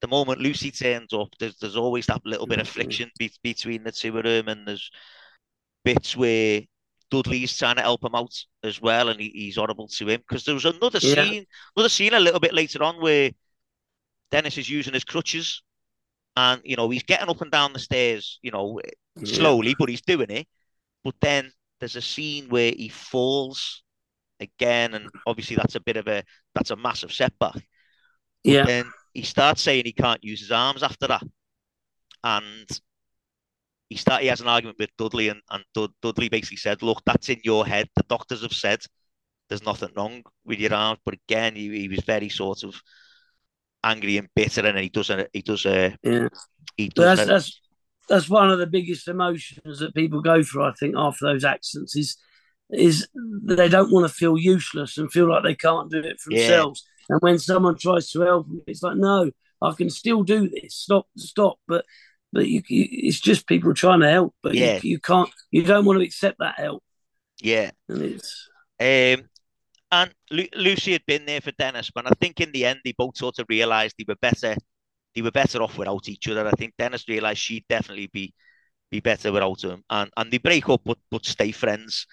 The 0.00 0.08
moment 0.08 0.40
Lucy 0.40 0.70
turns 0.70 1.12
up, 1.12 1.28
there's 1.40 1.56
there's 1.58 1.76
always 1.76 2.06
that 2.06 2.24
little 2.24 2.46
bit 2.46 2.60
of 2.60 2.68
friction 2.68 3.10
be, 3.18 3.32
between 3.42 3.82
the 3.82 3.92
two 3.92 4.16
of 4.16 4.24
them, 4.24 4.48
and 4.48 4.66
there's 4.66 4.90
bits 5.84 6.16
where 6.16 6.62
Dudley's 7.10 7.56
trying 7.56 7.76
to 7.76 7.82
help 7.82 8.04
him 8.04 8.14
out 8.14 8.34
as 8.62 8.80
well, 8.80 9.08
and 9.08 9.18
he, 9.18 9.30
he's 9.30 9.56
horrible 9.56 9.88
to 9.88 10.08
him. 10.08 10.20
Because 10.20 10.44
there 10.44 10.54
was 10.54 10.66
another 10.66 11.00
Yeah. 11.02 11.24
scene, 11.24 11.46
another 11.76 11.88
scene 11.88 12.14
a 12.14 12.20
little 12.20 12.38
bit 12.38 12.54
later 12.54 12.82
on 12.82 13.00
where 13.00 13.30
Dennis 14.30 14.58
is 14.58 14.68
using 14.68 14.94
his 14.94 15.04
crutches, 15.04 15.62
and 16.38 16.62
you 16.64 16.76
know 16.76 16.90
he's 16.90 17.04
getting 17.04 17.30
up 17.30 17.42
and 17.42 17.50
down 17.52 17.74
the 17.74 17.80
stairs, 17.80 18.38
you 18.42 18.52
know, 18.52 18.80
Yeah. 19.20 19.26
slowly, 19.26 19.74
but 19.74 19.90
he's 19.90 20.02
doing 20.02 20.30
it. 20.30 20.46
But 21.04 21.16
then 21.20 21.52
there's 21.80 21.96
a 21.96 22.02
scene 22.02 22.48
where 22.50 22.72
he 22.76 22.88
falls 22.90 23.82
again, 24.40 24.94
and 24.94 25.10
obviously 25.26 25.56
that's 25.56 25.76
a 25.76 25.80
bit 25.80 25.98
of 25.98 26.08
a 26.08 26.24
that's 26.54 26.72
a 26.72 26.76
massive 26.76 27.12
setback. 27.12 27.56
yeah 28.44 28.66
Then 28.66 28.94
he 29.14 29.22
starts 29.22 29.62
saying 29.62 29.84
he 29.84 29.92
can't 29.92 30.22
use 30.24 30.40
his 30.40 30.52
arms 30.52 30.82
after 30.84 31.08
that, 31.08 31.24
and 32.24 32.68
he 33.88 33.96
start 33.96 34.22
he 34.22 34.28
has 34.28 34.40
an 34.40 34.48
argument 34.48 34.78
with 34.78 34.90
Dudley, 34.98 35.28
and 35.28 35.40
and 35.50 35.64
Dud- 35.74 35.94
Dudley 36.02 36.28
basically 36.28 36.56
said, 36.58 36.82
"Look, 36.82 37.02
that's 37.04 37.28
in 37.28 37.40
your 37.44 37.66
head. 37.66 37.88
The 37.96 38.02
doctors 38.04 38.42
have 38.42 38.52
said 38.52 38.80
there's 39.48 39.64
nothing 39.64 39.90
wrong 39.96 40.24
with 40.44 40.60
your 40.60 40.74
arms." 40.74 41.00
But 41.04 41.14
again, 41.14 41.56
he, 41.56 41.70
he 41.82 41.88
was 41.88 42.00
very 42.06 42.28
sort 42.30 42.64
of 42.64 42.80
angry 43.84 44.18
and 44.18 44.28
bitter, 44.34 44.66
and 44.66 44.78
he 44.78 44.88
does 44.88 45.10
a 45.10 45.28
he 45.32 45.42
does 45.42 45.66
a 45.66 45.96
yeah 46.02 46.28
he 46.76 46.88
does 46.88 47.16
that's 47.16 47.20
a, 47.20 47.26
that's 47.26 47.60
that's 48.08 48.28
one 48.28 48.50
of 48.50 48.58
the 48.58 48.66
biggest 48.66 49.08
emotions 49.08 49.78
that 49.80 49.94
people 49.94 50.20
go 50.22 50.42
through. 50.42 50.64
I 50.64 50.72
think 50.72 50.94
after 50.96 51.26
those 51.26 51.44
accidents 51.44 51.96
is 51.96 52.16
is 52.70 53.08
they 53.44 53.68
don't 53.68 53.92
want 53.92 54.08
to 54.08 54.14
feel 54.14 54.38
useless 54.38 54.98
and 54.98 55.10
feel 55.10 55.28
like 55.28 55.42
they 55.42 55.54
can't 55.54 55.90
do 55.90 56.00
it 56.00 56.20
for 56.20 56.30
Yeah. 56.30 56.38
themselves. 56.38 56.86
And 57.08 57.20
when 57.22 57.38
someone 57.38 57.76
tries 57.78 58.10
to 58.10 58.20
help 58.20 58.46
them, 58.48 58.62
it's 58.66 58.82
like, 58.82 58.96
no, 58.98 59.30
I 59.62 59.72
can 59.72 59.88
still 59.90 60.22
do 60.22 60.48
this. 60.48 60.74
Stop, 60.74 61.06
stop. 61.16 61.58
But 61.66 61.84
but 62.32 62.46
you, 62.46 62.62
you 62.68 62.86
it's 62.90 63.20
just 63.20 63.46
people 63.46 63.74
trying 63.74 64.00
to 64.00 64.10
help, 64.10 64.34
but 64.42 64.54
Yeah. 64.54 64.80
you, 64.82 64.90
you 64.90 65.00
can't. 65.00 65.30
You 65.50 65.62
don't 65.64 65.84
want 65.84 65.98
to 65.98 66.04
accept 66.04 66.38
that 66.40 66.56
help, 66.58 66.82
yeah. 67.40 67.70
and 67.88 68.02
it's 68.02 68.48
Um, 68.80 69.28
and 69.90 70.12
Lu- 70.30 70.48
Lucy 70.54 70.92
had 70.92 71.06
been 71.06 71.24
there 71.26 71.40
for 71.40 71.52
Dennis, 71.52 71.90
but 71.94 72.06
I 72.06 72.10
think 72.20 72.40
in 72.40 72.52
the 72.52 72.64
end 72.66 72.80
they 72.84 72.92
both 72.92 73.16
sort 73.16 73.38
of 73.38 73.46
realised 73.48 73.94
they 73.98 74.04
were 74.06 74.16
better. 74.20 74.56
They 75.14 75.22
were 75.22 75.30
better 75.30 75.62
off 75.62 75.78
without 75.78 76.08
each 76.08 76.28
other. 76.28 76.46
I 76.46 76.52
think 76.52 76.74
Dennis 76.78 77.08
realised 77.08 77.40
she'd 77.40 77.64
definitely 77.68 78.08
be 78.12 78.34
be 78.90 79.00
better 79.00 79.32
without 79.32 79.62
him, 79.62 79.84
and 79.90 80.10
and 80.16 80.30
they 80.30 80.38
break 80.38 80.68
up, 80.68 80.82
but 80.84 80.98
but 81.10 81.26
stay 81.26 81.52
friends. 81.52 82.06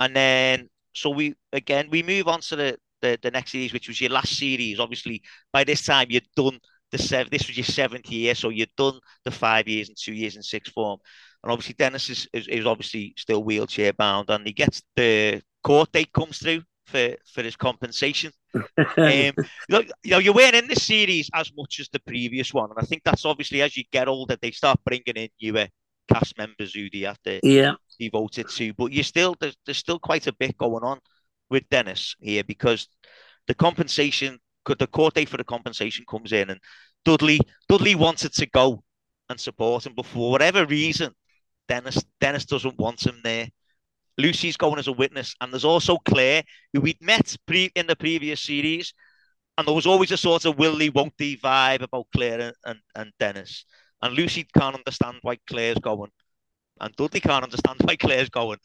And 0.00 0.16
then 0.16 0.68
so 0.94 1.10
we 1.10 1.34
again 1.52 1.88
we 1.90 2.02
move 2.02 2.28
on 2.28 2.40
to 2.42 2.56
the 2.56 2.78
the, 3.02 3.18
the 3.22 3.30
next 3.30 3.52
series, 3.52 3.72
which 3.72 3.88
was 3.88 4.00
your 4.00 4.10
last 4.10 4.36
series. 4.36 4.80
Obviously, 4.80 5.22
by 5.52 5.64
this 5.64 5.84
time 5.84 6.06
you'd 6.10 6.28
done 6.36 6.58
the 6.92 6.98
seven. 6.98 7.28
This 7.30 7.46
was 7.48 7.56
your 7.56 7.64
seventh 7.64 8.08
year, 8.10 8.34
so 8.34 8.50
you'd 8.50 8.74
done 8.76 9.00
the 9.24 9.30
five 9.30 9.66
years 9.68 9.88
and 9.88 9.96
two 9.98 10.12
years 10.12 10.36
in 10.36 10.42
sixth 10.42 10.72
form. 10.72 11.00
And 11.42 11.50
obviously, 11.50 11.74
Dennis 11.74 12.08
is, 12.10 12.28
is, 12.32 12.46
is 12.48 12.66
obviously 12.66 13.14
still 13.16 13.42
wheelchair 13.42 13.92
bound, 13.92 14.30
and 14.30 14.46
he 14.46 14.52
gets 14.52 14.82
the 14.94 15.42
court 15.64 15.90
date 15.92 16.12
comes 16.12 16.38
through 16.38 16.62
for 16.92 17.16
for 17.32 17.42
his 17.42 17.56
compensation. 17.56 18.32
Um, 18.78 19.32
you, 19.34 19.34
know, 19.70 19.82
you 20.04 20.10
know, 20.10 20.18
you 20.18 20.32
weren't 20.32 20.54
in 20.54 20.68
this 20.68 20.82
series 20.82 21.30
as 21.34 21.50
much 21.56 21.80
as 21.80 21.88
the 21.88 22.00
previous 22.00 22.52
one, 22.52 22.70
and 22.70 22.78
I 22.78 22.82
think 22.82 23.02
that's 23.02 23.24
obviously 23.24 23.62
as 23.62 23.76
you 23.76 23.84
get 23.90 24.08
older, 24.08 24.36
they 24.40 24.50
start 24.50 24.78
bringing 24.84 25.16
in 25.16 25.28
newer 25.40 25.66
cast 26.12 26.36
members 26.36 26.74
who 26.74 26.88
they 26.90 27.00
have 27.00 27.20
to 27.22 27.40
yeah, 27.42 27.74
devoted 27.98 28.48
to. 28.50 28.74
But 28.74 28.92
you 28.92 29.02
still 29.02 29.34
there's, 29.40 29.56
there's 29.64 29.78
still 29.78 29.98
quite 29.98 30.26
a 30.26 30.34
bit 30.34 30.58
going 30.58 30.84
on 30.84 31.00
with 31.50 31.68
Dennis 31.70 32.14
here 32.20 32.44
because 32.44 32.88
the 33.46 33.54
compensation, 33.54 34.38
the 34.66 34.86
court 34.86 35.14
date 35.14 35.28
for 35.28 35.38
the 35.38 35.44
compensation 35.44 36.04
comes 36.08 36.32
in, 36.32 36.50
and 36.50 36.60
Dudley 37.04 37.40
Dudley 37.68 37.94
wanted 37.94 38.32
to 38.34 38.46
go 38.46 38.82
and 39.28 39.40
support 39.40 39.86
him, 39.86 39.94
but 39.96 40.06
for 40.06 40.30
whatever 40.30 40.66
reason, 40.66 41.12
Dennis 41.68 42.04
Dennis 42.20 42.44
doesn't 42.44 42.78
want 42.78 43.06
him 43.06 43.20
there. 43.24 43.48
Lucy's 44.18 44.56
going 44.56 44.78
as 44.78 44.88
a 44.88 44.92
witness, 44.92 45.34
and 45.40 45.52
there's 45.52 45.64
also 45.64 45.96
Claire, 45.98 46.42
who 46.72 46.80
we'd 46.80 47.00
met 47.02 47.36
pre- 47.46 47.72
in 47.74 47.86
the 47.86 47.96
previous 47.96 48.42
series, 48.42 48.94
and 49.58 49.66
there 49.66 49.74
was 49.74 49.86
always 49.86 50.12
a 50.12 50.16
sort 50.16 50.44
of 50.44 50.58
will 50.58 50.76
he, 50.78 50.90
won't 50.90 51.14
he 51.18 51.36
vibe 51.36 51.82
about 51.82 52.06
Claire 52.16 52.40
and, 52.40 52.54
and, 52.66 52.80
and 52.96 53.12
Dennis. 53.18 53.64
And 54.02 54.14
Lucy 54.14 54.46
can't 54.56 54.76
understand 54.76 55.18
why 55.22 55.38
Claire's 55.48 55.78
going, 55.78 56.10
and 56.80 56.94
Dudley 56.96 57.20
can't 57.20 57.44
understand 57.44 57.78
why 57.84 57.96
Claire's 57.96 58.30
going, 58.30 58.58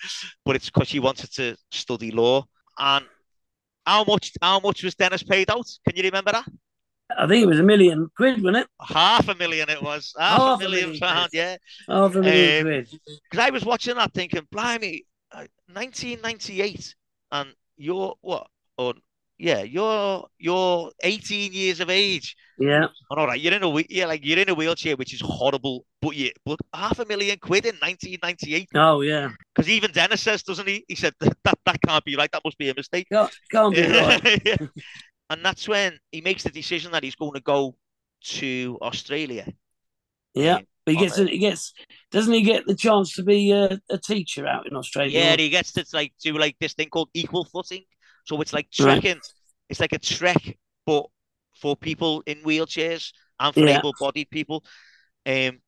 but 0.45 0.55
it's 0.55 0.69
because 0.69 0.89
she 0.89 0.99
wanted 0.99 1.31
to 1.33 1.55
study 1.71 2.11
law. 2.11 2.45
And 2.79 3.05
how 3.85 4.03
much 4.05 4.33
how 4.41 4.59
much 4.59 4.83
was 4.83 4.95
Dennis 4.95 5.23
paid 5.23 5.49
out? 5.49 5.67
Can 5.87 5.95
you 5.97 6.03
remember 6.03 6.31
that? 6.33 6.45
I 7.17 7.25
think 7.27 7.43
it 7.43 7.47
was 7.47 7.59
a 7.59 7.63
million 7.63 8.09
quid, 8.15 8.41
wasn't 8.43 8.57
it? 8.57 8.67
Half 8.81 9.27
a 9.29 9.35
million 9.35 9.69
it 9.69 9.81
was. 9.81 10.13
Half, 10.17 10.41
Half 10.41 10.61
a 10.61 10.65
a 10.65 10.69
million 10.69 10.89
million 10.91 10.99
pound, 10.99 11.29
yeah. 11.33 11.57
Half 11.87 12.15
a 12.15 12.21
million 12.21 12.53
Um, 12.57 12.61
quid. 12.61 12.89
Because 13.29 13.45
I 13.45 13.49
was 13.49 13.65
watching 13.65 13.95
that 13.95 14.13
thinking, 14.13 14.47
blimey, 14.51 15.05
uh, 15.31 15.45
1998, 15.73 16.95
and 17.31 17.53
you're 17.77 18.15
what? 18.21 18.47
Or 18.77 18.93
yeah, 19.37 19.61
you're 19.63 20.27
you're 20.37 20.91
18 21.01 21.53
years 21.53 21.79
of 21.79 21.89
age. 21.89 22.35
Yeah, 22.59 22.87
And 23.11 23.19
all 23.19 23.27
right, 23.27 23.39
you're 23.39 23.53
in 23.53 23.63
a 23.63 23.83
yeah, 23.89 24.05
like 24.05 24.25
you're 24.25 24.39
in 24.39 24.49
a 24.49 24.53
wheelchair, 24.55 24.95
which 24.95 25.13
is 25.13 25.21
horrible. 25.21 25.85
But 26.01 26.15
you 26.15 26.31
but 26.45 26.59
half 26.73 26.99
a 26.99 27.05
million 27.05 27.37
quid 27.39 27.65
in 27.65 27.75
1998. 27.77 28.69
oh 28.75 29.01
yeah, 29.01 29.29
Because 29.53 29.69
even 29.69 29.91
Dennis 29.91 30.21
says, 30.21 30.43
doesn't 30.43 30.67
he? 30.67 30.85
He 30.87 30.95
said 30.95 31.13
that 31.19 31.57
that 31.65 31.79
can't 31.85 32.03
be 32.05 32.15
right. 32.15 32.31
That 32.31 32.43
must 32.45 32.57
be 32.57 32.69
a 32.69 32.73
mistake. 32.75 33.07
can't, 33.11 33.31
can't 33.51 33.75
be 33.75 33.81
right. 33.87 34.41
Yeah. 34.45 34.57
and 35.29 35.43
that's 35.45 35.67
when 35.67 35.99
he 36.11 36.21
makes 36.21 36.43
the 36.43 36.49
decision 36.49 36.91
that 36.91 37.03
he's 37.03 37.15
going 37.15 37.33
to 37.33 37.41
go 37.41 37.75
to 38.23 38.77
Australia. 38.81 39.47
Yeah, 40.33 40.59
Um, 40.59 40.67
but 40.87 40.95
he 40.95 40.99
gets 41.01 41.17
he 41.17 41.37
gets 41.37 41.73
doesn't 42.11 42.33
he 42.33 42.41
get 42.41 42.65
the 42.65 42.75
chance 42.75 43.13
to 43.15 43.23
be 43.23 43.51
a, 43.51 43.77
a 43.89 43.97
teacher 43.97 44.47
out 44.47 44.67
in 44.67 44.75
Australia? 44.77 45.19
Yeah, 45.19 45.35
he 45.35 45.49
gets 45.49 45.73
to 45.73 45.85
like 45.91 46.13
do 46.23 46.37
like 46.37 46.55
this 46.61 46.73
thing 46.73 46.89
called 46.89 47.09
equal 47.13 47.43
footing. 47.43 47.83
So 48.23 48.39
it's 48.39 48.53
like 48.53 48.69
Right. 48.79 49.01
trekking. 49.01 49.21
It's 49.69 49.81
like 49.81 49.91
a 49.91 49.99
trek, 49.99 50.57
but 50.85 51.05
for 51.59 51.75
people 51.75 52.23
in 52.25 52.37
wheelchairs 52.43 53.11
and 53.37 53.53
for 53.53 53.67
Yeah. 53.67 53.79
able-bodied 53.79 54.29
people. 54.29 54.63
Um, 55.25 55.59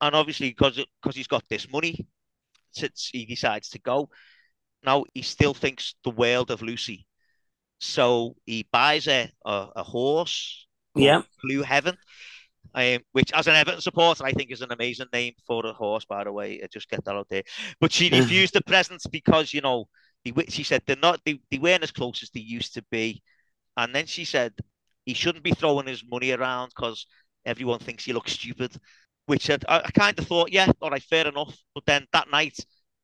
and 0.00 0.14
obviously 0.14 0.48
because 0.48 0.84
because 1.00 1.14
he's 1.14 1.28
got 1.28 1.44
this 1.48 1.70
money, 1.70 2.08
he 3.12 3.24
decides 3.24 3.68
to 3.70 3.78
go. 3.78 4.10
Now 4.84 5.04
he 5.14 5.22
still 5.22 5.54
thinks 5.54 5.94
the 6.02 6.10
world 6.10 6.50
of 6.50 6.60
Lucy, 6.62 7.06
so 7.78 8.34
he 8.46 8.66
buys 8.72 9.06
a 9.06 9.30
a, 9.44 9.68
a 9.76 9.82
horse. 9.84 10.66
Yeah. 10.96 11.22
Blue 11.44 11.62
Heaven. 11.62 11.96
Um, 12.74 12.98
which, 13.12 13.32
as 13.32 13.46
an 13.46 13.54
Everton 13.54 13.80
supporter, 13.80 14.24
I 14.24 14.32
think 14.32 14.50
is 14.50 14.62
an 14.62 14.72
amazing 14.72 15.06
name 15.12 15.32
for 15.46 15.64
a 15.66 15.72
horse. 15.72 16.04
By 16.04 16.24
the 16.24 16.32
way, 16.32 16.60
I 16.62 16.66
just 16.72 16.90
get 16.90 17.04
that 17.04 17.14
out 17.14 17.28
there. 17.28 17.42
But 17.80 17.92
she 17.92 18.10
refused 18.10 18.54
the 18.54 18.62
presents 18.62 19.06
because 19.06 19.52
you 19.52 19.60
know, 19.60 19.86
they, 20.24 20.32
she 20.48 20.62
said 20.62 20.82
they're 20.86 20.96
not, 20.96 21.20
they, 21.24 21.40
they 21.50 21.58
weren't 21.58 21.82
as 21.82 21.92
close 21.92 22.22
as 22.22 22.30
they 22.30 22.40
used 22.40 22.74
to 22.74 22.84
be. 22.90 23.22
And 23.76 23.94
then 23.94 24.06
she 24.06 24.24
said 24.24 24.52
he 25.04 25.14
shouldn't 25.14 25.44
be 25.44 25.52
throwing 25.52 25.86
his 25.86 26.04
money 26.08 26.32
around 26.32 26.72
because 26.76 27.06
everyone 27.46 27.78
thinks 27.78 28.04
he 28.04 28.12
looks 28.12 28.32
stupid. 28.32 28.76
Which 29.26 29.50
I, 29.50 29.58
I 29.68 29.90
kind 29.90 30.18
of 30.18 30.26
thought, 30.26 30.52
yeah, 30.52 30.70
all 30.80 30.90
right, 30.90 31.02
fair 31.02 31.26
enough. 31.26 31.56
But 31.74 31.84
then 31.86 32.06
that 32.12 32.30
night, 32.30 32.56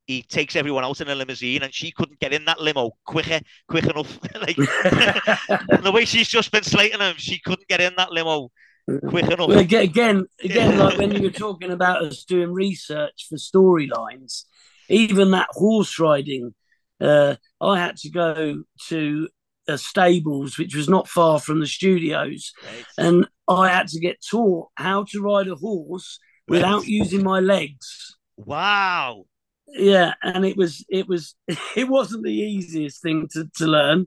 he 0.06 0.22
takes 0.22 0.56
everyone 0.56 0.84
out 0.84 1.00
in 1.00 1.08
a 1.08 1.14
limousine 1.14 1.62
and 1.62 1.72
she 1.72 1.90
couldn't 1.90 2.20
get 2.20 2.32
in 2.32 2.44
that 2.44 2.60
limo 2.60 2.92
quicker, 3.06 3.40
quick 3.68 3.84
enough. 3.84 4.18
like 4.40 4.56
the 5.82 5.92
way 5.92 6.04
she's 6.04 6.28
just 6.28 6.52
been 6.52 6.62
slating 6.62 7.00
him, 7.00 7.14
she 7.16 7.38
couldn't 7.38 7.68
get 7.68 7.80
in 7.80 7.94
that 7.96 8.12
limo 8.12 8.50
quick 8.86 9.26
enough. 9.26 9.48
Well, 9.48 9.58
again, 9.58 9.82
again, 9.82 10.26
again 10.42 10.78
like 10.78 10.98
when 10.98 11.12
you 11.12 11.22
were 11.22 11.30
talking 11.30 11.70
about 11.70 12.02
us 12.02 12.24
doing 12.24 12.52
research 12.52 13.26
for 13.28 13.36
storylines, 13.36 14.44
even 14.88 15.30
that 15.30 15.48
horse 15.50 15.98
riding, 15.98 16.54
uh, 17.00 17.36
I 17.60 17.78
had 17.78 17.96
to 17.98 18.10
go 18.10 18.64
to 18.88 19.28
a 19.66 19.78
stables, 19.78 20.58
which 20.58 20.74
was 20.74 20.88
not 20.88 21.08
far 21.08 21.40
from 21.40 21.60
the 21.60 21.66
studios, 21.66 22.52
right. 22.64 22.84
and 22.98 23.28
I 23.48 23.68
had 23.68 23.88
to 23.88 24.00
get 24.00 24.24
taught 24.30 24.68
how 24.76 25.04
to 25.10 25.22
ride 25.22 25.48
a 25.48 25.54
horse 25.54 26.18
without 26.48 26.80
right. 26.80 26.88
using 26.88 27.22
my 27.22 27.40
legs. 27.40 28.16
Wow. 28.36 29.24
Yeah, 29.68 30.14
and 30.22 30.44
it 30.44 30.56
was 30.56 30.84
it 30.88 31.08
was 31.08 31.34
it 31.76 31.88
wasn't 31.88 32.24
the 32.24 32.32
easiest 32.32 33.02
thing 33.02 33.28
to, 33.32 33.48
to 33.56 33.66
learn 33.66 34.06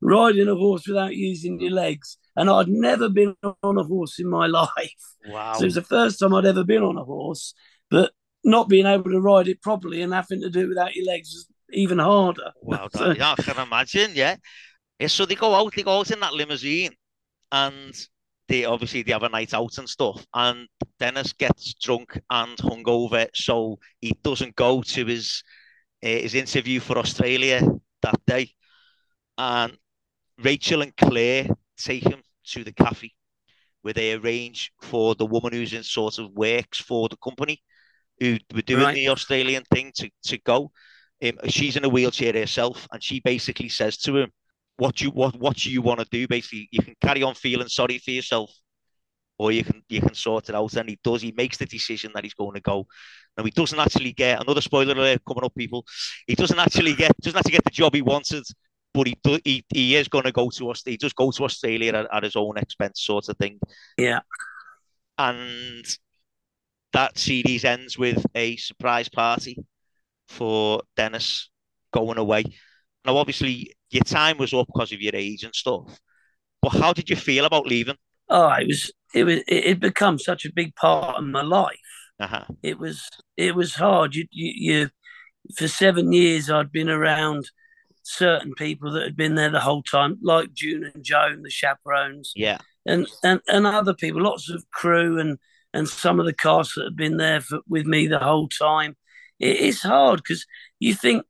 riding 0.00 0.48
a 0.48 0.54
horse 0.54 0.86
without 0.86 1.14
using 1.14 1.60
your 1.60 1.72
legs. 1.72 2.18
And 2.36 2.50
I'd 2.50 2.68
never 2.68 3.08
been 3.08 3.36
on 3.62 3.78
a 3.78 3.84
horse 3.84 4.18
in 4.18 4.28
my 4.28 4.46
life. 4.62 4.68
Wow. 5.26 5.54
So 5.54 5.62
it 5.62 5.66
was 5.66 5.74
the 5.74 5.82
first 5.82 6.18
time 6.18 6.34
I'd 6.34 6.46
ever 6.46 6.64
been 6.64 6.82
on 6.82 6.96
a 6.96 7.04
horse, 7.04 7.54
but 7.90 8.12
not 8.42 8.68
being 8.68 8.86
able 8.86 9.10
to 9.10 9.20
ride 9.20 9.48
it 9.48 9.62
properly 9.62 10.02
and 10.02 10.12
having 10.12 10.40
to 10.42 10.50
do 10.50 10.60
it 10.60 10.68
without 10.68 10.94
your 10.94 11.06
legs 11.06 11.32
was 11.32 11.48
even 11.72 11.98
harder. 11.98 12.52
Wow, 12.62 12.88
so, 12.94 13.12
yeah, 13.12 13.34
I 13.36 13.42
can 13.42 13.58
imagine, 13.58 14.12
yeah. 14.14 14.36
Yeah, 14.98 15.08
so 15.08 15.26
they 15.26 15.34
go 15.34 15.54
out, 15.54 15.74
they 15.74 15.82
go 15.82 15.98
out 15.98 16.10
in 16.10 16.20
that 16.20 16.34
limousine 16.34 16.92
and 17.50 17.94
they 18.48 18.64
obviously 18.64 19.02
they 19.02 19.12
have 19.12 19.22
a 19.22 19.28
night 19.28 19.54
out 19.54 19.78
and 19.78 19.88
stuff. 19.88 20.24
And 20.34 20.68
Dennis 20.98 21.32
gets 21.32 21.74
drunk 21.74 22.20
and 22.30 22.56
hungover, 22.58 23.28
so 23.34 23.78
he 24.00 24.12
doesn't 24.22 24.56
go 24.56 24.82
to 24.82 25.06
his 25.06 25.42
uh, 26.04 26.08
his 26.08 26.34
interview 26.34 26.80
for 26.80 26.98
Australia 26.98 27.62
that 28.02 28.20
day. 28.26 28.50
And 29.38 29.76
Rachel 30.38 30.82
and 30.82 30.96
Claire 30.96 31.48
take 31.78 32.04
him 32.04 32.22
to 32.48 32.64
the 32.64 32.72
cafe 32.72 33.12
where 33.84 33.92
they 33.92 34.14
arrange 34.14 34.72
for 34.80 35.14
the 35.14 35.26
woman 35.26 35.52
who's 35.52 35.74
in 35.74 35.82
sort 35.82 36.18
of 36.18 36.30
works 36.32 36.80
for 36.80 37.06
the 37.10 37.18
company 37.18 37.60
who 38.18 38.38
were 38.54 38.62
doing 38.62 38.82
right. 38.82 38.94
the 38.94 39.08
Australian 39.08 39.62
thing 39.64 39.92
to, 39.94 40.10
to 40.22 40.38
go. 40.38 40.70
Um, 41.22 41.32
she's 41.48 41.76
in 41.76 41.84
a 41.84 41.88
wheelchair 41.88 42.32
herself, 42.32 42.88
and 42.92 43.02
she 43.02 43.20
basically 43.20 43.68
says 43.68 43.98
to 43.98 44.16
him, 44.16 44.30
"What 44.78 45.00
you 45.02 45.10
what 45.10 45.36
what 45.38 45.56
do 45.56 45.70
you 45.70 45.82
want 45.82 46.00
to 46.00 46.06
do? 46.10 46.26
Basically, 46.26 46.68
you 46.72 46.82
can 46.82 46.94
carry 47.00 47.22
on 47.22 47.34
feeling 47.34 47.68
sorry 47.68 47.98
for 47.98 48.10
yourself, 48.10 48.50
or 49.38 49.52
you 49.52 49.64
can 49.64 49.82
you 49.88 50.00
can 50.00 50.14
sort 50.14 50.48
it 50.48 50.54
out." 50.54 50.74
And 50.74 50.88
he 50.88 50.98
does. 51.04 51.20
He 51.20 51.32
makes 51.36 51.58
the 51.58 51.66
decision 51.66 52.10
that 52.14 52.24
he's 52.24 52.34
going 52.34 52.54
to 52.54 52.60
go. 52.60 52.86
Now 53.36 53.44
he 53.44 53.50
doesn't 53.50 53.78
actually 53.78 54.12
get 54.12 54.40
another 54.40 54.60
spoiler 54.62 54.94
alert 54.94 55.22
coming 55.26 55.44
up, 55.44 55.54
people. 55.54 55.84
He 56.26 56.34
doesn't 56.34 56.58
actually 56.58 56.94
get 56.94 57.16
doesn't 57.20 57.38
actually 57.38 57.52
get 57.52 57.64
the 57.64 57.70
job 57.70 57.94
he 57.94 58.02
wanted 58.02 58.44
but 58.94 59.08
he 59.08 59.18
he, 59.44 59.64
he 59.68 59.96
is 59.96 60.08
going 60.08 60.24
to 60.24 60.32
go 60.32 60.48
to 60.50 60.70
us. 60.70 60.82
He 60.84 60.96
just 60.96 61.16
go 61.16 61.30
to 61.32 61.44
Australia 61.44 61.92
at, 61.92 62.06
at, 62.14 62.22
his 62.22 62.36
own 62.36 62.56
expense, 62.56 63.02
sort 63.02 63.28
of 63.28 63.36
thing. 63.36 63.58
Yeah. 63.98 64.20
And 65.18 65.84
that 66.92 67.18
series 67.18 67.64
ends 67.64 67.98
with 67.98 68.24
a 68.34 68.56
surprise 68.56 69.08
party 69.08 69.58
for 70.28 70.82
Dennis 70.96 71.50
going 71.92 72.18
away. 72.18 72.44
Now, 73.04 73.16
obviously, 73.16 73.74
your 73.90 74.04
time 74.04 74.38
was 74.38 74.54
up 74.54 74.68
because 74.72 74.92
of 74.92 75.00
your 75.00 75.14
age 75.14 75.42
and 75.42 75.54
stuff. 75.54 75.98
But 76.62 76.70
how 76.70 76.92
did 76.92 77.10
you 77.10 77.16
feel 77.16 77.44
about 77.44 77.66
leaving? 77.66 77.96
Oh, 78.28 78.48
it 78.52 78.66
was 78.66 78.92
it 79.12 79.24
was 79.24 79.40
it 79.46 79.66
had 79.66 79.80
become 79.80 80.18
such 80.18 80.44
a 80.44 80.52
big 80.52 80.74
part 80.76 81.18
of 81.18 81.24
my 81.24 81.42
life. 81.42 81.76
Uh-huh. 82.18 82.44
It 82.62 82.78
was 82.78 83.08
it 83.36 83.54
was 83.54 83.74
hard. 83.74 84.14
You, 84.14 84.26
you 84.30 84.52
you 84.56 84.90
for 85.56 85.68
seven 85.68 86.12
years 86.12 86.48
I'd 86.48 86.72
been 86.72 86.88
around 86.88 87.50
certain 88.04 88.54
people 88.54 88.92
that 88.92 89.02
had 89.02 89.16
been 89.16 89.34
there 89.34 89.50
the 89.50 89.60
whole 89.60 89.82
time, 89.82 90.18
like 90.22 90.52
June 90.52 90.84
and 90.94 91.02
Joan, 91.02 91.42
the 91.42 91.50
chaperones. 91.50 92.32
Yeah. 92.36 92.58
And 92.86 93.08
and 93.22 93.40
and 93.48 93.66
other 93.66 93.94
people, 93.94 94.22
lots 94.22 94.50
of 94.50 94.70
crew 94.70 95.18
and 95.18 95.38
and 95.72 95.88
some 95.88 96.20
of 96.20 96.26
the 96.26 96.34
cast 96.34 96.76
that 96.76 96.84
have 96.84 96.96
been 96.96 97.16
there 97.16 97.40
for, 97.40 97.60
with 97.66 97.86
me 97.86 98.06
the 98.06 98.18
whole 98.18 98.48
time. 98.48 98.96
It's 99.40 99.82
hard 99.82 100.18
because 100.22 100.46
you 100.78 100.94
think 100.94 101.24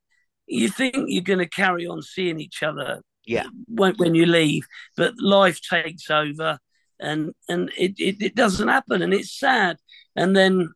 you 0.47 0.69
think 0.69 0.95
you're 1.09 1.23
going 1.23 1.39
to 1.39 1.49
carry 1.49 1.87
on 1.87 2.03
seeing 2.03 2.39
each 2.39 2.63
other. 2.63 3.01
Yeah. 3.25 3.47
When, 3.67 3.95
when 3.95 4.15
you 4.15 4.27
leave, 4.27 4.67
but 4.99 5.15
life 5.19 5.61
takes 5.63 6.11
over, 6.11 6.59
and 7.01 7.33
and 7.49 7.71
it, 7.79 7.95
it 7.99 8.21
it 8.21 8.35
doesn't 8.35 8.69
happen, 8.69 9.01
and 9.01 9.15
it's 9.15 9.39
sad. 9.39 9.79
And 10.17 10.37
then 10.37 10.71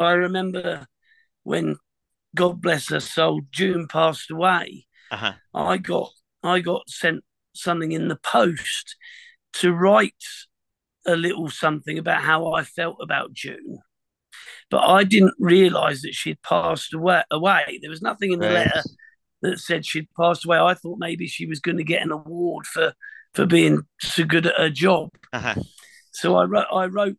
I 0.00 0.12
remember 0.12 0.86
when 1.44 1.76
God 2.34 2.60
bless 2.60 2.88
her 2.88 3.00
soul, 3.00 3.42
June 3.52 3.86
passed 3.86 4.30
away 4.30 4.86
uh-huh. 5.12 5.34
I 5.54 5.76
got 5.76 6.10
I 6.42 6.60
got 6.60 6.88
sent 6.88 7.22
something 7.54 7.92
in 7.92 8.08
the 8.08 8.16
post 8.16 8.96
to 9.54 9.72
write 9.72 10.14
a 11.06 11.14
little 11.14 11.50
something 11.50 11.98
about 11.98 12.22
how 12.22 12.52
I 12.52 12.64
felt 12.64 12.96
about 13.00 13.32
June. 13.32 13.78
But 14.70 14.88
I 14.88 15.04
didn't 15.04 15.34
realise 15.38 16.02
that 16.02 16.14
she'd 16.14 16.40
passed 16.42 16.94
away. 16.94 17.22
Away. 17.30 17.78
There 17.82 17.90
was 17.90 18.00
nothing 18.00 18.32
in 18.32 18.40
the 18.40 18.46
right. 18.46 18.54
letter 18.54 18.82
that 19.42 19.58
said 19.58 19.84
she'd 19.84 20.08
passed 20.18 20.46
away. 20.46 20.58
I 20.58 20.74
thought 20.74 20.98
maybe 20.98 21.26
she 21.26 21.46
was 21.46 21.60
going 21.60 21.76
to 21.76 21.84
get 21.84 22.02
an 22.02 22.10
award 22.10 22.66
for 22.66 22.94
for 23.34 23.46
being 23.46 23.82
so 24.00 24.24
good 24.24 24.46
at 24.46 24.58
her 24.58 24.70
job. 24.70 25.10
Uh-huh. 25.32 25.54
So 26.12 26.36
I 26.36 26.44
wrote 26.44 26.66
I 26.72 26.86
wrote 26.86 27.16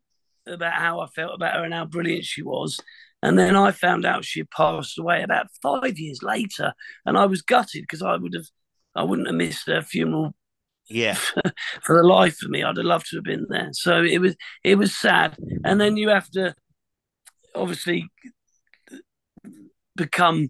about 0.48 0.74
how 0.74 1.00
I 1.00 1.08
felt 1.08 1.36
about 1.36 1.56
her 1.56 1.64
and 1.64 1.74
how 1.74 1.86
brilliant 1.86 2.26
she 2.26 2.42
was. 2.42 2.80
And 3.24 3.40
then 3.40 3.56
I 3.56 3.72
found 3.72 4.06
out 4.06 4.26
she 4.26 4.42
had 4.42 4.52
passed 4.52 5.00
away 5.00 5.24
about 5.24 5.48
five 5.62 5.98
years 5.98 6.22
later, 6.22 6.74
and 7.06 7.18
I 7.18 7.26
was 7.26 7.42
gutted 7.42 7.84
because 7.84 8.02
I 8.02 8.18
would 8.18 8.34
have, 8.34 8.48
I 8.96 9.04
wouldn't 9.04 9.30
have 9.30 9.38
missed 9.38 9.68
her 9.68 9.82
funeral. 9.82 10.36
Yeah, 10.90 11.14
for 11.84 11.96
the 11.96 12.04
life 12.04 12.44
of 12.44 12.50
me, 12.50 12.64
I'd 12.64 12.76
have 12.76 12.86
loved 12.86 13.08
to 13.12 13.18
have 13.18 13.24
been 13.24 13.46
there. 13.48 13.70
So 13.72 14.04
it 14.04 14.18
was, 14.20 14.36
it 14.66 14.76
was 14.76 14.94
sad. 14.94 15.38
And 15.64 15.80
then 15.80 15.96
you 15.96 16.10
have 16.10 16.30
to, 16.32 16.54
obviously, 17.56 18.10
become 19.96 20.50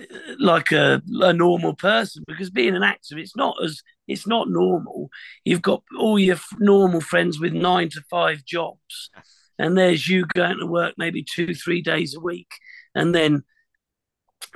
uh, 0.00 0.04
like 0.38 0.72
a, 0.72 1.02
a 1.20 1.34
normal 1.34 1.74
person 1.74 2.24
because 2.26 2.48
being 2.48 2.76
an 2.76 2.82
actor 2.84 3.18
it's 3.18 3.34
not 3.36 3.56
as 3.62 3.82
it's 4.06 4.28
not 4.28 4.48
normal 4.48 5.10
you've 5.44 5.62
got 5.62 5.82
all 5.98 6.18
your 6.18 6.36
normal 6.60 7.00
friends 7.00 7.40
with 7.40 7.52
nine 7.52 7.88
to 7.88 8.00
five 8.08 8.44
jobs 8.44 9.10
and 9.58 9.76
there's 9.76 10.08
you 10.08 10.24
going 10.34 10.58
to 10.58 10.66
work 10.66 10.94
maybe 10.96 11.22
two, 11.22 11.54
three 11.54 11.82
days 11.82 12.14
a 12.14 12.20
week, 12.20 12.50
and 12.94 13.14
then 13.14 13.42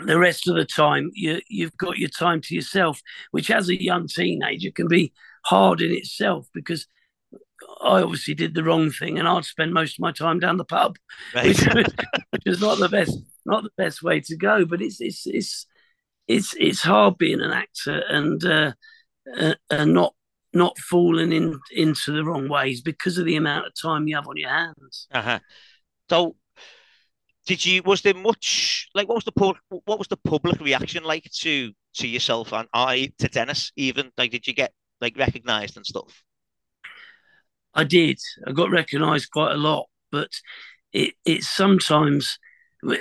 the 0.05 0.19
rest 0.19 0.49
of 0.49 0.55
the 0.55 0.65
time 0.65 1.11
you 1.15 1.41
you've 1.49 1.77
got 1.77 1.99
your 1.99 2.09
time 2.09 2.41
to 2.43 2.55
yourself, 2.55 3.01
which 3.31 3.51
as 3.51 3.69
a 3.69 3.83
young 3.83 4.07
teenager 4.07 4.71
can 4.71 4.89
be 4.89 5.13
hard 5.45 5.81
in 5.81 5.93
itself 5.93 6.47
because 6.55 6.87
I 7.81 8.03
obviously 8.03 8.35
did 8.35 8.55
the 8.55 8.65
wrong 8.65 8.91
thing, 8.91 9.19
and 9.19 9.29
I'd 9.29 9.45
spend 9.45 9.73
most 9.73 9.99
of 9.99 10.01
my 10.01 10.13
time 10.13 10.39
down 10.39 10.57
the 10.57 10.65
pub, 10.65 10.97
right. 11.35 11.47
which, 11.47 11.61
which 12.31 12.43
is 12.47 12.61
not 12.61 12.79
the 12.79 12.89
best 12.89 13.19
not 13.45 13.65
the 13.65 13.71
best 13.77 14.03
way 14.03 14.21
to 14.21 14.37
go. 14.37 14.65
But 14.65 14.83
it's 14.83 15.01
it's 15.01 15.27
it's 15.27 15.67
it's 16.29 16.55
it's 16.59 16.83
hard 16.83 17.19
being 17.19 17.41
an 17.41 17.53
actor 17.53 18.03
and 18.09 18.45
uh, 18.45 18.73
uh, 19.37 19.55
and 19.71 19.95
not 19.95 20.15
not 20.55 20.79
falling 20.79 21.33
in 21.33 21.59
into 21.71 22.13
the 22.13 22.25
wrong 22.25 22.49
ways 22.49 22.81
because 22.81 23.19
of 23.19 23.25
the 23.25 23.37
amount 23.37 23.67
of 23.67 23.73
time 23.81 24.07
you 24.07 24.17
have 24.17 24.29
on 24.29 24.37
your 24.37 24.51
hands. 24.51 25.09
Uh-huh. 25.13 25.39
So, 26.11 26.37
did 27.47 27.65
you? 27.65 27.83
Was 27.83 28.03
there 28.03 28.15
much 28.15 28.89
like 28.95 29.09
what 29.09 29.17
was 29.17 29.25
the 29.25 29.33
public? 29.33 29.63
What 29.69 29.99
was 29.99 30.09
the 30.09 30.17
public 30.17 30.61
reaction 30.61 31.05
like 31.05 31.31
to 31.41 31.73
to 31.95 32.09
yourself 32.09 32.53
and 32.53 32.69
I 32.73 33.13
to 33.19 33.29
Dennis? 33.29 33.73
Even 33.77 34.13
like, 34.17 34.31
did 34.31 34.47
you 34.47 34.55
get 34.55 34.73
like 35.01 35.17
recognised 35.17 35.77
and 35.77 35.87
stuff? 35.87 36.23
I 37.75 37.85
did. 37.85 38.19
I 38.47 38.53
got 38.53 38.71
recognised 38.71 39.31
quite 39.33 39.53
a 39.53 39.59
lot, 39.59 39.87
but 40.11 40.31
it 40.93 41.15
it 41.25 41.43
sometimes 41.43 42.39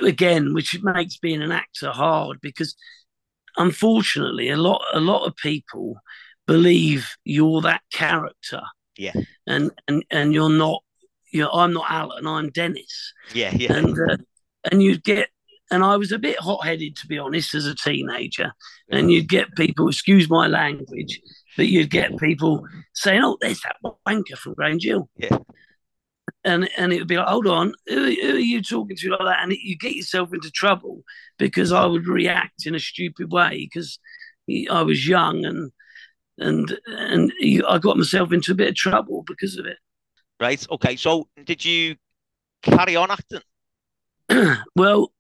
again, 0.02 0.54
which 0.54 0.78
makes 0.82 1.18
being 1.18 1.42
an 1.42 1.52
actor 1.52 1.92
hard 1.92 2.40
because 2.42 2.76
unfortunately 3.58 4.50
a 4.50 4.58
lot 4.58 4.82
a 4.94 5.00
lot 5.00 5.26
of 5.26 5.36
people 5.36 5.96
believe 6.52 7.16
you're 7.24 7.62
that 7.62 7.82
character. 7.92 8.62
Yeah. 8.98 9.14
And 9.48 9.72
and 9.88 10.04
and 10.12 10.34
you're 10.34 10.50
not. 10.50 10.84
You 11.32 11.44
know, 11.44 11.52
I'm 11.52 11.74
not 11.74 11.90
Alan. 11.90 12.28
I'm 12.28 12.50
Dennis. 12.50 13.14
Yeah, 13.34 13.54
yeah. 13.56 13.74
And 13.74 13.98
uh, 13.98 14.18
and 14.70 14.84
you'd 14.84 15.04
get 15.04 15.30
and 15.72 15.84
I 15.84 15.96
was 15.96 16.12
a 16.12 16.20
bit 16.20 16.38
hot 16.38 16.66
headed, 16.66 16.98
to 16.98 17.08
be 17.08 17.18
honest, 17.18 17.56
as 17.56 17.66
a 17.66 17.74
teenager. 17.74 18.52
And 18.90 19.10
you'd 19.10 19.30
get 19.30 19.56
people, 19.56 19.88
excuse 19.88 20.30
my 20.30 20.48
language, 20.48 21.22
but 21.56 21.70
you'd 21.70 21.90
get 21.90 22.18
people 22.18 22.68
saying, 22.94 23.22
"Oh, 23.24 23.38
there's 23.40 23.62
that 23.62 23.78
wanker 24.06 24.38
from 24.38 24.54
Grange 24.54 24.84
Hill." 24.84 25.10
Yeah. 25.16 25.38
And 26.44 26.70
and 26.78 26.92
it 26.92 27.00
would 27.00 27.08
be 27.08 27.18
like, 27.18 27.28
hold 27.28 27.48
on, 27.48 27.74
who, 27.88 28.14
who 28.14 28.36
are 28.36 28.40
you 28.40 28.62
talking 28.62 28.98
to 28.98 29.10
like 29.12 29.20
that? 29.20 29.44
And 29.44 29.54
it, 29.54 29.60
you 29.62 29.78
get 29.78 29.96
yourself 29.96 30.34
into 30.34 30.52
trouble 30.52 31.04
because 31.38 31.72
I 31.72 31.86
would 31.86 32.08
react 32.08 32.66
in 32.66 32.76
a 32.76 32.80
stupid 32.80 33.32
way 33.32 33.70
because 33.72 34.00
I 34.70 34.82
was 34.82 35.08
young 35.08 35.46
and 35.46 35.72
and 36.38 36.78
and 36.88 37.32
I 37.68 37.78
got 37.78 37.98
myself 37.98 38.32
into 38.32 38.52
a 38.52 38.56
bit 38.56 38.70
of 38.70 38.76
trouble 38.76 39.24
because 39.26 39.58
of 39.58 39.66
it. 39.66 39.78
Right. 40.40 40.66
Okay. 40.72 40.96
So 40.96 41.28
did 41.46 41.64
you 41.64 41.96
carry 42.64 42.96
on 42.96 43.12
acting? 43.12 43.42
well, 44.76 45.12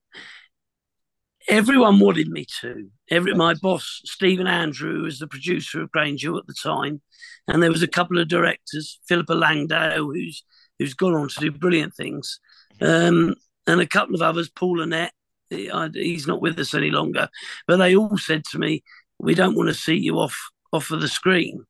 everyone 1.47 1.99
wanted 1.99 2.29
me 2.29 2.45
to. 2.61 2.89
Every 3.09 3.33
my 3.35 3.53
boss, 3.53 4.01
Stephen 4.05 4.47
Andrew, 4.47 5.03
was 5.03 5.19
the 5.19 5.27
producer 5.27 5.81
of 5.81 5.91
Grange 5.91 6.23
Hill 6.23 6.37
at 6.37 6.47
the 6.47 6.55
time, 6.61 7.01
and 7.47 7.61
there 7.61 7.71
was 7.71 7.83
a 7.83 7.87
couple 7.87 8.17
of 8.19 8.27
directors, 8.27 8.99
Philippa 9.07 9.33
Langdale, 9.33 10.05
who's 10.05 10.43
who's 10.79 10.93
gone 10.93 11.13
on 11.13 11.27
to 11.29 11.39
do 11.39 11.51
brilliant 11.51 11.93
things, 11.93 12.39
um, 12.81 13.35
and 13.67 13.81
a 13.81 13.87
couple 13.87 14.15
of 14.15 14.21
others, 14.21 14.49
Paul 14.49 14.79
Annett. 14.79 15.11
He's 15.49 16.27
not 16.27 16.41
with 16.41 16.57
us 16.59 16.73
any 16.73 16.91
longer, 16.91 17.27
but 17.67 17.77
they 17.77 17.95
all 17.95 18.17
said 18.17 18.43
to 18.51 18.57
me, 18.57 18.83
"We 19.19 19.35
don't 19.35 19.55
want 19.55 19.67
to 19.67 19.75
see 19.75 19.97
you 19.97 20.17
off 20.17 20.51
off 20.71 20.91
of 20.91 21.01
the 21.01 21.07
screen," 21.07 21.65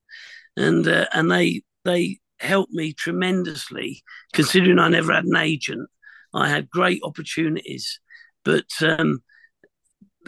and 0.57 0.87
uh, 0.87 1.07
and 1.13 1.31
they 1.31 1.63
they 1.85 2.19
helped 2.39 2.73
me 2.73 2.93
tremendously, 2.93 4.03
considering 4.33 4.79
I 4.79 4.89
never 4.89 5.13
had 5.13 5.25
an 5.25 5.35
agent. 5.35 5.89
I 6.33 6.49
had 6.49 6.69
great 6.69 7.01
opportunities, 7.03 7.99
but 8.43 8.65
um, 8.81 9.21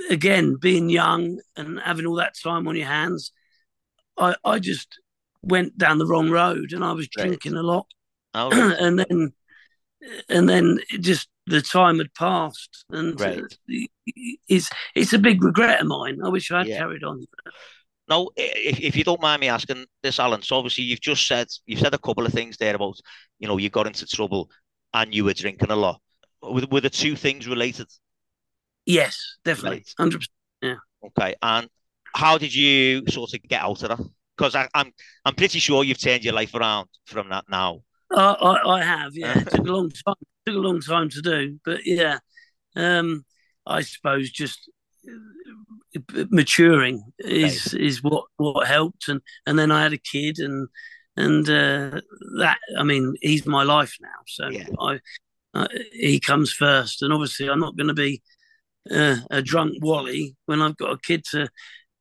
again, 0.10 0.56
being 0.56 0.90
young 0.90 1.40
and 1.56 1.80
having 1.80 2.06
all 2.06 2.16
that 2.16 2.36
time 2.42 2.68
on 2.68 2.76
your 2.76 2.88
hands, 2.88 3.32
I, 4.18 4.36
I 4.44 4.60
just 4.60 5.00
went 5.42 5.78
down 5.78 5.98
the 5.98 6.06
wrong 6.06 6.30
road 6.30 6.74
and 6.74 6.84
I 6.84 6.94
was 6.94 7.08
right. 7.18 7.28
drinking 7.28 7.56
a 7.56 7.64
lot. 7.64 7.88
Oh, 8.34 8.50
right. 8.52 8.78
and 8.80 9.00
then, 9.00 9.34
and 10.30 10.50
then 10.50 10.80
just 11.00 11.30
the 11.46 11.62
time 11.62 12.00
had 12.00 12.14
passed, 12.14 12.86
and 12.90 13.20
right. 13.20 13.40
uh, 13.40 13.86
it's 14.48 14.70
it's 14.96 15.14
a 15.14 15.20
big 15.20 15.44
regret 15.44 15.82
of 15.82 15.88
mine. 15.88 16.20
I 16.24 16.30
wish 16.30 16.52
I 16.52 16.60
had 16.60 16.68
yeah. 16.68 16.80
carried 16.80 17.04
on. 17.04 17.26
No, 18.10 18.32
if, 18.36 18.80
if 18.80 18.96
you 18.96 19.04
don't 19.04 19.22
mind 19.22 19.40
me 19.40 19.48
asking 19.48 19.86
this, 20.02 20.20
Alan. 20.20 20.42
So 20.42 20.58
obviously 20.58 20.84
you've 20.84 21.02
just 21.02 21.26
said 21.26 21.48
you've 21.66 21.80
said 21.80 21.94
a 21.94 21.98
couple 22.00 22.26
of 22.26 22.34
things 22.34 22.58
there 22.58 22.76
about 22.76 22.98
you 23.40 23.48
know 23.48 23.58
you 23.58 23.70
got 23.70 23.88
into 23.88 24.06
trouble 24.06 24.50
and 24.94 25.14
you 25.14 25.24
were 25.24 25.34
drinking 25.34 25.72
a 25.72 25.76
lot. 25.76 26.02
Were, 26.42 26.66
were 26.70 26.82
the 26.82 26.90
two 26.90 27.16
things 27.16 27.48
related? 27.48 27.88
Yes, 28.86 29.18
definitely, 29.46 29.86
hundred 29.98 30.20
percent. 30.20 30.32
Yeah. 30.62 31.08
Okay, 31.08 31.36
and 31.42 31.70
how 32.14 32.38
did 32.38 32.54
you 32.54 33.04
sort 33.08 33.34
of 33.34 33.42
get 33.44 33.62
out 33.62 33.82
of 33.84 33.90
that? 33.90 34.10
Because 34.38 34.56
I'm 34.56 34.92
I'm 35.24 35.36
pretty 35.36 35.60
sure 35.60 35.84
you've 35.84 36.02
turned 36.02 36.26
your 36.26 36.34
life 36.34 36.54
around 36.54 36.90
from 37.06 37.30
that 37.30 37.46
now. 37.50 37.84
Uh, 38.14 38.36
I 38.42 38.70
I 38.70 38.84
have, 38.84 39.16
yeah. 39.16 39.40
it 39.40 39.50
took 39.50 39.68
a 39.68 39.72
long 39.72 39.90
time. 39.90 40.16
It 40.20 40.52
took 40.52 40.56
a 40.58 40.68
long 40.68 40.82
time 40.82 41.10
to 41.10 41.22
do, 41.22 41.60
but 41.64 41.86
yeah, 41.86 42.20
um, 42.76 43.24
I 43.66 43.82
suppose 43.82 44.30
just 44.30 44.70
maturing 46.30 47.04
is 47.20 47.74
right. 47.74 47.82
is 47.82 48.04
what 48.04 48.26
what 48.38 48.68
helped, 48.68 49.08
and 49.08 49.22
and 49.46 49.58
then 49.58 49.72
I 49.72 49.84
had 49.84 49.94
a 49.94 49.98
kid, 49.98 50.40
and 50.40 50.68
and 51.16 51.48
uh, 51.48 52.02
that 52.38 52.58
I 52.78 52.84
mean 52.84 53.16
he's 53.22 53.46
my 53.46 53.64
life 53.64 53.98
now, 54.02 54.10
so 54.28 54.50
yeah. 54.50 54.68
I. 54.80 55.00
Uh, 55.56 55.68
he 55.92 56.20
comes 56.20 56.52
first, 56.52 57.04
and 57.04 57.14
obviously 57.14 57.48
I'm 57.48 57.60
not 57.60 57.78
going 57.78 57.90
to 57.90 57.94
be 57.94 58.24
uh, 58.90 59.18
a 59.30 59.40
drunk 59.40 59.76
Wally 59.82 60.36
when 60.48 60.64
I've 60.64 60.78
got 60.78 60.94
a 60.94 60.98
kid 60.98 61.24
to 61.30 61.48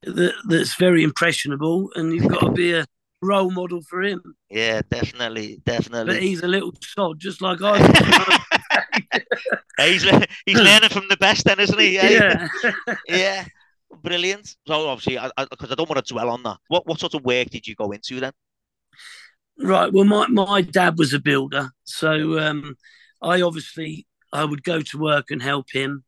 that, 0.05 0.34
that's 0.49 0.74
very 0.76 1.03
impressionable, 1.03 1.90
and 1.95 2.12
you've 2.12 2.28
got 2.28 2.40
to 2.40 2.51
be 2.51 2.72
a 2.72 2.86
role 3.20 3.51
model 3.51 3.82
for 3.82 4.03
him. 4.03 4.20
Yeah, 4.51 4.82
definitely, 4.90 5.61
definitely. 5.64 6.14
But 6.14 6.22
he's 6.22 6.43
a 6.43 6.49
little 6.49 6.72
sod, 6.82 7.20
just 7.20 7.40
like 7.40 7.61
I. 7.62 8.40
he's 9.78 10.05
he's 10.47 10.59
learning 10.59 10.90
from 10.90 11.09
the 11.09 11.16
best, 11.16 11.45
then, 11.45 11.61
isn't 11.61 11.78
he? 11.78 11.93
Yeah, 12.03 12.49
yeah. 13.09 13.45
Brilliant. 14.03 14.57
So 14.66 14.88
obviously, 14.88 15.14
because 15.14 15.32
I, 15.36 15.43
I, 15.43 15.72
I, 15.72 15.74
don't 15.74 15.88
want 15.88 16.05
to 16.05 16.12
dwell 16.12 16.30
on 16.30 16.43
that. 16.45 16.59
What 16.68 16.86
what 16.86 17.01
sort 17.01 17.14
of 17.14 17.24
work 17.24 17.51
did 17.51 17.66
you 17.66 17.74
go 17.74 17.90
into 17.93 18.20
then? 18.20 18.32
Right. 19.59 19.93
Well, 19.93 20.05
my 20.05 20.26
my 20.28 20.62
dad 20.62 20.99
was 20.99 21.12
a 21.12 21.18
builder, 21.18 21.70
so 21.84 22.38
um, 22.38 22.76
I 23.20 23.43
obviously 23.43 24.07
I 24.32 24.45
would 24.45 24.64
go 24.64 24.80
to 24.80 24.99
work 24.99 25.30
and 25.30 25.43
help 25.43 25.66
him 25.72 26.05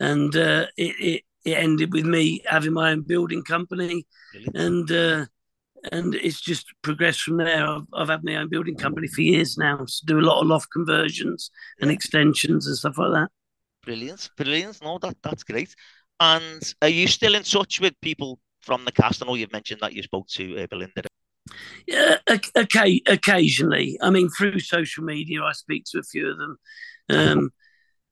and 0.00 0.34
uh, 0.34 0.66
it, 0.76 0.96
it, 0.98 1.22
it 1.44 1.52
ended 1.52 1.92
with 1.92 2.06
me 2.06 2.42
having 2.46 2.72
my 2.72 2.90
own 2.90 3.02
building 3.02 3.42
company, 3.42 4.06
and 4.54 4.90
uh, 4.90 5.26
and 5.92 6.14
it's 6.14 6.40
just 6.40 6.66
progressed 6.82 7.20
from 7.20 7.36
there. 7.36 7.66
I've, 7.66 7.86
I've 7.94 8.08
had 8.08 8.24
my 8.24 8.36
own 8.36 8.48
building 8.48 8.76
company 8.76 9.06
for 9.06 9.20
years 9.20 9.56
now, 9.56 9.84
so 9.86 10.04
do 10.06 10.18
a 10.18 10.22
lot 10.22 10.40
of 10.40 10.46
loft 10.46 10.68
conversions 10.72 11.50
and 11.80 11.90
extensions 11.90 12.66
and 12.66 12.76
stuff 12.76 12.98
like 12.98 13.12
that. 13.12 13.28
Brilliant, 13.84 14.30
brilliant. 14.36 14.82
No, 14.82 14.98
that 14.98 15.16
that's 15.22 15.44
great. 15.44 15.74
And 16.20 16.62
are 16.82 16.88
you 16.88 17.08
still 17.08 17.34
in 17.34 17.42
touch 17.42 17.80
with 17.80 17.94
people 18.02 18.38
from 18.60 18.84
the 18.84 18.92
cast? 18.92 19.22
I 19.22 19.26
know 19.26 19.34
you've 19.34 19.52
mentioned 19.52 19.80
that 19.80 19.94
you 19.94 20.02
spoke 20.02 20.28
to 20.28 20.62
uh, 20.62 20.66
Belinda. 20.68 21.02
Yeah, 21.86 22.18
okay, 22.56 23.00
occasionally. 23.06 23.98
I 24.02 24.10
mean, 24.10 24.28
through 24.28 24.60
social 24.60 25.02
media, 25.02 25.42
I 25.42 25.52
speak 25.52 25.84
to 25.86 25.98
a 25.98 26.02
few 26.02 26.30
of 26.30 26.38
them. 26.38 26.58
Um, 27.08 27.50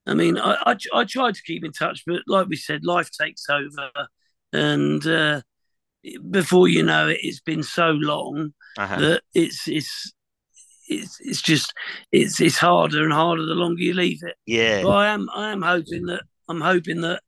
I 0.07 0.15
mean, 0.15 0.39
I, 0.39 0.57
I, 0.67 0.77
I 0.95 1.05
tried 1.05 1.35
to 1.35 1.43
keep 1.43 1.65
in 1.65 1.73
touch, 1.73 2.03
but 2.07 2.23
like 2.27 2.49
we 2.49 2.57
said, 2.57 2.85
life 2.85 3.11
takes 3.11 3.45
over, 3.51 3.91
and 4.53 5.07
uh, 5.07 5.43
before 6.31 6.69
you 6.69 6.83
know 6.83 7.09
it, 7.09 7.19
it's 7.23 7.41
been 7.41 7.63
so 7.63 7.91
long 7.91 8.55
uh-huh. 8.79 9.01
that 9.01 9.23
it's 9.35 9.69
it's 9.69 10.13
it's 10.89 11.21
it's 11.21 11.43
just 11.43 11.75
it's 12.11 12.41
it's 12.41 12.57
harder 12.57 13.05
and 13.05 13.13
harder 13.13 13.45
the 13.45 13.55
longer 13.55 13.83
you 13.83 13.93
leave 13.93 14.23
it. 14.23 14.37
Yeah. 14.47 14.83
But 14.83 14.91
I 14.91 15.09
am 15.09 15.29
I 15.35 15.51
am 15.51 15.63
hoping 15.63 16.07
that 16.07 16.23
I'm 16.49 16.63
hoping 16.63 17.03
that 17.03 17.23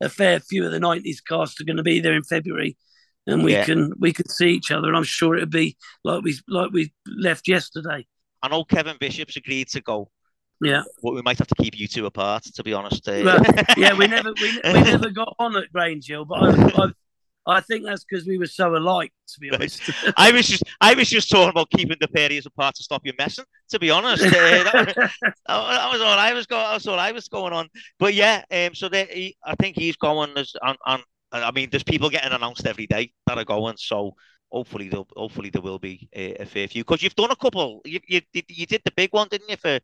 a 0.00 0.08
fair 0.08 0.40
few 0.40 0.64
of 0.64 0.72
the 0.72 0.80
nineties 0.80 1.20
cast 1.20 1.60
are 1.60 1.64
going 1.64 1.76
to 1.76 1.82
be 1.82 2.00
there 2.00 2.14
in 2.14 2.22
February, 2.22 2.76
and 3.26 3.44
we 3.44 3.52
yeah. 3.52 3.64
can 3.64 3.92
we 3.98 4.12
can 4.12 4.28
see 4.28 4.50
each 4.50 4.70
other. 4.70 4.88
And 4.88 4.96
I'm 4.96 5.04
sure 5.04 5.36
it'll 5.36 5.48
be 5.48 5.76
like 6.04 6.22
we 6.22 6.38
like 6.48 6.72
we 6.72 6.92
left 7.06 7.48
yesterday. 7.48 8.06
I 8.42 8.48
know 8.48 8.64
Kevin 8.64 8.96
Bishop's 9.00 9.36
agreed 9.36 9.68
to 9.68 9.80
go. 9.80 10.10
Yeah. 10.60 10.82
Well, 11.02 11.14
we 11.14 11.22
might 11.22 11.38
have 11.38 11.48
to 11.48 11.54
keep 11.62 11.78
you 11.78 11.86
two 11.86 12.06
apart, 12.06 12.44
to 12.44 12.62
be 12.62 12.72
honest. 12.72 13.06
Uh, 13.08 13.22
well, 13.24 13.42
yeah, 13.76 13.96
we 13.96 14.06
never 14.06 14.32
we, 14.40 14.60
we 14.64 14.80
never 14.80 15.10
got 15.10 15.34
on 15.38 15.56
at 15.56 15.72
Grange 15.72 16.06
Hill, 16.06 16.24
but 16.24 16.42
I, 16.42 16.84
I, 16.84 16.92
I 17.46 17.60
think 17.60 17.84
that's 17.84 18.04
because 18.04 18.26
we 18.26 18.38
were 18.38 18.46
so 18.46 18.74
alike, 18.74 19.12
to 19.28 19.40
be 19.40 19.50
honest. 19.50 19.80
I 20.16 20.32
was 20.32 20.48
just 20.48 20.64
I 20.80 20.94
was 20.94 21.08
just 21.08 21.30
talking 21.30 21.50
about 21.50 21.70
keeping 21.70 21.96
the 22.00 22.08
areas 22.18 22.46
apart 22.46 22.74
to 22.76 22.82
stop 22.82 23.02
you 23.04 23.12
messing. 23.18 23.44
To 23.70 23.78
be 23.78 23.90
honest, 23.90 24.24
uh, 24.24 24.30
that, 24.30 24.74
was, 24.74 24.94
that, 25.46 25.90
was, 25.92 26.00
all 26.00 26.18
I 26.18 26.32
was 26.32 26.46
going. 26.46 26.62
That's 26.62 26.86
all 26.86 26.98
I 26.98 27.12
was 27.12 27.28
going 27.28 27.52
on. 27.52 27.68
But 27.98 28.14
yeah, 28.14 28.42
um, 28.50 28.74
so 28.74 28.88
he, 28.90 29.36
I 29.44 29.54
think 29.56 29.76
he's 29.76 29.96
going 29.96 30.36
as 30.36 30.52
on, 30.62 30.76
on. 30.86 31.02
I 31.32 31.50
mean, 31.52 31.68
there's 31.70 31.84
people 31.84 32.10
getting 32.10 32.32
announced 32.32 32.66
every 32.66 32.86
day 32.86 33.12
that 33.26 33.38
are 33.38 33.44
going. 33.44 33.76
So 33.78 34.14
hopefully, 34.50 34.88
there 34.88 35.04
hopefully 35.16 35.50
there 35.50 35.62
will 35.62 35.78
be 35.78 36.08
a, 36.14 36.34
a 36.36 36.46
fair 36.46 36.66
few 36.66 36.82
because 36.82 37.02
you've 37.02 37.14
done 37.14 37.30
a 37.30 37.36
couple. 37.36 37.80
You, 37.84 38.00
you 38.08 38.20
you 38.32 38.66
did 38.66 38.82
the 38.84 38.92
big 38.96 39.12
one, 39.12 39.28
didn't 39.28 39.50
you, 39.50 39.56
for 39.56 39.78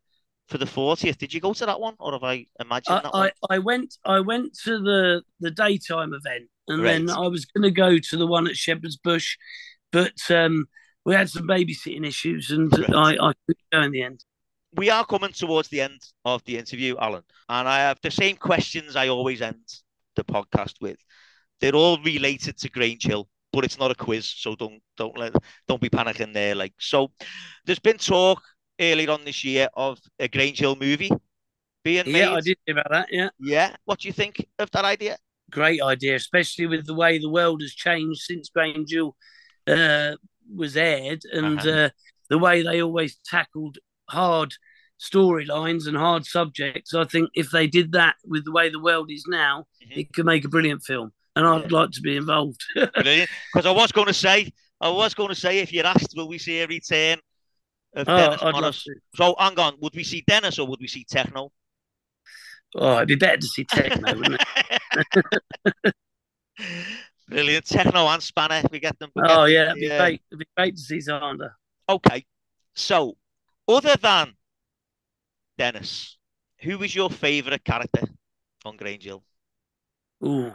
for 0.49 0.59
the 0.59 0.67
40th. 0.67 1.19
Did 1.19 1.33
you 1.33 1.41
go 1.41 1.53
to 1.53 1.67
that 1.67 1.81
one, 1.81 1.95
or 1.99 2.13
have 2.13 2.25
I 2.25 2.47
imagined 2.61 2.99
I, 2.99 3.03
that 3.03 3.13
one? 3.13 3.31
I, 3.51 3.55
I 3.55 3.59
went. 3.59 3.97
I 4.05 4.21
went 4.21 4.57
to 4.65 4.79
the 4.79 5.23
the 5.41 5.51
daytime 5.51 6.13
event, 6.13 6.49
and 6.69 6.83
right. 6.83 6.93
then 6.93 7.11
I 7.11 7.27
was 7.29 7.45
going 7.47 7.63
to 7.63 7.71
go 7.71 7.99
to 7.99 8.17
the 8.17 8.27
one 8.27 8.47
at 8.47 8.57
Shepherd's 8.57 8.97
Bush, 8.97 9.37
but 9.91 10.19
um, 10.31 10.67
we 11.05 11.15
had 11.15 11.31
some 11.31 11.47
babysitting 11.47 12.07
issues, 12.07 12.51
and 12.51 12.73
right. 12.79 13.19
I, 13.21 13.29
I 13.29 13.33
couldn't 13.47 13.71
go 13.73 13.83
in 13.83 13.93
the 13.93 14.03
end. 14.03 14.25
We 14.75 14.89
are 14.91 15.05
coming 15.05 15.33
towards 15.33 15.69
the 15.69 15.83
end 15.83 16.01
of 16.25 16.43
the 16.45 16.57
interview, 16.57 16.97
Alan, 16.99 17.25
and 17.49 17.69
I 17.69 17.81
have 17.81 17.99
the 18.03 18.11
same 18.11 18.37
questions 18.37 18.97
I 18.97 19.09
always 19.09 19.43
end 19.43 19.65
the 20.17 20.25
podcast 20.25 20.75
with. 20.81 20.97
They're 21.61 21.75
all 21.75 21.99
related 22.03 22.57
to 22.59 22.71
Grange 22.71 23.05
Hill, 23.05 23.29
but 23.53 23.65
it's 23.65 23.79
not 23.79 23.91
a 23.91 23.95
quiz, 23.95 24.27
so 24.27 24.57
don't 24.57 24.81
don't 24.97 25.17
let 25.19 25.35
don't 25.69 25.81
be 25.81 25.91
panicking 25.91 26.33
there. 26.33 26.55
Like 26.55 26.75
so, 26.79 27.13
there's 27.67 27.79
been 27.79 27.99
talk 27.99 28.43
earlier 28.81 29.11
on 29.11 29.25
this 29.25 29.45
year 29.45 29.69
of 29.75 29.99
a 30.19 30.29
Grange 30.29 30.59
Hill 30.59 30.77
movie 30.77 31.11
being 31.85 32.07
yeah, 32.07 32.13
made. 32.13 32.21
Yeah, 32.21 32.33
I 32.33 32.41
did 32.41 32.59
hear 32.67 32.79
about 32.79 32.91
that. 32.91 33.09
Yeah. 33.11 33.29
Yeah. 33.39 33.77
What 33.85 34.01
do 34.01 34.09
you 34.09 34.13
think 34.13 34.47
of 34.59 34.71
that 34.71 34.85
idea? 34.85 35.19
Great 35.53 35.83
idea, 35.83 36.17
especially 36.17 36.67
with 36.67 36.87
the 36.87 36.95
way 36.95 37.19
the 37.19 37.31
world 37.31 37.61
has 37.63 37.73
changed 37.73 38.23
since 38.23 38.49
Grange 38.49 38.91
Hill 38.91 39.15
uh, 39.67 40.17
was 40.55 40.77
aired 40.77 41.23
and 41.33 41.61
uh-huh. 41.61 41.71
uh, 41.71 41.89
the 42.29 42.39
way 42.39 42.63
they 42.63 42.83
always 42.83 43.19
tackled 43.25 43.79
hard 44.09 44.55
storylines 45.01 45.87
and 45.87 45.97
hard 45.97 46.25
subjects. 46.25 46.95
I 46.95 47.05
think 47.05 47.31
if 47.35 47.51
they 47.51 47.67
did 47.67 47.93
that 47.93 48.17
with 48.25 48.45
the 48.45 48.53
way 48.53 48.69
the 48.69 48.81
world 48.81 49.11
is 49.11 49.25
now, 49.29 49.67
mm-hmm. 49.83 50.01
it 50.01 50.13
could 50.13 50.27
make 50.27 50.45
a 50.45 50.49
brilliant 50.49 50.83
film. 50.83 51.13
And 51.35 51.47
I'd 51.47 51.71
yeah. 51.71 51.79
like 51.79 51.91
to 51.93 52.01
be 52.01 52.17
involved. 52.17 52.61
Because 52.75 53.67
I 53.67 53.71
was 53.71 53.93
going 53.93 54.07
to 54.07 54.15
say, 54.15 54.53
I 54.81 54.91
was 54.91 55.15
going 55.15 55.31
to 55.31 55.35
say, 55.35 55.59
if 55.59 55.73
you're 55.73 55.87
asked, 55.87 56.15
will 56.17 56.29
we 56.29 56.39
see 56.39 56.61
a 56.61 56.67
return 56.67 57.19
of 57.95 58.09
oh, 58.09 58.17
Dennis 58.17 58.43
I'd 58.43 58.95
So 59.17 59.35
hang 59.39 59.59
on, 59.59 59.75
would 59.81 59.95
we 59.95 60.05
see 60.05 60.25
Dennis 60.27 60.59
or 60.59 60.67
would 60.67 60.81
we 60.81 60.89
see 60.89 61.05
Techno? 61.05 61.53
Oh, 62.75 62.97
it'd 62.97 63.09
be 63.09 63.17
better 63.17 63.37
to 63.37 63.47
see 63.47 63.65
Techno, 63.65 64.15
wouldn't 64.15 64.43
it? 65.85 65.95
Brilliant. 67.29 67.67
Techno 67.67 68.07
and 68.09 68.23
Spanner. 68.23 68.63
We 68.71 68.81
get 68.81 68.99
them. 68.99 69.11
We 69.15 69.23
oh, 69.27 69.45
yeah, 69.45 69.71
it'd 69.71 69.75
be, 69.77 69.87
yeah. 69.87 69.99
Great. 69.99 70.23
it'd 70.31 70.39
be 70.39 70.47
great 70.57 70.77
to 70.77 70.83
see 70.83 70.99
Zander. 70.99 71.53
Okay. 71.89 72.25
So, 72.75 73.17
other 73.69 73.97
than 74.01 74.35
Dennis, 75.59 76.19
who 76.61 76.79
was 76.79 76.95
your 76.95 77.11
favourite 77.11 77.65
character 77.65 78.07
on 78.65 78.77
Grange 78.77 79.05
Hill? 79.05 79.23
Ooh. 80.25 80.53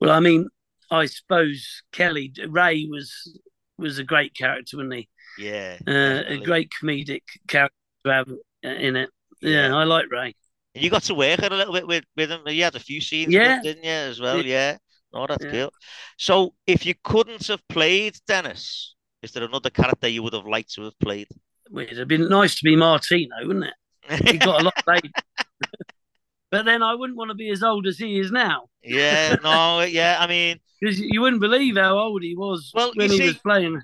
Well, 0.00 0.10
I 0.10 0.20
mean, 0.20 0.48
I 0.90 1.06
suppose 1.06 1.82
Kelly 1.92 2.32
Ray 2.48 2.86
was 2.88 3.38
was 3.78 3.98
a 3.98 4.04
great 4.04 4.34
character, 4.34 4.76
wasn't 4.76 4.94
he? 4.94 5.08
Yeah, 5.38 5.78
uh, 5.86 6.22
a 6.26 6.38
great 6.38 6.70
comedic 6.70 7.22
character 7.48 7.74
to 8.04 8.12
have 8.12 8.28
in 8.62 8.96
it. 8.96 9.10
Yeah, 9.40 9.74
I 9.74 9.84
like 9.84 10.10
Ray. 10.10 10.34
And 10.74 10.84
you 10.84 10.90
got 10.90 11.04
to 11.04 11.14
work 11.14 11.38
it 11.38 11.52
a 11.52 11.56
little 11.56 11.72
bit 11.72 11.86
with 11.86 12.04
with 12.16 12.30
him. 12.30 12.42
You 12.46 12.64
had 12.64 12.74
a 12.74 12.80
few 12.80 13.00
scenes, 13.00 13.32
yeah, 13.32 13.60
didn't 13.62 13.84
you, 13.84 13.90
as 13.90 14.20
well? 14.20 14.44
Yeah. 14.44 14.76
Oh, 15.12 15.26
that's 15.26 15.44
yeah. 15.44 15.50
cool. 15.50 15.72
So, 16.18 16.54
if 16.66 16.84
you 16.84 16.94
couldn't 17.02 17.46
have 17.46 17.66
played 17.68 18.18
Dennis, 18.26 18.94
is 19.22 19.32
there 19.32 19.44
another 19.44 19.70
character 19.70 20.08
you 20.08 20.22
would 20.22 20.34
have 20.34 20.46
liked 20.46 20.74
to 20.74 20.82
have 20.82 20.98
played? 20.98 21.28
Well, 21.70 21.84
it'd 21.84 21.98
have 21.98 22.08
been 22.08 22.28
nice 22.28 22.56
to 22.56 22.64
be 22.64 22.76
Martino, 22.76 23.34
wouldn't 23.42 23.64
it? 23.64 24.28
He 24.28 24.38
got 24.38 24.60
a 24.60 24.64
lot 24.64 24.74
but 26.50 26.64
then 26.64 26.82
I 26.82 26.94
wouldn't 26.94 27.16
want 27.16 27.30
to 27.30 27.34
be 27.34 27.50
as 27.50 27.62
old 27.62 27.86
as 27.86 27.98
he 27.98 28.20
is 28.20 28.30
now. 28.30 28.68
yeah, 28.82 29.34
no, 29.42 29.80
yeah. 29.80 30.18
I 30.20 30.26
mean, 30.26 30.60
because 30.80 31.00
you 31.00 31.20
wouldn't 31.20 31.40
believe 31.40 31.76
how 31.76 31.98
old 31.98 32.22
he 32.22 32.36
was 32.36 32.70
well, 32.74 32.92
when 32.94 33.10
he 33.10 33.18
see, 33.18 33.26
was 33.26 33.38
playing. 33.38 33.82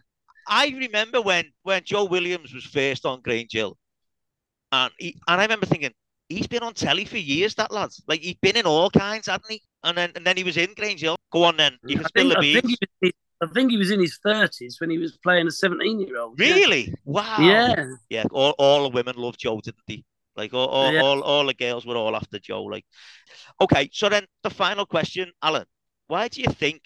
I 0.49 0.69
remember 0.69 1.21
when 1.21 1.47
when 1.63 1.83
Joe 1.85 2.05
Williams 2.05 2.55
was 2.55 2.65
first 2.65 3.05
on 3.05 3.21
Grange 3.21 3.53
Hill, 3.53 3.77
and 4.73 4.93
he, 4.99 5.17
and 5.29 5.41
I 5.41 5.45
remember 5.45 5.67
thinking 5.67 5.93
he's 6.29 6.47
been 6.47 6.63
on 6.63 6.75
telly 6.75 7.05
for 7.05 7.19
years. 7.19 7.55
That 7.55 7.71
lad, 7.71 7.91
like 8.09 8.21
he's 8.21 8.37
been 8.43 8.57
in 8.57 8.67
all 8.67 8.91
kinds, 8.91 9.27
hadn't 9.27 9.51
he? 9.51 9.63
And 9.85 9.97
then 9.97 10.13
and 10.17 10.27
then 10.27 10.37
he 10.37 10.45
was 10.45 10.57
in 10.57 10.75
Grange 10.75 11.03
Hill. 11.03 11.17
Go 11.31 11.45
on 11.45 11.57
then, 11.57 11.79
you 11.87 11.97
can 11.97 12.07
spill 12.07 12.31
the 12.31 12.37
beans. 12.41 13.13
I 13.43 13.47
think 13.53 13.73
he 13.73 13.77
was 13.77 13.91
in 13.91 13.99
his 13.99 14.19
thirties 14.25 14.77
when 14.81 14.89
he 14.89 14.99
was 14.99 15.19
playing 15.19 15.49
a 15.49 15.51
seventeen-year-old. 15.51 16.39
Really? 16.39 16.85
Yeah. 16.85 16.95
Wow. 17.05 17.37
Yeah. 17.41 17.87
Yeah. 18.09 18.25
All, 18.31 18.55
all 18.57 18.85
the 18.85 18.91
women 18.91 19.17
loved 19.17 19.41
Joe, 19.41 19.61
didn't 19.61 19.83
they? 19.89 20.05
Like 20.37 20.55
all, 20.55 20.69
all, 20.69 20.93
yeah. 20.93 21.01
all, 21.01 21.21
all 21.23 21.47
the 21.47 21.55
girls 21.55 21.85
were 21.85 21.97
all 21.97 22.15
after 22.15 22.39
Joe. 22.39 22.63
Like, 22.63 22.85
okay. 23.61 23.91
So 23.93 24.09
then 24.09 24.27
the 24.45 24.51
final 24.51 24.87
question, 24.87 25.33
Alan, 25.43 25.67
why 26.07 26.29
do 26.29 26.41
you 26.41 26.51
think 26.53 26.83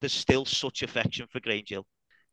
there's 0.00 0.12
still 0.12 0.44
such 0.44 0.82
affection 0.82 1.26
for 1.32 1.40
Grange 1.40 1.70
Hill? 1.70 1.84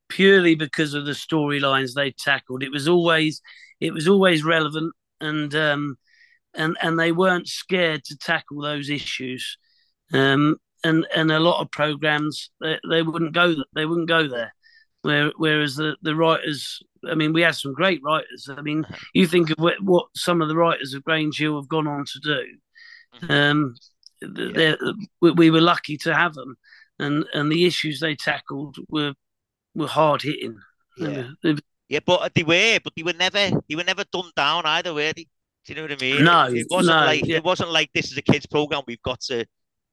Purely 0.10 0.54
because 0.54 0.94
of 0.94 1.06
the 1.06 1.14
storylines 1.14 1.96
they 1.96 2.12
tackled. 2.12 2.62
It 2.62 2.72
was 2.72 2.88
always, 2.88 3.42
it 3.80 3.94
was 3.94 4.08
always 4.08 4.44
relevant, 4.44 4.94
and 5.22 5.54
um, 5.56 5.98
and 6.54 6.78
and 6.82 7.00
they 7.00 7.12
weren't 7.12 7.48
scared 7.48 8.04
to 8.06 8.18
tackle 8.18 8.62
those 8.62 8.90
issues. 8.90 9.58
Um, 10.14 10.58
and 10.84 11.06
and 11.16 11.32
a 11.32 11.40
lot 11.40 11.62
of 11.62 11.72
programs 11.72 12.52
they, 12.62 12.80
they 12.90 13.02
wouldn't 13.02 13.34
go 13.34 13.56
they 13.76 13.86
wouldn't 13.86 14.08
go 14.08 14.28
there. 14.28 14.54
Where, 15.02 15.32
whereas 15.38 15.78
the, 15.78 15.96
the 16.02 16.14
writers, 16.14 16.84
I 17.10 17.16
mean, 17.16 17.32
we 17.32 17.42
had 17.42 17.56
some 17.56 17.74
great 17.74 18.02
writers. 18.04 18.50
I 18.50 18.62
mean, 18.62 18.86
you 19.14 19.28
think 19.28 19.50
of 19.50 19.56
what, 19.58 19.82
what 19.82 20.08
some 20.14 20.42
of 20.42 20.50
the 20.50 20.58
writers 20.58 20.94
of 20.94 21.06
Grange 21.06 21.38
Hill 21.38 21.56
have 21.56 21.70
gone 21.70 21.88
on 21.88 22.04
to 22.04 22.20
do. 22.20 22.46
Mm-hmm. 23.22 23.32
Um, 23.32 23.76
yeah. 24.22 24.76
we, 25.22 25.32
we 25.32 25.52
were 25.52 25.62
lucky 25.62 25.98
to 26.00 26.14
have 26.14 26.34
them, 26.34 26.58
and 27.00 27.26
and 27.34 27.50
the 27.50 27.66
issues 27.66 28.00
they 28.00 28.16
tackled 28.16 28.76
were 28.90 29.14
were 29.74 29.88
hard 29.88 30.22
hitting. 30.22 30.60
Yeah. 30.98 31.30
Yeah, 31.90 32.00
but 32.06 32.34
they 32.36 32.44
were, 32.44 32.80
but 32.84 32.94
they 32.96 33.04
were 33.04 33.14
never 33.14 33.50
they 33.68 33.76
were 33.76 33.84
never 33.84 34.04
dumbed 34.12 34.34
down 34.36 34.66
either, 34.66 34.94
were 34.94 35.12
they? 35.12 35.28
Do 35.66 35.74
you 35.74 35.76
know 35.76 35.82
what 35.82 35.92
I 35.92 35.96
mean? 35.98 36.24
No, 36.24 36.46
it 36.46 36.68
wasn't 36.70 37.00
no, 37.00 37.06
like 37.06 37.26
yeah. 37.26 37.38
it 37.38 37.44
wasn't 37.44 37.72
like 37.72 37.90
this 37.94 38.12
is 38.12 38.18
a 38.18 38.22
kids 38.22 38.46
program. 38.46 38.84
We've 38.88 39.02
got 39.02 39.20
to 39.22 39.46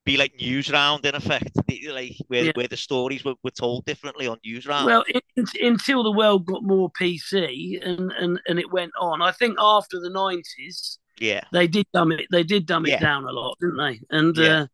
be 0.04 0.16
like 0.16 0.36
Newsround 0.38 1.04
in 1.04 1.14
effect, 1.14 1.50
like 1.90 2.16
where, 2.28 2.44
yeah. 2.44 2.52
where 2.54 2.68
the 2.68 2.76
stories 2.76 3.24
were, 3.24 3.34
were 3.42 3.50
told 3.50 3.84
differently 3.86 4.26
on 4.26 4.38
Newsround. 4.46 4.86
Well, 4.86 5.04
it, 5.08 5.24
until 5.60 6.02
the 6.04 6.12
world 6.12 6.46
got 6.46 6.62
more 6.62 6.90
PC 6.92 7.84
and, 7.84 8.12
and 8.12 8.40
and 8.46 8.58
it 8.58 8.70
went 8.70 8.92
on. 9.00 9.20
I 9.20 9.32
think 9.32 9.56
after 9.58 9.98
the 9.98 10.10
nineties, 10.10 10.98
yeah, 11.18 11.42
they 11.52 11.66
did 11.66 11.86
dumb 11.92 12.12
it. 12.12 12.26
They 12.30 12.44
did 12.44 12.66
dumb 12.66 12.86
yeah. 12.86 12.96
it 12.96 13.00
down 13.00 13.24
a 13.24 13.32
lot, 13.32 13.56
didn't 13.60 13.78
they? 13.78 14.00
And 14.10 14.36
yeah. 14.36 14.60
uh, 14.60 14.66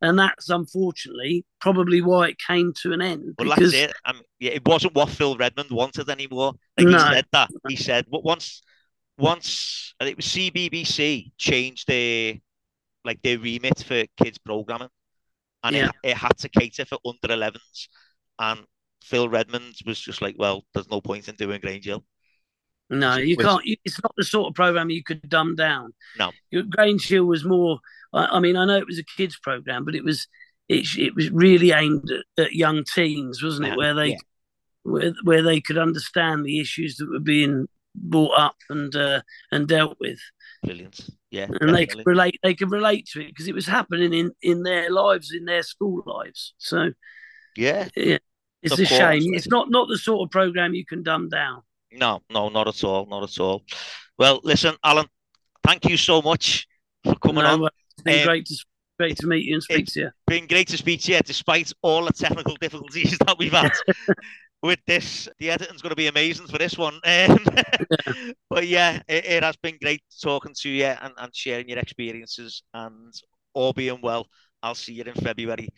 and 0.00 0.18
that's 0.18 0.48
unfortunately 0.48 1.44
probably 1.60 2.00
why 2.00 2.28
it 2.28 2.36
came 2.38 2.72
to 2.82 2.92
an 2.92 3.02
end. 3.02 3.34
Well, 3.38 3.48
because... 3.48 3.72
that's 3.72 3.90
it. 3.90 3.96
Um, 4.04 4.20
yeah, 4.38 4.52
it 4.52 4.66
wasn't 4.66 4.94
what 4.94 5.10
Phil 5.10 5.36
Redmond 5.36 5.70
wanted 5.70 6.08
anymore. 6.08 6.54
Like 6.76 6.88
no. 6.88 6.98
He 6.98 7.14
said 7.14 7.26
that. 7.32 7.50
He 7.68 7.76
said, 7.76 8.06
"But 8.10 8.24
once, 8.24 8.62
once, 9.18 9.94
it 10.00 10.16
was 10.16 10.26
CBBC 10.26 11.32
changed 11.36 11.88
their 11.88 12.34
like 13.04 13.20
their 13.22 13.38
remit 13.38 13.82
for 13.82 14.04
kids 14.22 14.38
programming, 14.38 14.88
and 15.64 15.76
yeah. 15.76 15.86
it, 16.02 16.10
it 16.10 16.16
had 16.16 16.36
to 16.38 16.48
cater 16.48 16.84
for 16.84 16.98
under 17.04 17.28
11s. 17.28 17.88
And 18.38 18.60
Phil 19.02 19.28
Redmond 19.28 19.74
was 19.84 19.98
just 19.98 20.22
like, 20.22 20.36
"Well, 20.38 20.64
there's 20.74 20.90
no 20.90 21.00
point 21.00 21.28
in 21.28 21.34
doing 21.34 21.60
Grange 21.60 21.86
Hill." 21.86 22.04
No, 22.90 23.16
you 23.16 23.36
Which, 23.36 23.46
can't. 23.46 23.62
It's 23.84 24.02
not 24.02 24.14
the 24.16 24.24
sort 24.24 24.48
of 24.48 24.54
program 24.54 24.90
you 24.90 25.02
could 25.02 25.28
dumb 25.28 25.56
down. 25.56 25.92
No, 26.18 26.30
Grange 26.70 27.06
Hill 27.06 27.24
was 27.24 27.44
more 27.44 27.80
I, 28.12 28.26
I 28.26 28.40
mean, 28.40 28.56
I 28.56 28.64
know 28.64 28.76
it 28.76 28.86
was 28.86 28.98
a 28.98 29.16
kids 29.16 29.38
program, 29.38 29.84
but 29.84 29.94
it 29.94 30.04
was 30.04 30.26
it, 30.68 30.86
it 30.98 31.14
was 31.14 31.30
really 31.30 31.72
aimed 31.72 32.10
at, 32.10 32.44
at 32.44 32.52
young 32.52 32.84
teens, 32.84 33.42
wasn't 33.42 33.68
it? 33.68 33.76
Where 33.76 33.94
they 33.94 34.10
yeah. 34.10 34.16
where, 34.82 35.12
where 35.24 35.42
they 35.42 35.60
could 35.60 35.78
understand 35.78 36.44
the 36.44 36.60
issues 36.60 36.96
that 36.96 37.08
were 37.10 37.20
being 37.20 37.66
brought 37.94 38.38
up 38.38 38.56
and 38.68 38.94
uh, 38.94 39.22
and 39.50 39.66
dealt 39.66 39.96
with. 40.00 40.18
Brilliant, 40.62 41.08
yeah, 41.30 41.44
and 41.44 41.52
definitely. 41.52 41.72
they 41.72 41.86
could 41.86 42.06
relate. 42.06 42.40
They 42.42 42.54
could 42.54 42.70
relate 42.70 43.06
to 43.12 43.20
it 43.20 43.28
because 43.28 43.48
it 43.48 43.54
was 43.54 43.66
happening 43.66 44.12
in 44.12 44.32
in 44.42 44.62
their 44.62 44.90
lives, 44.90 45.32
in 45.32 45.44
their 45.44 45.62
school 45.62 46.02
lives. 46.04 46.54
So, 46.58 46.92
yeah, 47.56 47.88
yeah, 47.96 48.18
it's 48.62 48.74
of 48.74 48.80
a 48.80 48.86
course. 48.86 48.98
shame. 48.98 49.34
It's 49.34 49.48
not 49.48 49.70
not 49.70 49.88
the 49.88 49.98
sort 49.98 50.26
of 50.26 50.30
program 50.30 50.74
you 50.74 50.84
can 50.84 51.02
dumb 51.02 51.28
down. 51.28 51.62
No, 51.92 52.20
no, 52.30 52.48
not 52.48 52.68
at 52.68 52.84
all, 52.84 53.06
not 53.06 53.22
at 53.22 53.40
all. 53.40 53.62
Well, 54.18 54.40
listen, 54.42 54.74
Alan, 54.84 55.06
thank 55.64 55.88
you 55.88 55.96
so 55.96 56.20
much 56.20 56.66
for 57.04 57.14
coming 57.14 57.44
no, 57.44 57.64
on. 57.64 57.70
Been 58.04 58.20
um, 58.20 58.26
great 58.26 58.46
to 58.46 58.56
great 58.98 59.16
to 59.18 59.26
meet 59.26 59.44
you 59.44 59.54
and 59.54 59.62
speak 59.62 59.86
to 59.86 60.00
you. 60.00 60.10
Been 60.26 60.46
great 60.46 60.68
to 60.68 60.76
speak 60.76 61.00
to 61.02 61.12
you, 61.12 61.20
despite 61.20 61.72
all 61.82 62.04
the 62.04 62.12
technical 62.12 62.56
difficulties 62.60 63.16
that 63.18 63.36
we've 63.38 63.52
had. 63.52 63.72
with 64.62 64.80
this, 64.86 65.28
the 65.38 65.50
editing's 65.50 65.82
going 65.82 65.90
to 65.90 65.96
be 65.96 66.08
amazing 66.08 66.46
for 66.46 66.58
this 66.58 66.76
one. 66.76 67.00
Um, 67.06 67.38
yeah. 67.46 68.32
But 68.50 68.66
yeah, 68.66 69.00
it, 69.08 69.24
it, 69.24 69.42
has 69.42 69.56
been 69.56 69.78
great 69.80 70.02
talking 70.20 70.54
to 70.62 70.68
you 70.68 70.84
and, 70.84 71.12
and 71.16 71.34
sharing 71.34 71.68
your 71.68 71.78
experiences. 71.78 72.62
And 72.74 73.12
all 73.54 73.72
being 73.72 74.00
well, 74.02 74.26
I'll 74.62 74.74
see 74.74 74.94
you 74.94 75.04
in 75.04 75.14
February. 75.14 75.68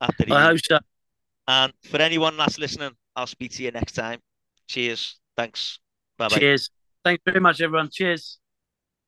After 0.00 0.24
the 0.24 0.34
I 0.34 0.42
hope 0.42 0.60
so. 0.62 0.78
And 1.48 1.72
for 1.84 1.98
anyone 1.98 2.36
that's 2.36 2.58
listening, 2.58 2.92
I'll 3.16 3.26
speak 3.26 3.52
to 3.52 3.62
you 3.62 3.70
next 3.70 3.92
time. 3.92 4.20
Cheers. 4.68 5.18
Thanks. 5.36 5.78
Bye 6.16 6.28
bye. 6.28 6.38
Cheers. 6.38 6.70
Thanks 7.04 7.22
very 7.24 7.40
much, 7.40 7.60
everyone. 7.60 7.88
Cheers. 7.90 8.38